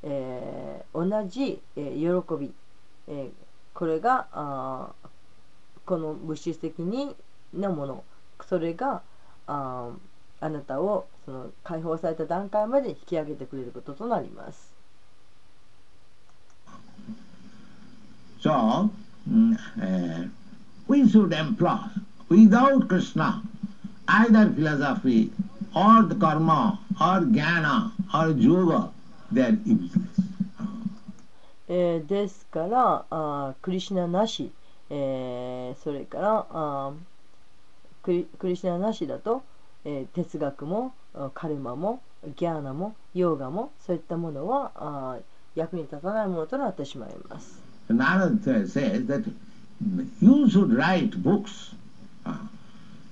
[0.03, 2.53] えー同じ、えー喜び、
[3.09, 3.31] え
[3.75, 4.93] これがあ
[5.87, 7.15] この物質的に
[7.55, 8.05] なもの
[8.47, 9.03] それが
[9.47, 9.91] あ
[10.41, 14.73] あなたをその解放された段階まで引き上げてくれることとなります。
[18.41, 18.89] So,
[19.29, 20.31] mm, uh,
[20.89, 21.79] we should employ,
[22.29, 23.43] without Krishna,
[24.09, 25.31] either philosophy
[25.77, 28.91] or the karma or jnana or yoga,
[29.31, 30.19] they are useless.
[31.71, 34.51] えーですからあークリシュナなし、
[34.89, 36.95] えーそれからあー
[38.03, 39.43] クリクリシュナなしだと、
[39.85, 42.01] えー哲学もあカルマも
[42.37, 45.23] ギャーナもヨーガもそういったものはあー
[45.61, 47.61] 役に立たないものとなってしまいます。
[47.91, 49.25] Narad says that
[50.21, 51.75] you should write books
[52.27, 52.37] uh,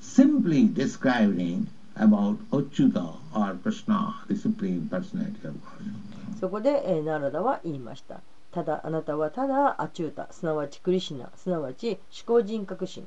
[0.01, 6.41] simply describing about Achyuta or Krishna, the Supreme Personality of God.
[6.41, 8.21] そこで、えーナラダは言いました。
[8.53, 13.07] ただあなたはただアチュータ、すなわちクリシナ、すなわち思考人格心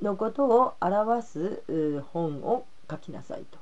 [0.00, 1.62] のことを表す
[2.12, 3.58] 本を書きなさいと。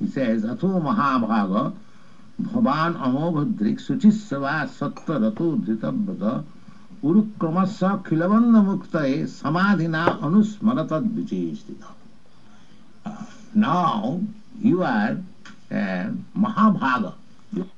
[0.00, 1.72] He says, Atho Mahabhaga
[2.40, 6.44] Bhavan Amobhadrik Suchisava Sattva Rato Dhritabhada
[7.01, 11.87] Khilabanda Muktae Samadhina Anusmaratad Vichestita.
[13.55, 14.21] Now
[14.61, 15.17] you are
[15.71, 17.15] uh, Mahabhaga.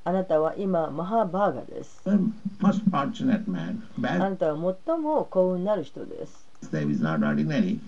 [0.03, 2.01] あなたは今、マハバーガです。
[2.05, 2.19] You are
[2.59, 3.81] most fortunate man.
[3.97, 6.45] あ Bad なたは最も幸運なる人です。
[6.71, 7.79] Dev is not ordinary.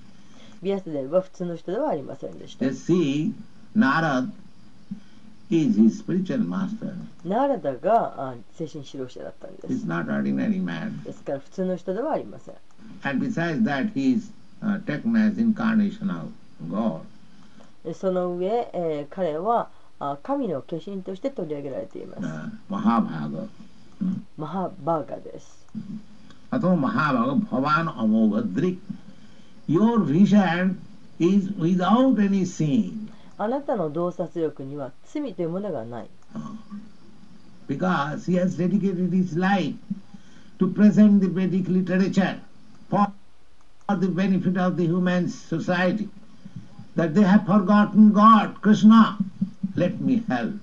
[0.63, 2.65] ビアスデルは普通の人ではありませんでした。
[2.65, 3.33] They see
[3.77, 4.31] Narad
[5.50, 6.94] is his spiritual master.
[7.24, 9.86] ナラダがあ精神指導者だったんで He's す。
[9.86, 11.02] not ordinary man.
[11.04, 12.54] ですから普通の人ではありません。
[13.02, 14.30] And besides that, he is
[14.62, 16.30] uh, taken as incarnation of
[16.70, 17.00] God.
[17.84, 22.22] でその上、えー彼はあ神の化身として取り上げられています。
[22.22, 23.48] uh, Mahabhaga.
[24.38, 25.66] マハバーガです。
[26.50, 28.78] Atho Mahabhaga Bhavan Amoghadrik.
[29.68, 30.78] Your vision
[31.18, 33.10] is without any sin.
[33.42, 36.10] あなたの洞察力には罪というものがない。
[37.66, 39.76] Because he has dedicated his life
[40.58, 42.38] to present the Vedic literature
[42.90, 43.06] for
[43.98, 46.10] the benefit of the human society.
[46.96, 49.16] That they have forgotten God, Krishna.
[49.74, 50.60] Let me help.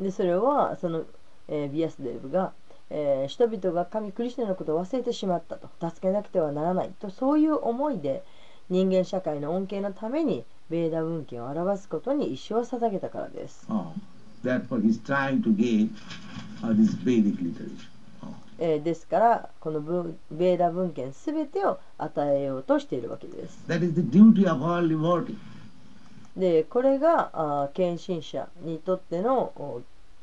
[0.00, 1.04] でそれはその、
[1.46, 2.52] えービアスデーブが、
[2.90, 8.24] えー人々が神クリスナのことを忘れてしまったと助けなくてはならないとそういう思いで
[8.68, 13.92] 人間社会の恩恵のためにベーダ文献を表すことに一生を捧げたからです、Oh,
[14.42, 15.90] therefore, he's trying to give
[16.62, 17.88] uh, this Vedic literature.
[18.22, 18.28] Oh.
[18.58, 25.36] えーですからこの文ベーダ文献すべてを与えようとしているわけです That is the duty of all devotee.
[26.36, 29.82] でこれがあー献身者にとってのお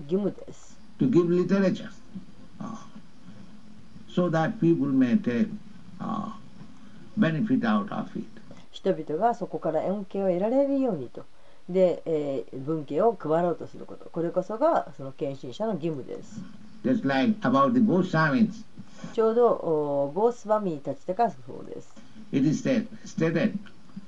[0.10, 1.90] 義務です to give literature
[2.60, 2.76] uh,
[4.10, 5.48] so that people may take
[6.00, 6.32] uh,
[7.18, 8.33] benefit out of it.
[8.84, 11.24] 人々がそこから恩恵を得られるようにと
[11.70, 16.42] で、えー、文献を配ろうとすることこれこそがその献身者の義務です。
[16.84, 17.40] Like、
[19.14, 21.96] ちょうどゴースバミーたちとかそうです。
[22.34, 22.68] It is
[23.06, 23.58] stated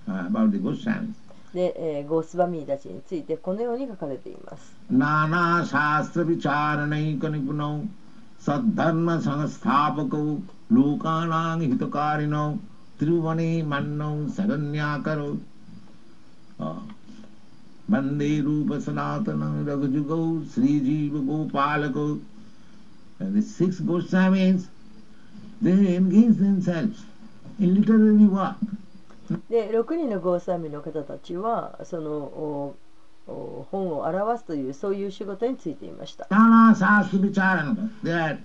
[0.08, 1.14] about the Goswamis.
[1.54, 4.74] で、えー、ゴースバミーたちについてこのように書かれています。
[4.92, 7.86] ナナシャストビチャーナイカニプノ
[8.40, 10.42] サダンマサンスタパコ
[11.02, 12.60] カナンヒトカリノ
[12.99, 15.31] त्रिभुवने मन्नौ शरण्याकरौ
[17.93, 20.25] वन्दे रूप सनातनं रघुजुगौ
[20.55, 22.09] श्रीजीव गोपालकौ
[23.21, 24.67] And the six Goswamis,
[25.61, 27.05] they engage themselves
[27.59, 28.57] in literary work.
[29.49, 32.77] で6人のゴーサーミの方たちはそのお
[33.29, 36.27] お本を表すというそういう仕事についていました。
[36.31, 38.39] Nana Sastri Vicharan, that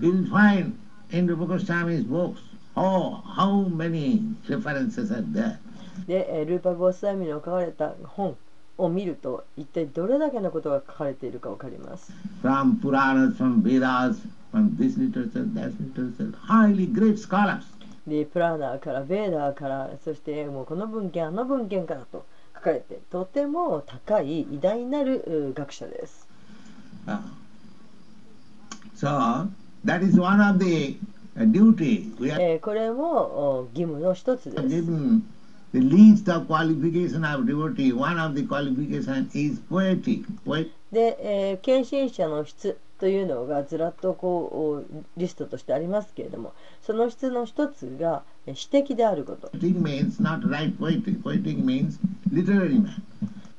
[0.00, 0.78] you'll find
[1.10, 2.38] in Rupa Goswami's books,
[2.75, 5.59] oh, how many references are there.
[6.07, 8.35] で、えールーパ・ゴースワミの書かれた本
[8.77, 12.11] を見ると一体どれだけのことが書かれているかわかります。
[12.41, 14.17] From Puranas, from Vedas,
[14.51, 17.63] from this literature, that literature, highly great scholars.
[18.07, 22.25] でプラーナーからベーダーからそしてもうこの文献あの文献からと
[22.55, 26.27] 書かれてとても高い偉大なるう学者です。
[27.05, 27.19] Uh,
[28.95, 29.47] so,
[29.85, 31.22] that is one of the uh,
[32.61, 34.61] これも義務の一つです。
[40.91, 48.23] で、えー、献身者の質というのがずらっとこうリストとしてありますけれども、その質の一つが
[48.53, 49.49] 詩的であること。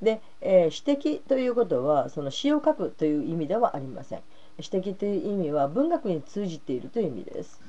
[0.01, 4.21] で、えー、詩的ということは、その詩を書くという意味ではありません。
[4.61, 7.61] 詩的という意味は文学に通じているという意味です。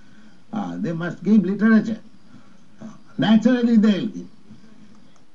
[0.52, 2.00] Uh, they must give literature.
[2.82, 2.86] Uh,
[3.18, 4.26] naturally they will give.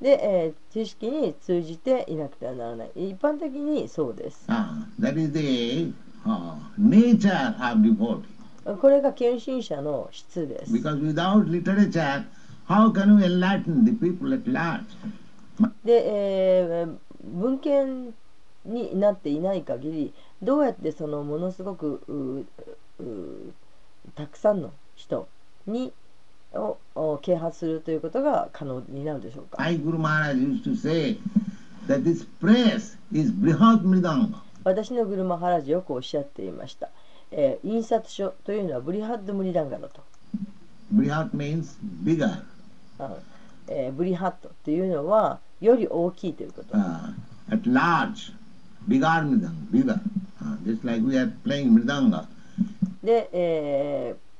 [0.01, 2.91] で、えー知識に通じていなくてはならない。
[2.95, 4.45] 一般的にそうです。
[4.49, 5.93] Uh, that is the
[6.25, 8.23] uh, nature of devotee.
[8.81, 10.73] これが献身者の質です。
[10.73, 12.25] Because without literature,
[12.69, 14.83] how can we enlighten the people at large?
[15.85, 18.15] で、えー文献
[18.65, 22.47] になっていない限りどうやってそのものすごく
[24.15, 25.29] たくさんの人
[25.67, 25.93] に
[26.55, 29.63] をを啓発するということが可能になるでしょうか？
[34.65, 36.91] 私のグルマハラジよくおっしゃっていました、
[37.31, 40.03] えー印刷書というのはブリハッドムリダンガだと。
[40.95, 42.43] Brihat means bigger.
[42.99, 43.15] あ
[43.69, 46.77] えーブリハットというのはより大きいということ。
[46.77, 47.15] uh,
[47.51, 48.35] at large,
[48.89, 50.01] bigger mridanga, bigger.
[50.43, 52.27] Uh, just like we are playing mridanga.
[53.03, 54.31] で、えー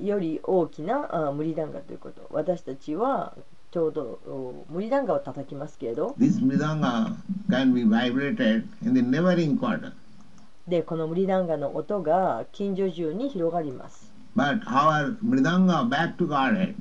[0.00, 3.34] より大きなあ無理ダンガということ私たちは
[3.72, 7.16] ちょうどお無理ダンガを叩きますけれど This mridanga
[7.50, 9.92] can be vibrated in the neighboring quarter.
[10.68, 16.74] でこの無理ダンガの音が近所中に広がります But our mridanga back to Godhead,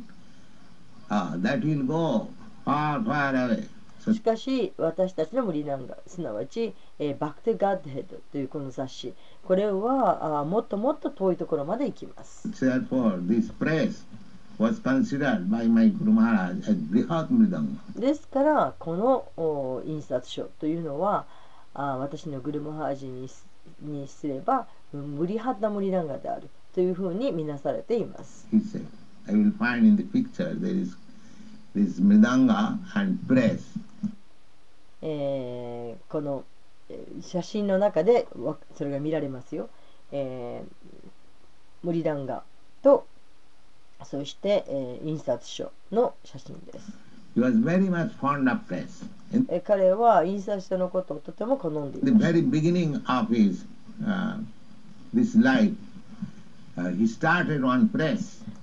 [1.09, 2.27] uh, that will go
[2.63, 3.67] far, far away.
[3.99, 9.13] しかし私たちの無理ダンガすなわち、えーバック・テ・ガッドヘッドというこの雑誌
[9.45, 14.03] これはあもっともっと遠いところまで行きます therefore, this press
[14.59, 17.99] was considered by my Guru Maharaj as Brihat Mridanga.
[17.99, 21.25] ですからこのお印刷書というのは
[21.73, 23.45] あ私のグルムハージにす
[23.81, 28.47] にすれば無理ハッダムリダンガであるというふうに見なされています。
[28.51, 28.85] He said,
[29.27, 30.97] I will find in the picture there is
[31.75, 33.61] This mridanga and breath.
[35.01, 36.43] え、この
[37.21, 38.27] 写真の中で
[38.77, 39.69] それが見られますよ。
[40.11, 42.27] えー、ムリダン
[42.81, 43.05] と
[44.03, 46.91] そして、えー、印刷所の写真です。
[49.65, 52.07] 彼は印刷所のことをとても好んでいた。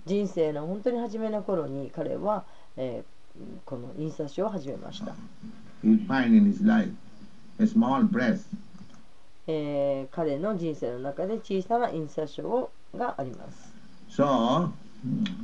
[0.07, 2.45] 人生の本当に初めの頃に彼は、
[2.77, 3.17] えー
[3.67, 5.15] この印刷書を始めました。
[9.47, 13.73] えー彼の人生の中で小さな印刷書をがあります。
[14.09, 14.71] So,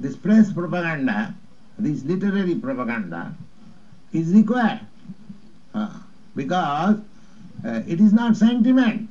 [0.01, 1.35] this press propaganda,
[1.79, 3.35] this literary propaganda,
[4.13, 4.81] is required
[5.75, 5.91] uh,
[6.35, 6.97] because
[7.65, 9.09] uh, it is not sentiment.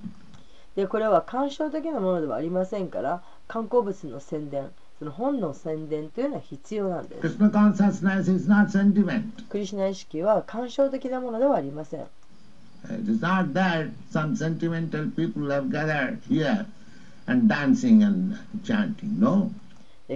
[0.75, 4.71] でこれは感傷的なものではありませんから観光物の宣伝
[5.01, 7.21] その本の宣伝というのは必要なんです。
[9.49, 12.05] クリュナ意識は感傷的なものではありません。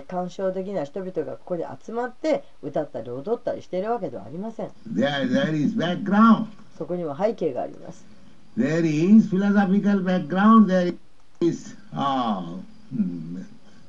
[0.07, 4.69] 感傷的な人々がここで集まって歌ったり踊ったりしているわけではありません。
[6.77, 8.05] そこには背景があります。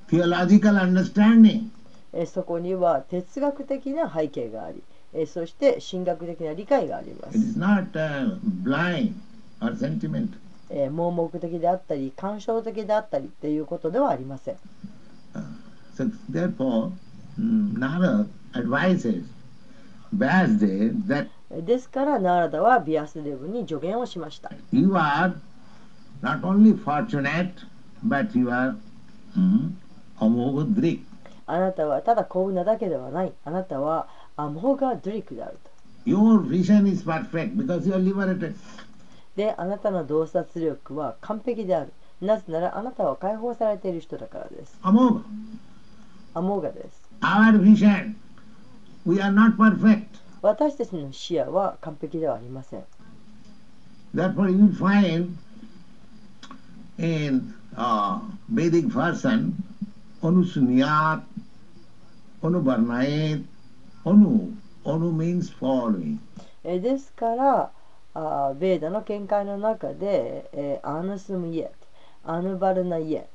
[0.08, 1.68] Theological understanding.
[2.12, 4.82] えーそこには哲学的な背景があり、
[5.14, 7.38] えーそして神学的な理解がありま It す。
[7.38, 9.12] is not uh, blind
[9.60, 9.72] or
[10.70, 14.56] ー盲目的であったり感傷的であったりっていうことではありません。
[15.96, 16.92] So therefore,
[17.38, 19.24] mm, Nara advises
[20.16, 24.50] Vyasdev that えーですからナーラダはビアスデブに助言をしました。
[24.72, 25.34] you are
[26.22, 27.50] not only fortunate,
[28.06, 28.74] but you are
[29.36, 29.70] mm,
[30.18, 33.32] あなたはただ幸運なだけではない。
[33.44, 35.70] あなたはアモガドリクであると。
[36.10, 38.54] Your vision is perfect because you are liberated.
[39.36, 41.92] で、あなたの洞察力は完璧である。
[42.20, 44.78] なぜならあなたは解放されている人だからです。
[44.82, 45.22] Amoga.
[46.34, 47.02] アモガです。
[47.22, 48.14] Our vision,
[49.06, 50.04] we are not perfect.
[50.42, 52.84] 私たちの視野は完璧ではありません。
[54.14, 55.34] Therefore, you find
[56.98, 58.20] in uh,
[58.52, 59.52] Vedic version,
[60.26, 61.22] Anusunyat,
[62.42, 63.44] Anuvarnayet,
[64.04, 64.52] Anu.
[64.84, 66.18] Anu means following.
[66.64, 67.70] えーですから、
[68.14, 71.66] あーベーダの見解の中で、えーアヌスムイエッ
[72.24, 73.28] ト、アヌバルナイエット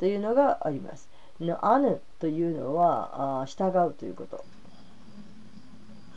[0.00, 1.08] というのがあります。
[1.40, 4.44] のアヌというのはあー従うということ。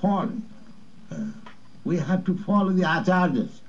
[0.01, 0.41] Following.
[1.09, 1.31] Uh,
[1.85, 3.61] we have to follow the acharyas.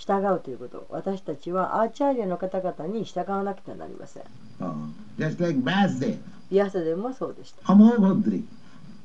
[0.00, 0.86] 従うということ。
[0.88, 4.22] 私たちはアーチャーリアの方々に従わなくてはなりません。
[4.58, 4.72] Uh,
[5.18, 6.16] just like Vasudev,
[6.50, 7.70] ビアサデもそうでした。
[7.70, 8.44] Amobhadri.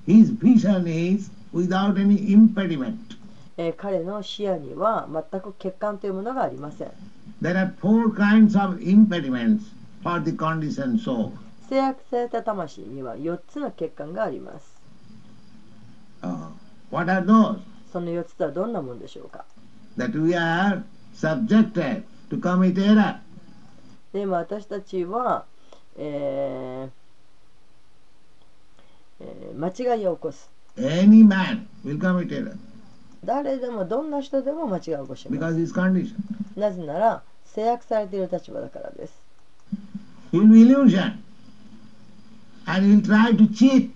[0.08, 2.96] His vision is without any impediment.
[3.58, 6.92] えー彼の視野には全く欠陥というものがありません。
[7.42, 9.64] There are four kinds of impediments
[10.02, 11.32] for the conditioned soul.
[11.68, 14.76] 制約された魂には4つの欠陥があります。
[16.22, 16.52] Uh,
[16.90, 17.60] what are those?
[17.92, 19.44] その4つとはどんなものでしょうか
[19.98, 23.20] That we are subjected to commit error.
[24.14, 25.46] でも私たちは、
[25.98, 27.06] えー
[29.22, 30.50] えー間違いを起こす。
[30.78, 32.58] Any man will commit error
[33.24, 36.08] 誰でもどんな人でも間違いを起こしま because he is conditioned.
[36.54, 36.60] す。
[36.60, 39.14] なぜなら制約されている立場だからです。
[40.32, 41.18] He will be illusion
[42.66, 43.92] and he will try to cheat.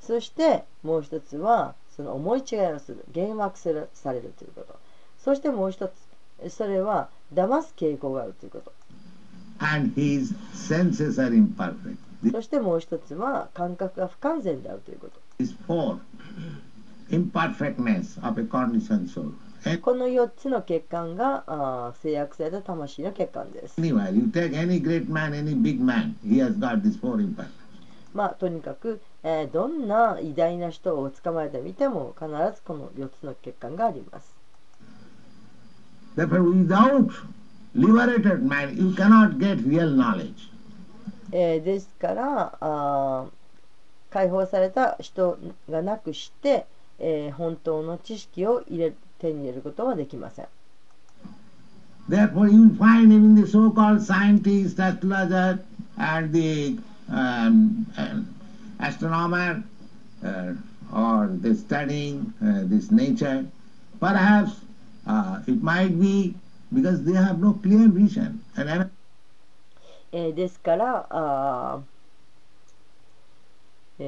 [0.00, 4.83] そしてもう一つはその思い違いをする、幻惑するされるということ。
[5.24, 8.72] そしてもう一つ、それは騙す傾向があるということ。
[12.30, 15.20] そしてもう一つは感覚が不完全であるということ。
[19.78, 23.80] この4つの欠陥が制約された魂の欠陥です。
[28.12, 34.33] まあ、とにかく、えー、どんな偉大な人を捕まえてみても必ずこの4つの欠陥があります。
[36.16, 37.10] Therefore, without
[37.74, 40.50] liberated mind, you cannot get real knowledge.
[41.32, 43.30] えーですからあー
[44.12, 45.36] 解放された人
[45.68, 46.66] がなくして、
[47.00, 50.46] えー本当の知識を入れ手に入れることはできません。
[52.08, 55.58] Therefore, you find even the so-called scientists, astrologers,
[55.96, 56.78] and the
[57.10, 57.86] um,
[58.78, 59.64] astronomer,
[60.22, 60.52] uh,
[60.92, 63.46] or the studying uh, this nature,
[64.00, 64.60] perhaps
[65.06, 66.34] uh, it might be
[66.72, 68.42] because they have no clear vision.
[68.56, 68.90] And an-
[70.12, 71.82] えーですからあ、
[73.98, 74.04] え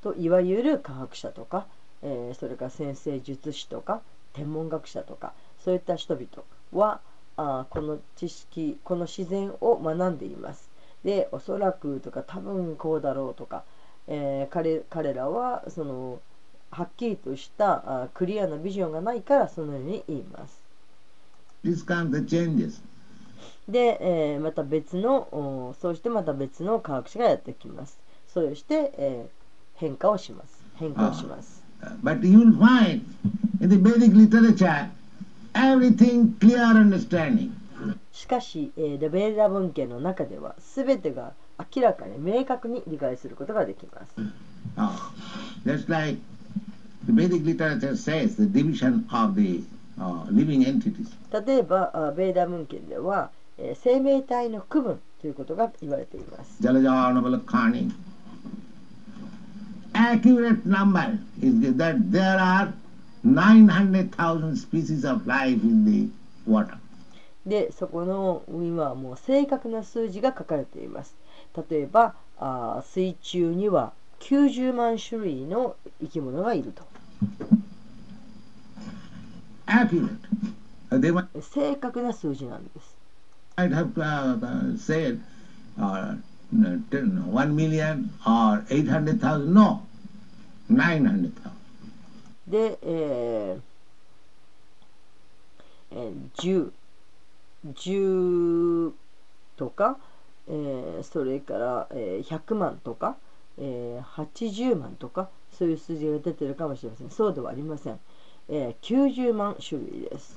[0.00, 1.66] ーといわゆる科学者とか、
[2.02, 4.02] えーそれから先生術師とか
[4.32, 6.26] 天文学者とかそういった人々
[6.72, 7.00] は
[7.36, 10.70] あこの知識この自然を学んでいます。
[11.04, 13.64] でおそらくとか多分こうだろうとか、
[14.06, 16.20] えー彼彼らはその
[16.70, 20.62] はっきりとしたクリアなビジョンがないからそのように言います。
[23.68, 27.98] で、えーまた別のおそうしてまた別の科学者がやってきます。
[28.32, 29.38] それをして、えー
[29.76, 30.60] 変化をします。
[30.74, 33.02] 変化をします、Uh, But you will find
[33.60, 34.88] in the Vedic literature
[35.54, 37.50] everything clear understanding.
[38.12, 41.32] しかし、えーレベルダ文献の中では全てが
[41.74, 44.12] 明らかに明確に理解することができます。
[44.76, 44.90] Uh,
[45.64, 46.18] just like
[51.32, 56.62] 例えば、ベーダム文献では、え、生命体の区分ということが言われています。
[59.94, 62.72] Accurate number is that there are
[63.24, 66.08] 900,000 species of life in the
[66.48, 66.76] water.
[67.46, 71.16] で、そこの海はもう正確な数字が書かれています。
[71.68, 76.84] 例えば、あ水中には90万種類の生き物がいると。
[79.66, 80.10] Accurate.
[80.90, 82.96] Uh, They might 正確な数字なんです
[83.56, 85.20] have uh, uh, said
[85.78, 86.16] uh,
[86.52, 89.52] 10, 1 million or 800,000.
[89.52, 89.82] No,
[90.70, 91.32] 900,000.
[92.46, 93.60] で、えー
[95.90, 96.72] えー10
[97.74, 98.92] 10
[99.56, 99.98] とか、
[100.48, 103.16] えーそれから、えー100万とか、
[103.60, 107.10] えー、80万とかそういう数字が出てるかもしれません。
[107.10, 107.98] そうではありません、
[108.48, 110.36] えー、90万種類です。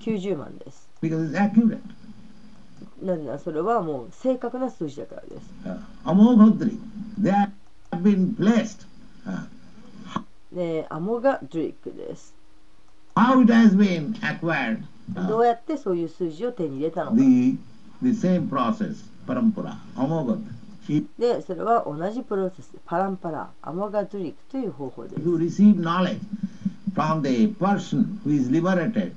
[0.00, 0.88] 90万です。
[3.02, 5.50] なぜならそれはもう正確な数字だからです、
[10.88, 12.34] アモガドリックです。
[13.16, 13.76] How it has
[15.28, 17.16] どうやってそういう数字を手に入れたのか、
[21.18, 25.22] で、それは同じプロセス、パランパラ、アモガドリックという方法です。
[25.22, 26.18] you receive knowledge
[26.94, 29.14] from the person who is liberated,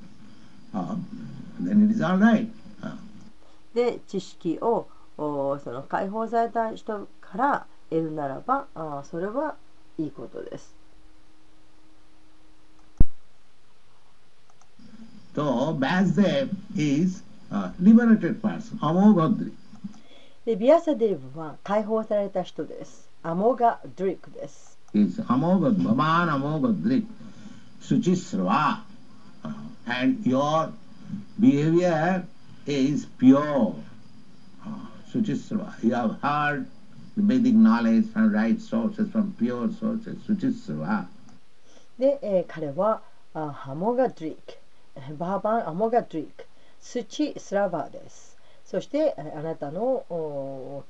[0.74, 0.96] uh,
[1.62, 2.48] then it is all right.
[2.82, 2.96] Uh,
[3.74, 4.88] で、知識を
[5.18, 9.56] おその解放された人から得るならば、あそれは
[9.98, 10.78] いいことです。
[15.38, 17.22] so Basdev is
[17.52, 19.52] a liberated person, Amoghadri.
[20.48, 23.10] で、ビアサデーブは解放された人です。
[23.22, 24.80] アモガドリックです。
[24.94, 27.04] is Amogad, Bhavan Amogadrik,
[27.82, 28.80] Suchisrava.
[29.44, 29.52] Uh,
[29.88, 30.72] and your
[31.38, 32.24] behavior
[32.66, 33.76] is pure.
[34.66, 34.70] Uh,
[35.12, 35.74] Suchisrava.
[35.84, 36.66] You have heard
[37.18, 40.16] the Vedic knowledge from right sources, from pure sources.
[40.26, 41.08] Suchisrava.
[42.00, 43.02] で、えー彼は
[43.34, 44.54] あアモガドリック、
[44.96, 46.46] えーバーバンアモガドリック、
[46.80, 48.37] スチスラバーです。
[48.70, 50.84] そして、えーあなたのお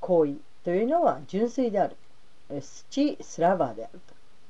[0.00, 0.34] 行為
[0.64, 1.96] というのは純粋である。
[2.90, 4.00] チスラバーである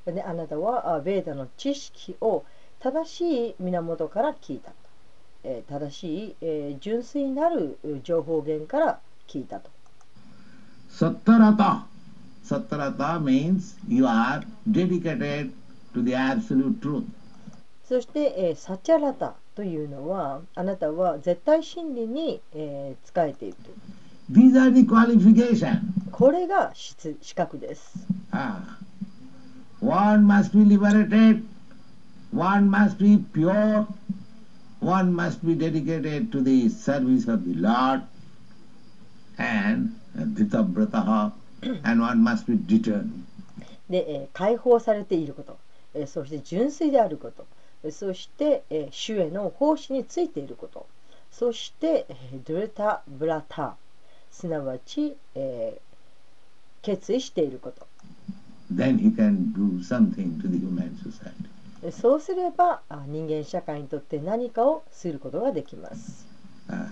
[0.05, 0.11] と。
[0.11, 2.43] で、あなたはあベーダの知識を
[2.79, 4.75] 正しい源から聞いたと。
[5.43, 9.69] えー正しい、えー純粋なる情報源から聞いたと。
[10.89, 11.83] Sattarata.
[12.43, 15.53] Sattarata means you are dedicated
[15.93, 17.05] to the absolute truth.
[17.87, 23.69] そして、えーサチャラタというのはあなたは絶対真理に、えー仕えていると
[24.31, 25.79] These are the qualifications.
[26.11, 27.91] これが質資格です。
[28.31, 28.77] Ah.
[29.81, 31.43] One must be liberated,
[32.33, 33.85] one must be pure,
[34.79, 38.03] one must be dedicated to the service of the Lord,
[39.37, 41.33] and Dhitabrataha,
[41.83, 43.23] and one must be determined.
[43.89, 45.57] で、えー解放されていること、
[45.93, 50.85] えーそして純粋であること、えーそして、えー主への奉仕についていること、
[51.31, 53.75] そして、えードゥルタ・ブラタ、
[54.31, 55.81] すなわち、えー
[56.83, 57.87] 決意していること。
[58.73, 61.49] Then he can do something to the human society.
[61.83, 66.27] えそうすればあ人間社会にとって何かをすることができます。
[66.69, 66.87] Ah.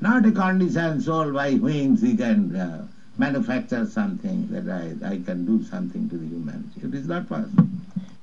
[0.00, 2.86] not a conditioned soul by whom he can uh,
[3.16, 6.80] manufacture something that I, I can do something to the humanity.
[6.82, 7.64] It is not possible.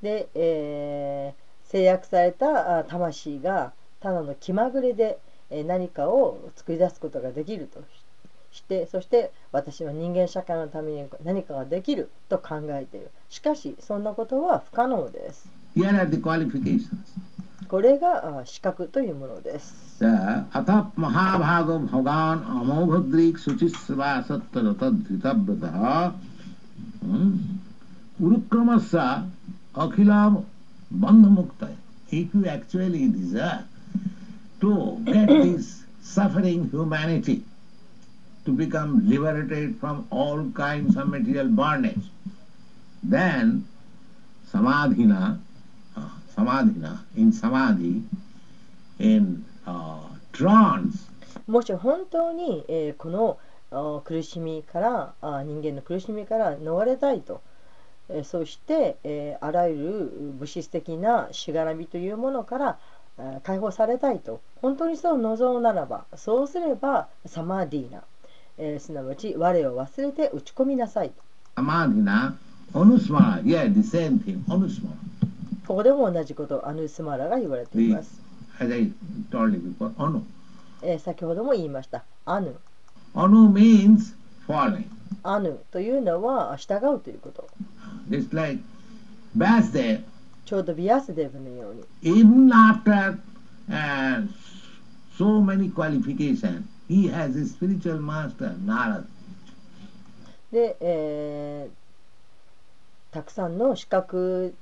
[0.00, 1.41] で、えー
[1.72, 5.18] 制約された魂がただの気まぐれで
[5.50, 7.82] 何かを作り出すことができると
[8.52, 13.10] してそして私は人間社会のために何かができると考えている。
[13.30, 15.48] しかしそんなことは不可能です。
[17.68, 20.04] これが資格というものです。
[20.04, 22.62] アタッマハバーガム・ホガン・ア・
[30.92, 31.74] Bandhamukta.
[32.10, 33.64] If you actually desire
[34.60, 37.42] to get this suffering humanity
[38.44, 42.04] to become liberated from all kinds of material bondage,
[43.02, 43.66] then
[44.52, 45.38] samadhina,
[45.96, 48.02] uh, samadhina, in samadhi,
[48.98, 50.00] in uh,
[50.32, 51.08] trance,
[51.46, 53.38] もし本当に、えーこの
[53.70, 57.40] あ苦しみからあ人間の苦しみから逃れたいと、
[58.12, 62.78] えーそして、えーあらゆる物質的なしがらみというものから
[63.18, 64.40] あ解放されたいと。
[64.60, 68.02] 本当にそう望むならばそうすればサマーディーナ、
[68.58, 71.14] えーすなわち我を忘れて打ち込みなさいと。
[71.56, 72.32] samadhina,
[72.72, 74.92] anusmara, yeah, the same thing, anusmara.
[75.66, 78.20] ここでも同じことアヌスマラが言われています、
[78.58, 78.92] As I
[79.30, 80.22] told you before, anu.
[80.82, 82.04] えー先ほども言いました。
[82.26, 82.54] アヌ。
[83.14, 84.14] Anu means
[84.46, 84.84] falling.
[85.22, 87.46] アヌというのは従うということ
[88.10, 88.60] It's like
[89.36, 90.02] Vasudev,
[90.44, 93.18] ちょうどビアスデブのように even after
[93.70, 94.26] uh,
[95.16, 99.04] so many qualifications, he has a spiritual master, Narad.
[100.50, 101.82] で、えー
[103.12, 104.54] たくさんの資格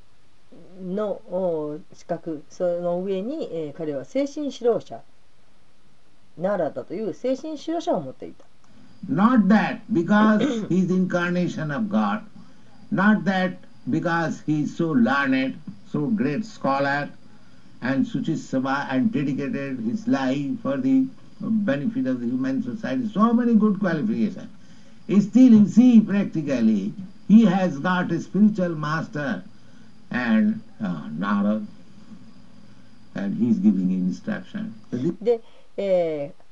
[0.82, 5.00] のお資格その上に、えー彼は精神指導者
[6.36, 8.44] ナラダという精神指導者を持っていた
[9.08, 12.22] Not that because he is incarnation of God,
[12.91, 13.57] not that
[13.89, 15.59] because he is so learned,
[15.91, 17.09] so great scholar,
[17.81, 21.05] and Suchisava and dedicated his life for the
[21.39, 24.49] benefit of the human society, so many good qualifications.
[25.07, 26.93] Still, you see, practically,
[27.27, 29.43] he has got a spiritual master
[30.09, 31.65] and uh, Narad,
[33.13, 34.73] and he is giving instruction.
[34.91, 35.41] So this で、
[35.77, 36.45] えー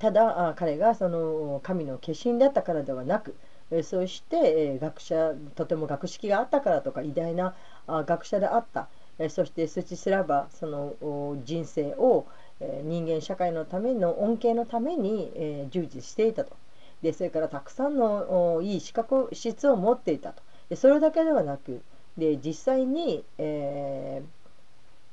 [0.00, 3.36] ただあ彼がその神の化身だったからではなく
[3.71, 4.37] えそして、
[4.75, 7.55] え学者とても学識があったからとか偉大な
[7.87, 8.89] あ学者であった、
[9.19, 12.27] えそしてスチスラバその人生を、
[12.59, 16.55] え人間社会のための恩恵のために、え従事していたと。
[17.01, 20.41] でそれからたくさんのいい資格質を持っていたと。
[20.69, 21.81] でそれだけではなく
[22.17, 24.36] で実際に、えー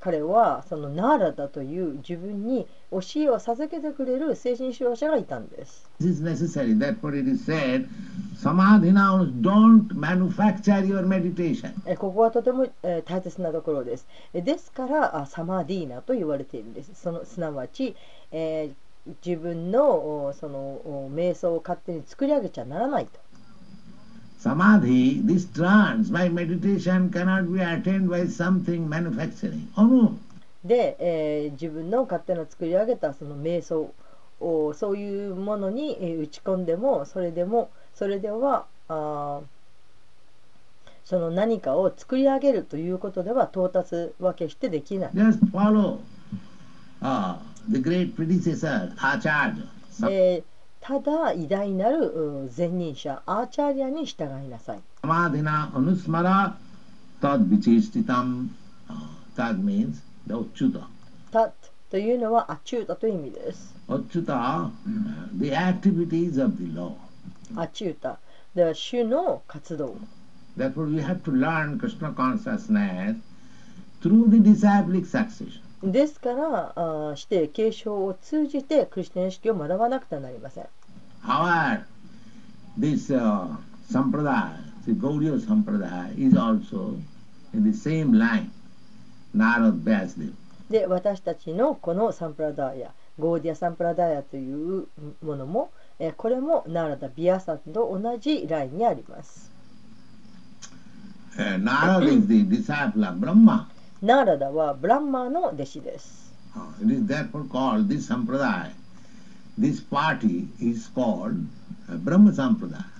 [0.04, 5.88] 彼はそのナーラだという自分に教えを授けてくれる精神指導者がいたんです。
[5.98, 6.76] This is necessary.
[6.76, 7.88] Therefore it is said,
[8.36, 11.72] Samadhina, don't manufacture your meditation.
[11.86, 14.06] えここはとても、えー大切なところです。
[14.34, 16.94] えですからあサマディーナと言われているんです。
[16.94, 17.96] そのすなわち、
[18.30, 18.74] えー
[19.24, 23.20] 自分のおそのお瞑想を勝手に作り上げちゃならないと。
[24.44, 29.66] Samadhi, this trance, my meditation cannot be attained by something manufacturing.
[29.74, 30.18] Oh no.
[30.62, 33.90] で、えー自分の勝手な作り上げたその瞑想
[34.40, 39.42] をそういうものにえー打ち込んでもそれでもそれではあー
[41.06, 45.10] その何かを作り上げるということでは到達は決してできない。
[45.14, 46.00] Just follow
[47.00, 47.38] uh,
[47.70, 49.54] the great predecessor, Acharya.
[50.10, 50.53] えー
[50.86, 54.80] ただ偉大なるう前任者アーチャーリアに従いなさい。
[55.02, 56.56] Samadhina anusmara
[57.22, 58.48] tad vichistitam.
[58.86, 58.92] Uh,
[59.34, 60.84] tad means the Achyuta.
[61.32, 61.50] タッ
[61.90, 63.74] というのはアチュータという意味です。
[63.88, 64.70] Achyuta, uh,
[65.40, 66.92] the activities of the law.
[67.56, 68.18] アチュータ。
[68.54, 69.96] では、主の活動。
[70.58, 73.16] Therefore, we have to learn Krishna consciousness
[74.02, 75.62] through the disciplic succession.
[75.92, 80.66] ですから、あー指定継承を通じてクリスチャン意識を学ばなくてはなりません。
[81.22, 81.84] However,
[82.78, 83.48] this uh,
[83.90, 86.96] sampradaya, the Gaudiya sampradaya, is also
[87.52, 88.50] in the same line,
[89.36, 90.32] Narad Vyasdev.
[90.70, 94.86] で、私たちのこのサンプラダーヤ、ゴーディア・サンプラダーヤという
[95.22, 99.52] ものも、えーこれもナーラダ・ビアサと同じラインにあります。
[101.36, 103.66] Uh, Narad is the disciple of Brahma.
[104.04, 106.30] ナーラダはブランマーの弟子です。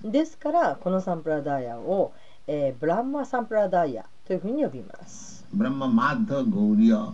[0.03, 2.15] ですから、このサンプラダイヤを、
[2.47, 5.45] ブランマサンプラダイヤというふうに呼びます。
[5.53, 7.13] ブランママッド・ゴーリア・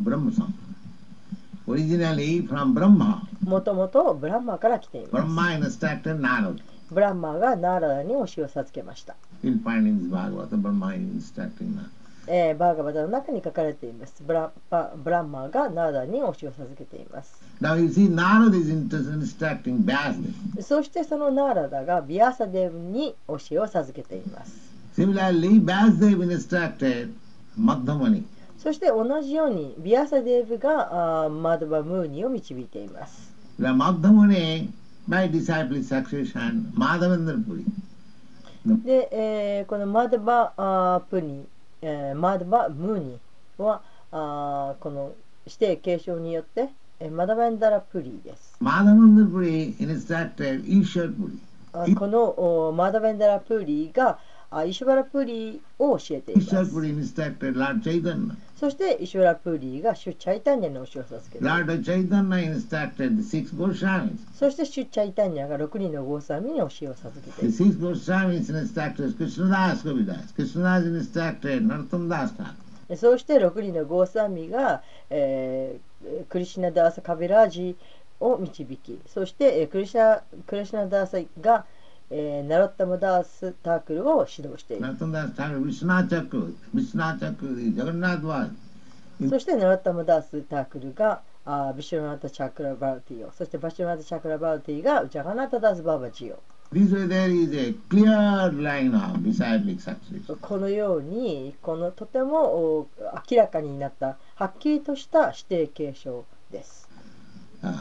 [0.00, 0.52] ブランマサンプ
[1.68, 1.74] ラ。
[1.74, 3.22] オリジナリー・ブランマ。
[3.44, 5.12] もともとブランマから来ています。
[5.12, 5.58] ブランマ・ー。
[7.38, 9.14] がナーラダに教えをつけました。
[12.30, 14.22] えー、バーガバダの中に書かれています。
[14.26, 17.42] ブラパブラマーがナーダに教えを授けています。
[20.60, 24.52] そしてそのナーラダがビアサデブに教えを授けています。
[28.58, 33.32] そして同じようにビアサデブがあーマドバムーニを導いています。
[33.58, 34.70] マドマニ、
[35.06, 37.64] my disciple succession, マドバンダルプリ。
[38.84, 41.46] で、えー、このマドバプニ。
[41.82, 43.18] えー、マダバ・ムーニ
[43.58, 45.12] はあーこの
[45.46, 46.68] 指定継承によって、
[47.00, 48.56] えー、マダバンダラ・プリーです。
[48.60, 51.98] マダバンダラ・プリー、イッシャ・プリー。
[51.98, 54.18] このおーマダバンダラ・プリーが
[54.50, 56.44] あーイシュバラ・プリーを教えています。
[56.44, 57.38] イ・ー、シャ・プリー、イッシャ・ッ
[57.82, 64.16] シャル・ー、イッ・そしてイシュバラプリがシュチャイタニャの教えを授けています Lord Chaitanya instructed the six Goswamis.
[64.34, 70.34] そしてシュチャイタニャが6人のゴーサミに教えを授けてい The six Goswamis instructed Krishnadas Kavidas.
[70.34, 72.54] Krishnadas instructed Narottam Das Thakur.
[72.88, 77.76] でそうして6人のゴーサミが、えークリシュナダーサ・カビラージ
[78.20, 81.77] を導きそして、えークリシャクリシュナダーサが、えー
[82.10, 86.54] ナロッタムダース・タークルを指導しています Narottam Das Thakur, Vishwanath Chakravarti.
[86.74, 88.50] Vishwanath Chakravarti, Jagannath Vas.
[89.28, 96.38] そしてナロッタムダース・タークルがあービシュナータ・チャクラバルティをそしてバシュナータ・チャクラバルティがジャガナータ・ダース・バーバジを
[96.70, 100.36] This way there is a clear line of disciplic success.
[100.40, 102.42] このようにこのとても
[102.78, 102.88] お
[103.30, 106.86] 明らかになったはっきりとした指定継承です。
[107.62, 107.72] Uh,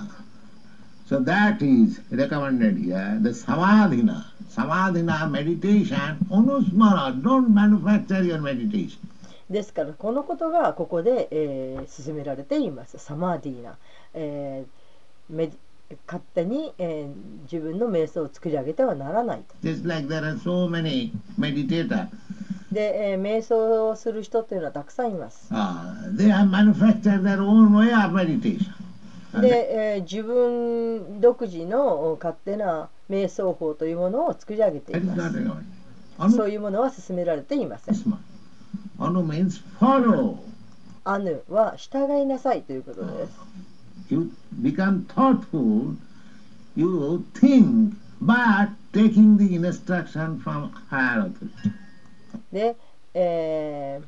[1.08, 3.18] so that is recommended here.
[3.22, 9.00] The samadhina, samadhina meditation, onusmara, don't manufacture your meditation.
[9.50, 12.98] ですからこのことがここで、えー進められています。
[12.98, 13.78] サマーディーナ、
[14.14, 15.52] えーメ
[16.06, 19.56] 勝手に、えー自分の瞑想を作り上げてはならないと。
[19.64, 22.10] Just like there are so many meditators,
[22.74, 25.48] で、えー瞑想をする人というのはたくさんいます。
[25.54, 28.74] uh, they have manufactured their own way of meditation.
[29.34, 36.36] で、えー自分独自のお勝手な瞑想法というものを作り上げています。
[36.36, 37.96] そういうものは進められていません。
[37.96, 38.18] Isma.
[39.00, 40.38] anu means follow.
[41.04, 43.34] アヌは従いなさいということです。
[44.10, 44.32] You
[44.62, 45.96] become thoughtful,
[46.76, 51.72] you think, but taking the instruction from higher authority.
[52.52, 52.76] で、
[53.14, 54.06] えー、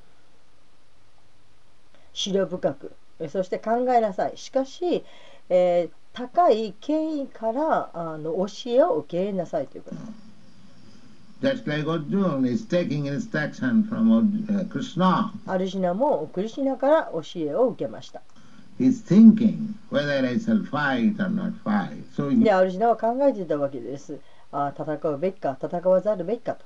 [2.13, 4.37] 資料深くえそして考えなさい。
[4.37, 5.03] しかし、
[5.49, 9.95] えー、高い権威からあの教えを受けなさいということ。
[15.45, 18.21] アルジナもクリシナから教えを受けました。
[22.43, 24.19] で、アルジナは考えていたわけです。
[24.51, 26.65] あ戦うべきか、戦わざるべきかと。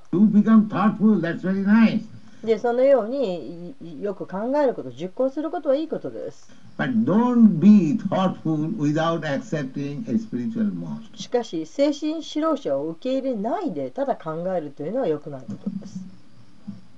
[2.44, 6.50] で、そのようにいよく考えること、実行することはいいことです。
[6.76, 11.16] But don't be thoughtful without accepting a spiritual master.
[11.16, 16.00] しかし、精神指導者を受け入れないで、ただ考えるというのは良くないことです。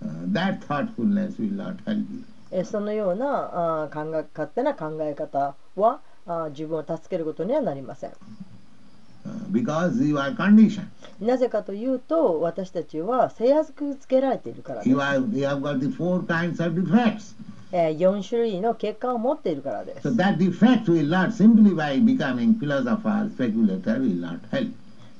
[0.05, 2.25] Uh, that thoughtfulness will not help you.
[2.51, 8.13] えそのようなあ考え勝手な考え方はあ自分を助けることにはなりません。
[9.51, 10.87] Because you are conditioned.
[11.21, 14.97] なぜかというと私たちは制圧つけられているからです。
[17.73, 20.17] 4の欠陥を持っているからです。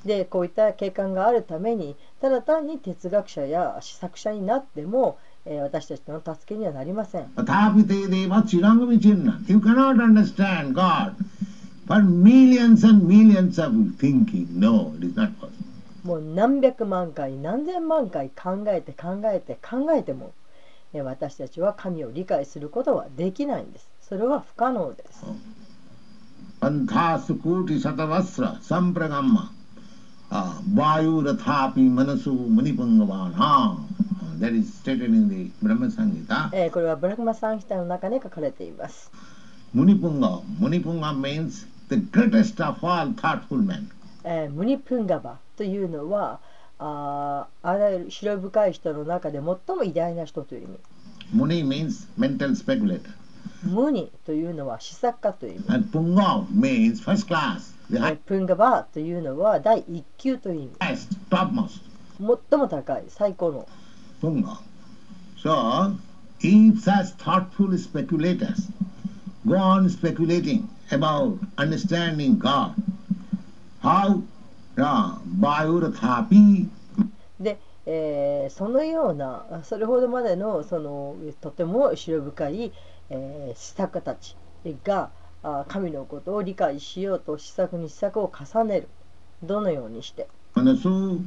[0.05, 7.21] で、こういった欠陥があるために、ただ単に哲学者や試作者になっても、え、私たちの助けにはなりません。
[7.21, 7.43] You
[9.59, 11.13] cannot understand God
[11.87, 15.57] 万 millions and millions of thinking, no, it's not possible.
[16.03, 20.33] もう何百万回何千万回考えて考えて考えても
[20.93, 23.89] 私たちは神を理解することはできないんです。
[24.01, 25.25] それは不可能です。
[26.61, 26.69] ア
[27.19, 29.49] スクーテワスラ、サ、イ、ンガバン、
[36.71, 39.11] これはブラグマサンヒの中に書かれています。
[39.73, 43.89] マニパンガ、マニパンガ means the greatest of all thoughtful men.
[44.23, 46.39] えームニプンガバというのは
[46.79, 50.79] あーあらゆる白深い人の中で最も偉大な人という意味。
[51.33, 53.11] Muni means mental speculator.
[53.63, 55.73] ムニというのは思索家という意味。
[55.73, 57.73] And Punga means first class,
[58.25, 60.71] プンガバというのは第一級という意味。
[60.79, 61.81] highest, topmost.
[62.19, 63.67] 最も高い、最高の。
[64.21, 64.59] Punga.
[65.37, 65.95] So,
[66.41, 68.69] if such thoughtful speculators
[69.45, 72.73] go on speculating about understanding God,
[73.81, 74.23] how
[74.77, 75.17] uh,
[77.39, 82.71] で、えーそのようなそれほどまでのそのとても白深い、
[83.09, 84.35] えー、施策たち
[84.83, 85.09] が
[85.43, 88.87] あ神のことを理解しようと施策に施策を重ねる
[89.43, 91.19] どのようにして uh,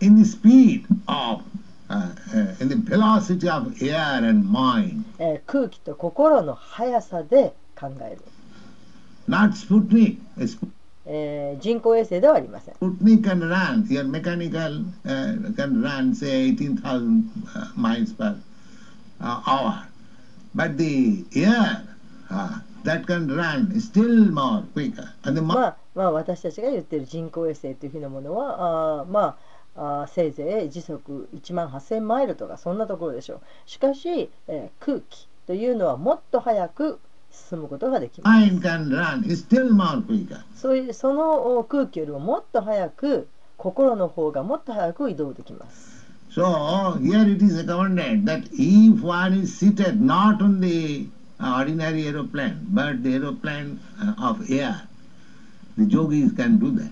[0.00, 1.42] in the speed of,
[1.88, 8.18] uh, uh, in the velocity of air and mind, えー空気と心の速さで考える、
[9.28, 10.18] not Sputnik.
[10.38, 10.66] A Sp-
[11.06, 17.22] えー人工衛星ではありません Sputnik can run, your mechanical uh, can run say 18,000
[17.54, 18.36] uh, miles per
[19.20, 19.86] uh, hour.
[20.54, 21.82] But the air,
[22.30, 25.12] uh, that can run still more quicker.
[25.24, 29.36] And the まあ、まあ私たちが言ってる人工衛星というふうなものはあーま
[29.76, 37.00] ああーせいぜい時速1万8000マイルとかそんなところでしょうしかし、えー空気というのはもっと速く
[37.48, 38.46] 進むことができます.
[40.56, 45.98] そういうそのお空気よりももっと速く心の方がもっと速く移動できます
[46.30, 51.08] So here it is recommended that if one is seated not on the
[51.40, 54.82] uh, ordinary aeroplane, but the aeroplane uh, of air,
[55.78, 56.90] the yogis can do that.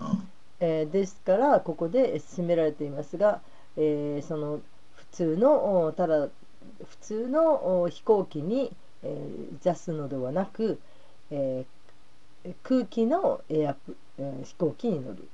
[0.00, 0.16] Oh.
[0.60, 3.40] えーですからここで進められていますが、
[3.76, 4.60] えーその
[4.96, 6.30] 普通のおただ普
[7.00, 8.72] 通のお飛行機に、
[9.02, 10.78] えー座すのではなく、
[11.30, 15.28] えー空気のエアプ、えー飛行機に乗る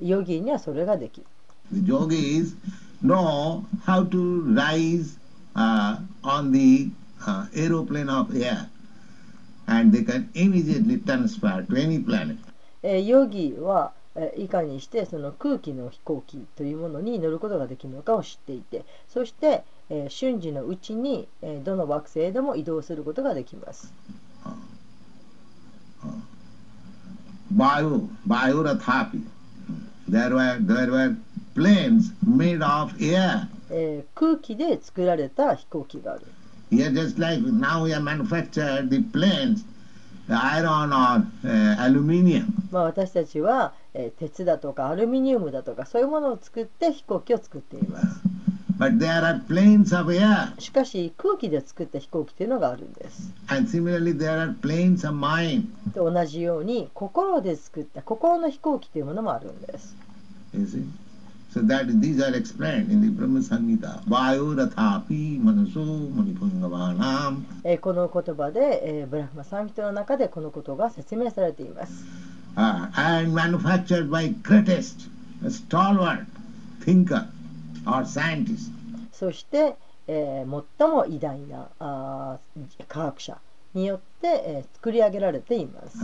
[0.00, 1.26] ヨギにはそれができる
[1.72, 2.54] The yogis
[3.02, 5.18] know how to rise
[5.54, 6.90] uh, on the
[7.26, 8.68] uh, aeroplane of air
[9.66, 12.36] and they can immediately transfer to any planet.
[12.82, 23.92] えーヨギは、えーいかにしてその空気の飛行機というものに乗ることができるのかを知っていてそして、えー瞬時のうちに、えーどの惑星でも移動することができます
[27.54, 29.22] Vayu, Vayu Rathapi.
[30.08, 31.16] There were, there were
[31.54, 33.48] planes made of air.
[33.70, 36.22] えー空気で作られた飛行機がある
[36.70, 39.64] Here, just like now we have manufactured the planes,
[40.28, 42.46] the iron or uh, aluminium.
[42.72, 48.06] まあ、私たちは、えー鉄だとかアルミニウムだとかそういうものを作って飛行機を作っています
[48.78, 53.32] But there are planes of air, しかし空気で作った飛行機というのがあるんです。
[53.48, 55.68] and similarly, there are planes of mind.
[55.94, 59.96] と同じように心で作った心の飛行機というものもあるんです。
[61.56, 64.02] So that these are explained in the Brahma Samhita.
[64.06, 65.40] Vayu rathapi.
[67.64, 72.04] えーこの言葉で、えーブラフマサンギトの中でこのことが説明されています。
[72.56, 75.08] Uh, and manufactured by greatest
[75.44, 76.26] stalwart
[76.84, 77.26] thinker.
[79.12, 79.76] そして、
[80.08, 82.38] えー、最も偉大なあ
[82.88, 83.38] 科学者
[83.74, 85.98] によって、えー、作り上げられています。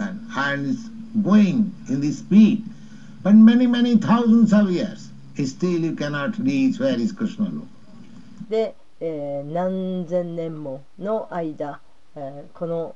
[8.50, 11.80] で、えー、何千年もの間、
[12.16, 12.94] えー、この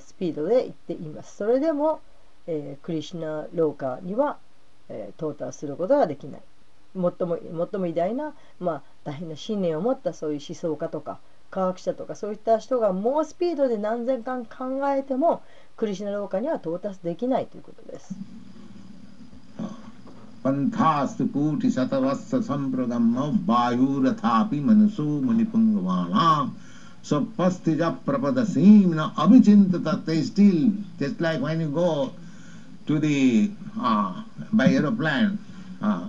[0.00, 1.36] スピードで行っています。
[1.36, 2.00] それでも、
[2.46, 4.38] えー、クリシナローカーには、
[4.88, 6.40] えー、到達することができない。
[6.94, 7.38] 最も,
[7.72, 11.18] 最も偉大な、まあ、大変な信念を持ったそういう思想家とか
[11.50, 15.42] 科学者とかそういった人が猛スピードで何千年間考えても
[15.76, 18.14] クリシュナローカには到達できないということです。
[20.42, 32.12] पन्थास्तु कोटिशतवत्सरसम्प्रगम्यो वायोरथापि मनसो मुनिपुङ्गवानाम् सोऽप्यस्ति यत्प्रपदसीम्न्यविचिन्त्यतत्त्वे just like when you go
[32.86, 34.22] to the, uh,
[34.54, 35.38] by aeroplane、
[35.80, 36.08] uh,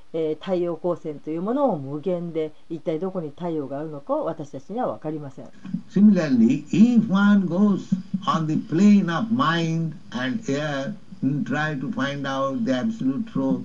[0.13, 5.45] えー太陽光線というものを無限で一体どこに太陽があるのか私たちには分かりません。
[5.89, 7.93] Similarly, if one goes
[8.25, 10.93] on the plane of mind and air
[11.23, 13.61] and try to find out the absolute truth,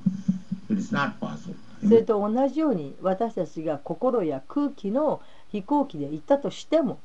[0.70, 1.56] it is not possible.
[1.82, 6.98] それと同じように私たちが心や空気の飛行機で行ったとしても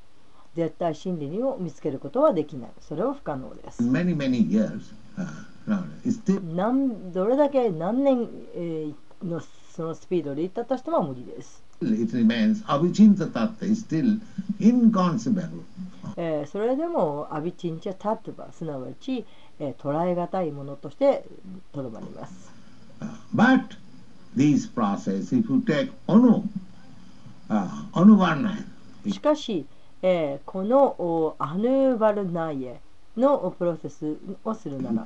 [0.55, 2.71] 絶対真理を見つけることはできない。
[2.81, 3.83] それは不可能です。
[3.83, 4.93] Many, many years.
[5.17, 5.25] Uh,
[5.67, 8.93] no, still, 何どれだけ何年、えー
[9.23, 9.41] の
[9.75, 11.63] そのスピードで言ったとしても無理です。
[12.67, 12.77] ア
[16.45, 19.25] それでもアビチンチャタタタ、すなわち、
[19.59, 21.23] えー、捉えがたいものとして
[21.71, 22.27] とどまりま。
[23.33, 23.77] But
[24.35, 26.43] these process, if you take ONU,
[27.93, 28.49] ONU v a r n
[29.05, 29.65] a しかし、
[30.03, 32.81] え、このアヌーバルナイエ
[33.17, 35.03] のプロセスをするなら。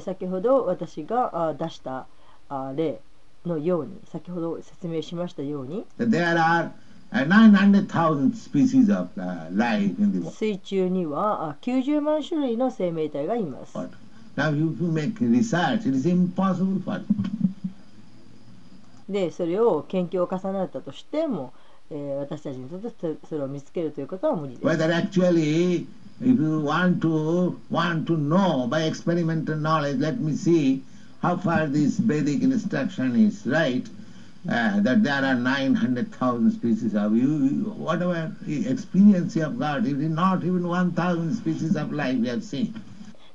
[0.00, 2.06] 先ほど私が出した
[2.74, 3.00] 例
[3.44, 5.84] のように先ほど説明しましたように
[10.32, 13.76] 水中には90万種類の生命体がいます。
[19.08, 21.52] でそれを研究を重ねたとしても、
[21.90, 24.66] えー、私たちにとってそれを見つけるということは無理です。
[26.20, 30.82] if you want to want to know by experimental knowledge, let me see
[31.20, 33.86] how far this Vedic instruction is right,
[34.48, 40.10] uh, that there are 900,000 species of you, whatever experience you have got, it is
[40.10, 42.74] not even 1,000 species of life you have seen.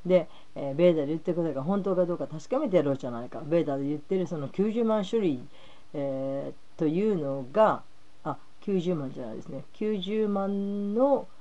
[0.05, 3.41] で、えー、ベーダで言ってることが本当かどうか確かめてやろうじゃないか。
[3.45, 5.39] ベーダで言ってるその90万種類、
[5.93, 7.81] えー、というのが、
[8.23, 9.63] あ、90万じゃないですね。
[9.75, 11.38] 90万の、えー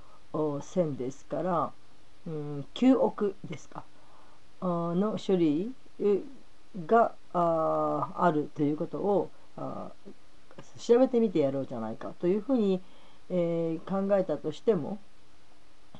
[0.62, 1.72] 線ですから、
[2.26, 3.84] うん、9億ですか
[4.60, 5.72] の種類
[6.86, 9.30] があるということを
[10.78, 12.80] 調べてみてやろうじゃないかというふうに、
[13.30, 14.98] えー、考えたとしても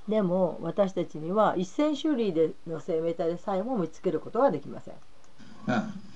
[0.09, 4.95] でも私たちには1,000種類での生命体でさえも見つけることはできません。
[5.67, 6.08] うん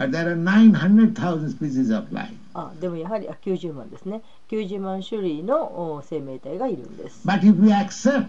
[0.00, 2.32] but there are 900,000 species of life.
[2.54, 4.22] あでもやはりあ90万ですね。
[4.50, 7.26] 90万種類のお生命体がいるんです。
[7.26, 8.28] But if you accept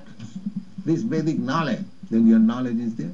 [0.85, 3.11] this Vedic knowledge, then your knowledge is there.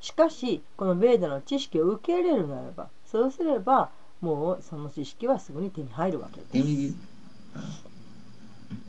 [0.00, 3.90] しかしこのベーダの知識を受け入れるならばそうすれば
[4.20, 6.56] もうその知識はすぐに手に入るわけです。
[6.56, 6.94] Immediate.
[7.56, 7.88] Uh,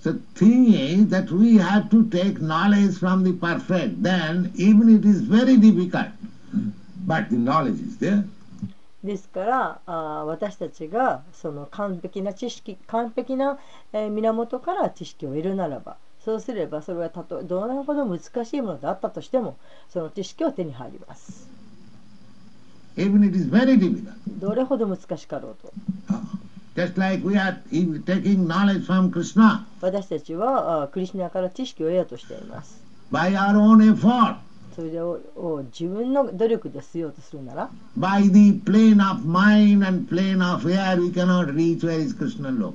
[0.02, 4.02] So thing is that we have to take knowledge from the perfect.
[4.02, 6.08] Then even it is very difficult,
[7.06, 8.26] but the knowledge is there.
[9.05, 13.59] ですからあ私たちがその完璧な知識完璧な、
[13.93, 19.59] えー源から知識を得るならばそうすればそれはたとえどれほど難しいものであったとしても
[19.91, 21.49] その知識は手に入ります。
[22.97, 24.15] Even it is very difficult.
[24.39, 25.73] どれほど難しかろうと。
[26.11, 26.21] Uh,
[26.75, 29.65] Just like we are taking knowledge from Krishna.
[29.83, 32.83] 私たちはあクリシナから知識を得ようとしています。
[33.13, 34.37] By our own effort,
[34.75, 42.15] それをを自分の努力でしようとするなら by the plane of mind and plane of air, we cannot reach where is
[42.15, 42.75] Krishna Lok.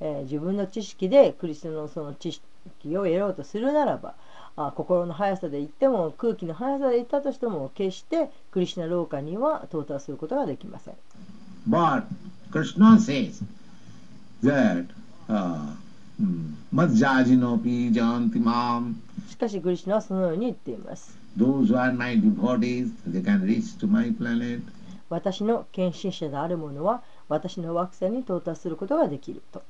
[0.00, 4.14] えー自分の知識でクリスナのその知識を得ようとするならば
[4.56, 10.94] あ心の速さで言っても空気の速さで言ったとしても決してクリシナ廊下には到達することができません
[11.68, 12.04] But
[12.50, 13.42] Krishna says
[14.42, 14.86] that
[15.28, 15.76] uh,
[16.20, 16.60] hmm.
[19.28, 21.19] しかしクリシナはそのように言っています
[25.08, 29.62] 私の献身者である者は私の惑星に到達することができると。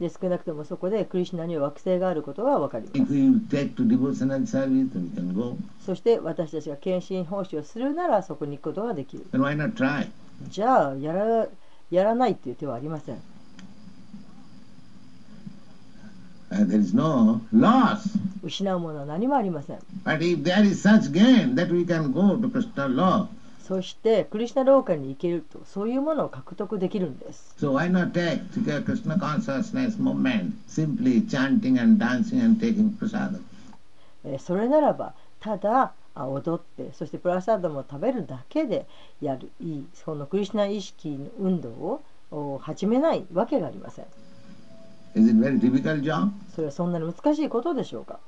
[0.00, 3.12] で少なくともそこでクリシナには惑星があることが分かります。
[5.86, 9.24] そして私たちが献身奉仕をするならそこに行くことができる。
[10.48, 11.46] じゃあやら,
[11.90, 13.22] やらないという手はありません。
[18.42, 19.78] 失うものは何もありません。
[23.66, 27.54] そして、クリュナ廊下に行けると、そういうものを獲得できるんです。
[27.58, 27.78] So、
[34.38, 38.86] それならば、ただ踊って、そしてプラサードも食べるだけで
[39.22, 39.50] やる、
[39.94, 44.04] そのクリュナ意識の運動を始めないわけがありません。
[45.14, 46.30] Is it very difficult job?
[46.54, 48.18] それはそんなに難しいことでしょうか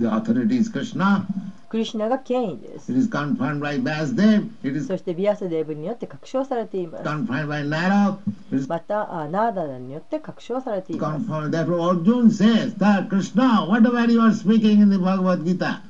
[0.00, 1.24] The authority is Krishna.
[1.68, 4.48] クリシナが権威です It is confirmed by Vasudev.
[4.62, 8.18] It is そしてビアスデーブによって確証されています confirmed by Narad.
[8.52, 11.50] It is またあナーダダによって確証されています confirmed.
[11.50, 15.80] Therefore, Arjun says that Krishna, whatever you are speaking in the Bhagavad Gita,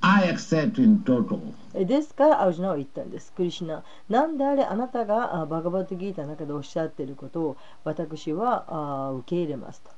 [0.00, 1.40] I accept in total.
[1.74, 2.28] えですか？
[2.28, 9.90] らアウジナは言ったんですクリシナなんであれあなたがあバガバットギータの中でおっしゃっていることを私はあ受け入れますと.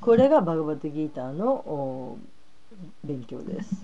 [0.00, 2.18] これがバガバットギーターのお
[3.02, 3.74] 勉強です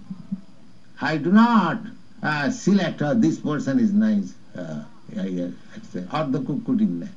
[0.98, 1.78] I do not
[2.23, 4.35] uh, select uh, this person is nice.
[4.55, 4.85] Uh,
[5.16, 6.15] I, I accept.
[6.15, 7.09] Or the kukkurin.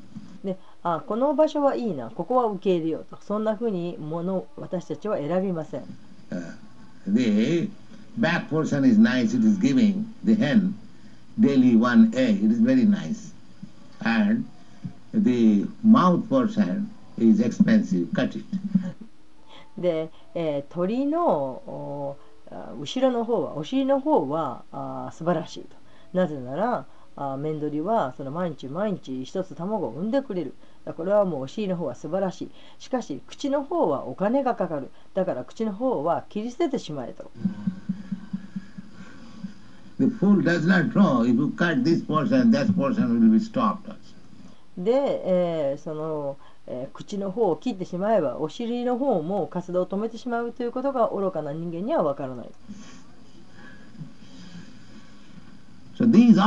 [0.45, 5.85] であこの場所はいいなここは受け入れようとそんなふうにものを私たちは選びません Uh,
[7.07, 7.69] the
[8.18, 9.34] back portion is nice.
[9.34, 10.73] It is giving the hen
[11.39, 12.43] daily one egg.
[12.43, 13.31] It is very nice.
[14.05, 14.45] And
[15.14, 18.07] the mouth portion is expensive.
[18.14, 18.45] Cut it.
[19.77, 22.18] で、えー鳥のお
[22.51, 25.76] あ後ろの方はお尻の方はあ素晴らしいと
[26.14, 26.85] なぜなら
[27.15, 30.53] あメンドリはその毎日毎日一つ卵を産んでくれる
[30.91, 32.51] これはもうお尻の方は素晴らしい。
[32.80, 34.89] しかし、口の方はお金がかかる。
[35.14, 37.31] だから口の方は切り捨ててしまえと。
[44.77, 44.91] で、
[45.26, 46.38] えー、その、
[46.68, 52.49] えー、口の方を切ってしまえば、お尻の方も活動を止めてしまうということが愚かな人間にはわからない。
[55.95, 56.39] So these,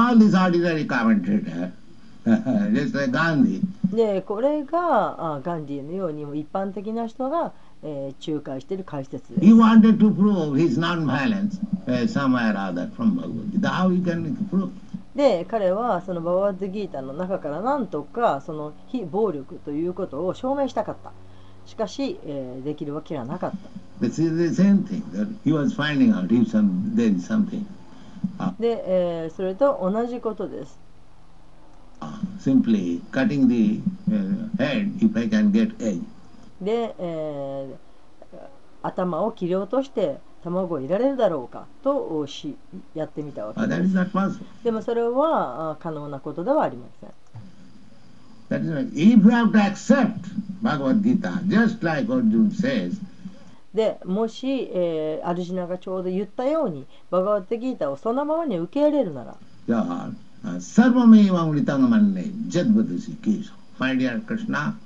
[2.27, 3.97] ですね、ガンディ。
[3.97, 9.45] で、これがあガンディのように一般的な人が、え、仲介している解説です。
[15.49, 21.13] 彼はそのバワーズ・ギータの中からなんとかその非暴力ということを証明したかった。
[21.65, 23.57] しかし、え、できるわけがなかった。
[28.59, 30.86] で、え、それと同じことです。
[32.39, 36.03] Simply cutting the uh, head if I can get egg.
[36.61, 37.77] で、えー
[38.83, 42.57] 頭を切り落として卵を入れられるだろうかとし
[42.95, 44.45] やってみたわ Uh, け that で is す not possible.
[44.63, 47.11] でもそれはあ可能なことではありません
[48.49, 48.93] That is not.
[48.93, 50.29] If you have to accept
[50.63, 53.01] Bhagavad Gita, just like Arjuna says,
[53.75, 59.35] でもし、えーアルジナがちょうど言ったようにバガワットギーターをそのままに受け入れるなら
[59.67, 60.13] yeah,
[60.45, 63.53] uh, Sarvameva Amritamanne Jadvadasi Kesava.
[63.79, 64.77] My dear Krishna,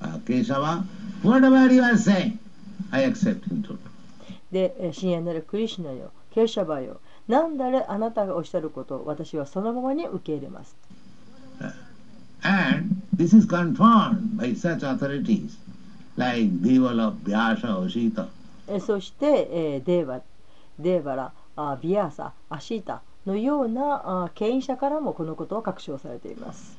[0.00, 0.84] uh, Kesava,
[1.22, 2.38] whatever you are saying,
[2.90, 3.78] I accept in total.
[4.50, 10.76] で、えー深淵なるクリシュナよケーシャバよなんだれあなたがおっしゃることを私はそのままに受け入れます
[12.44, 15.56] And this is confirmed by such authorities
[16.16, 18.28] like Deval of Vyasa
[18.68, 20.20] ーそして、えーデーバ
[20.78, 26.78] デーバラあビアーサアシータのような権威者からもこのことを確証されています。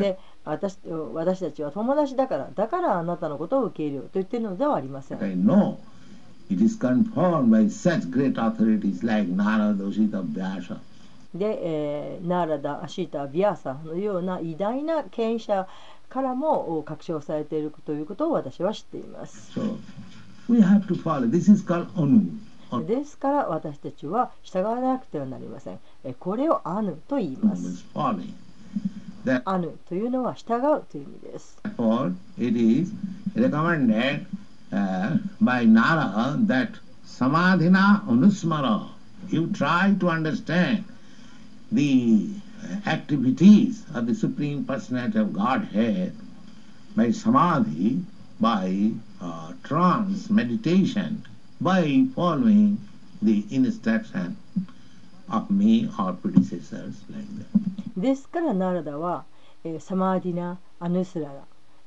[0.00, 0.78] で私,
[1.14, 5.18] 私たちは友達だから、だからあなたのことを受け入れよと言ってるのではありません。
[11.34, 15.66] で、えー、ナーラダ・アシータ・ビアーサのような偉大な権威者
[16.08, 19.52] からも確証されているということを私は知っています。
[22.84, 25.78] ですから私たちは従わなくてはなりません。
[26.18, 27.84] これをアヌと言います。
[29.44, 31.58] アヌというのは従うという意味です。
[46.96, 48.04] By samadhi,
[48.40, 51.22] by uh, trance meditation.
[51.62, 52.76] By following
[53.22, 54.36] the instruction
[55.30, 57.46] of me or predecessors like that.
[57.96, 59.24] ですからナラダは、
[59.64, 61.32] えーサマーディナ・アヌスララ、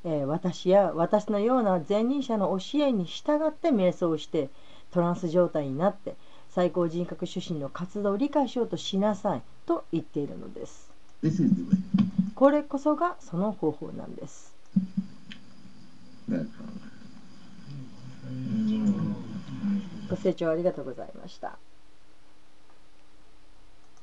[0.06, 4.50] えー私や私のような前任者の教えに従って瞑想をして
[4.92, 6.16] トランス状態になって
[6.50, 10.90] 最高人格主神の活動を理解しようとしなさいと言っているのです。
[11.24, 11.78] This is the way.
[12.34, 14.56] これこそがその方法なんです。
[16.28, 16.50] That's all.
[20.10, 21.60] ご清聴ありがとうございました。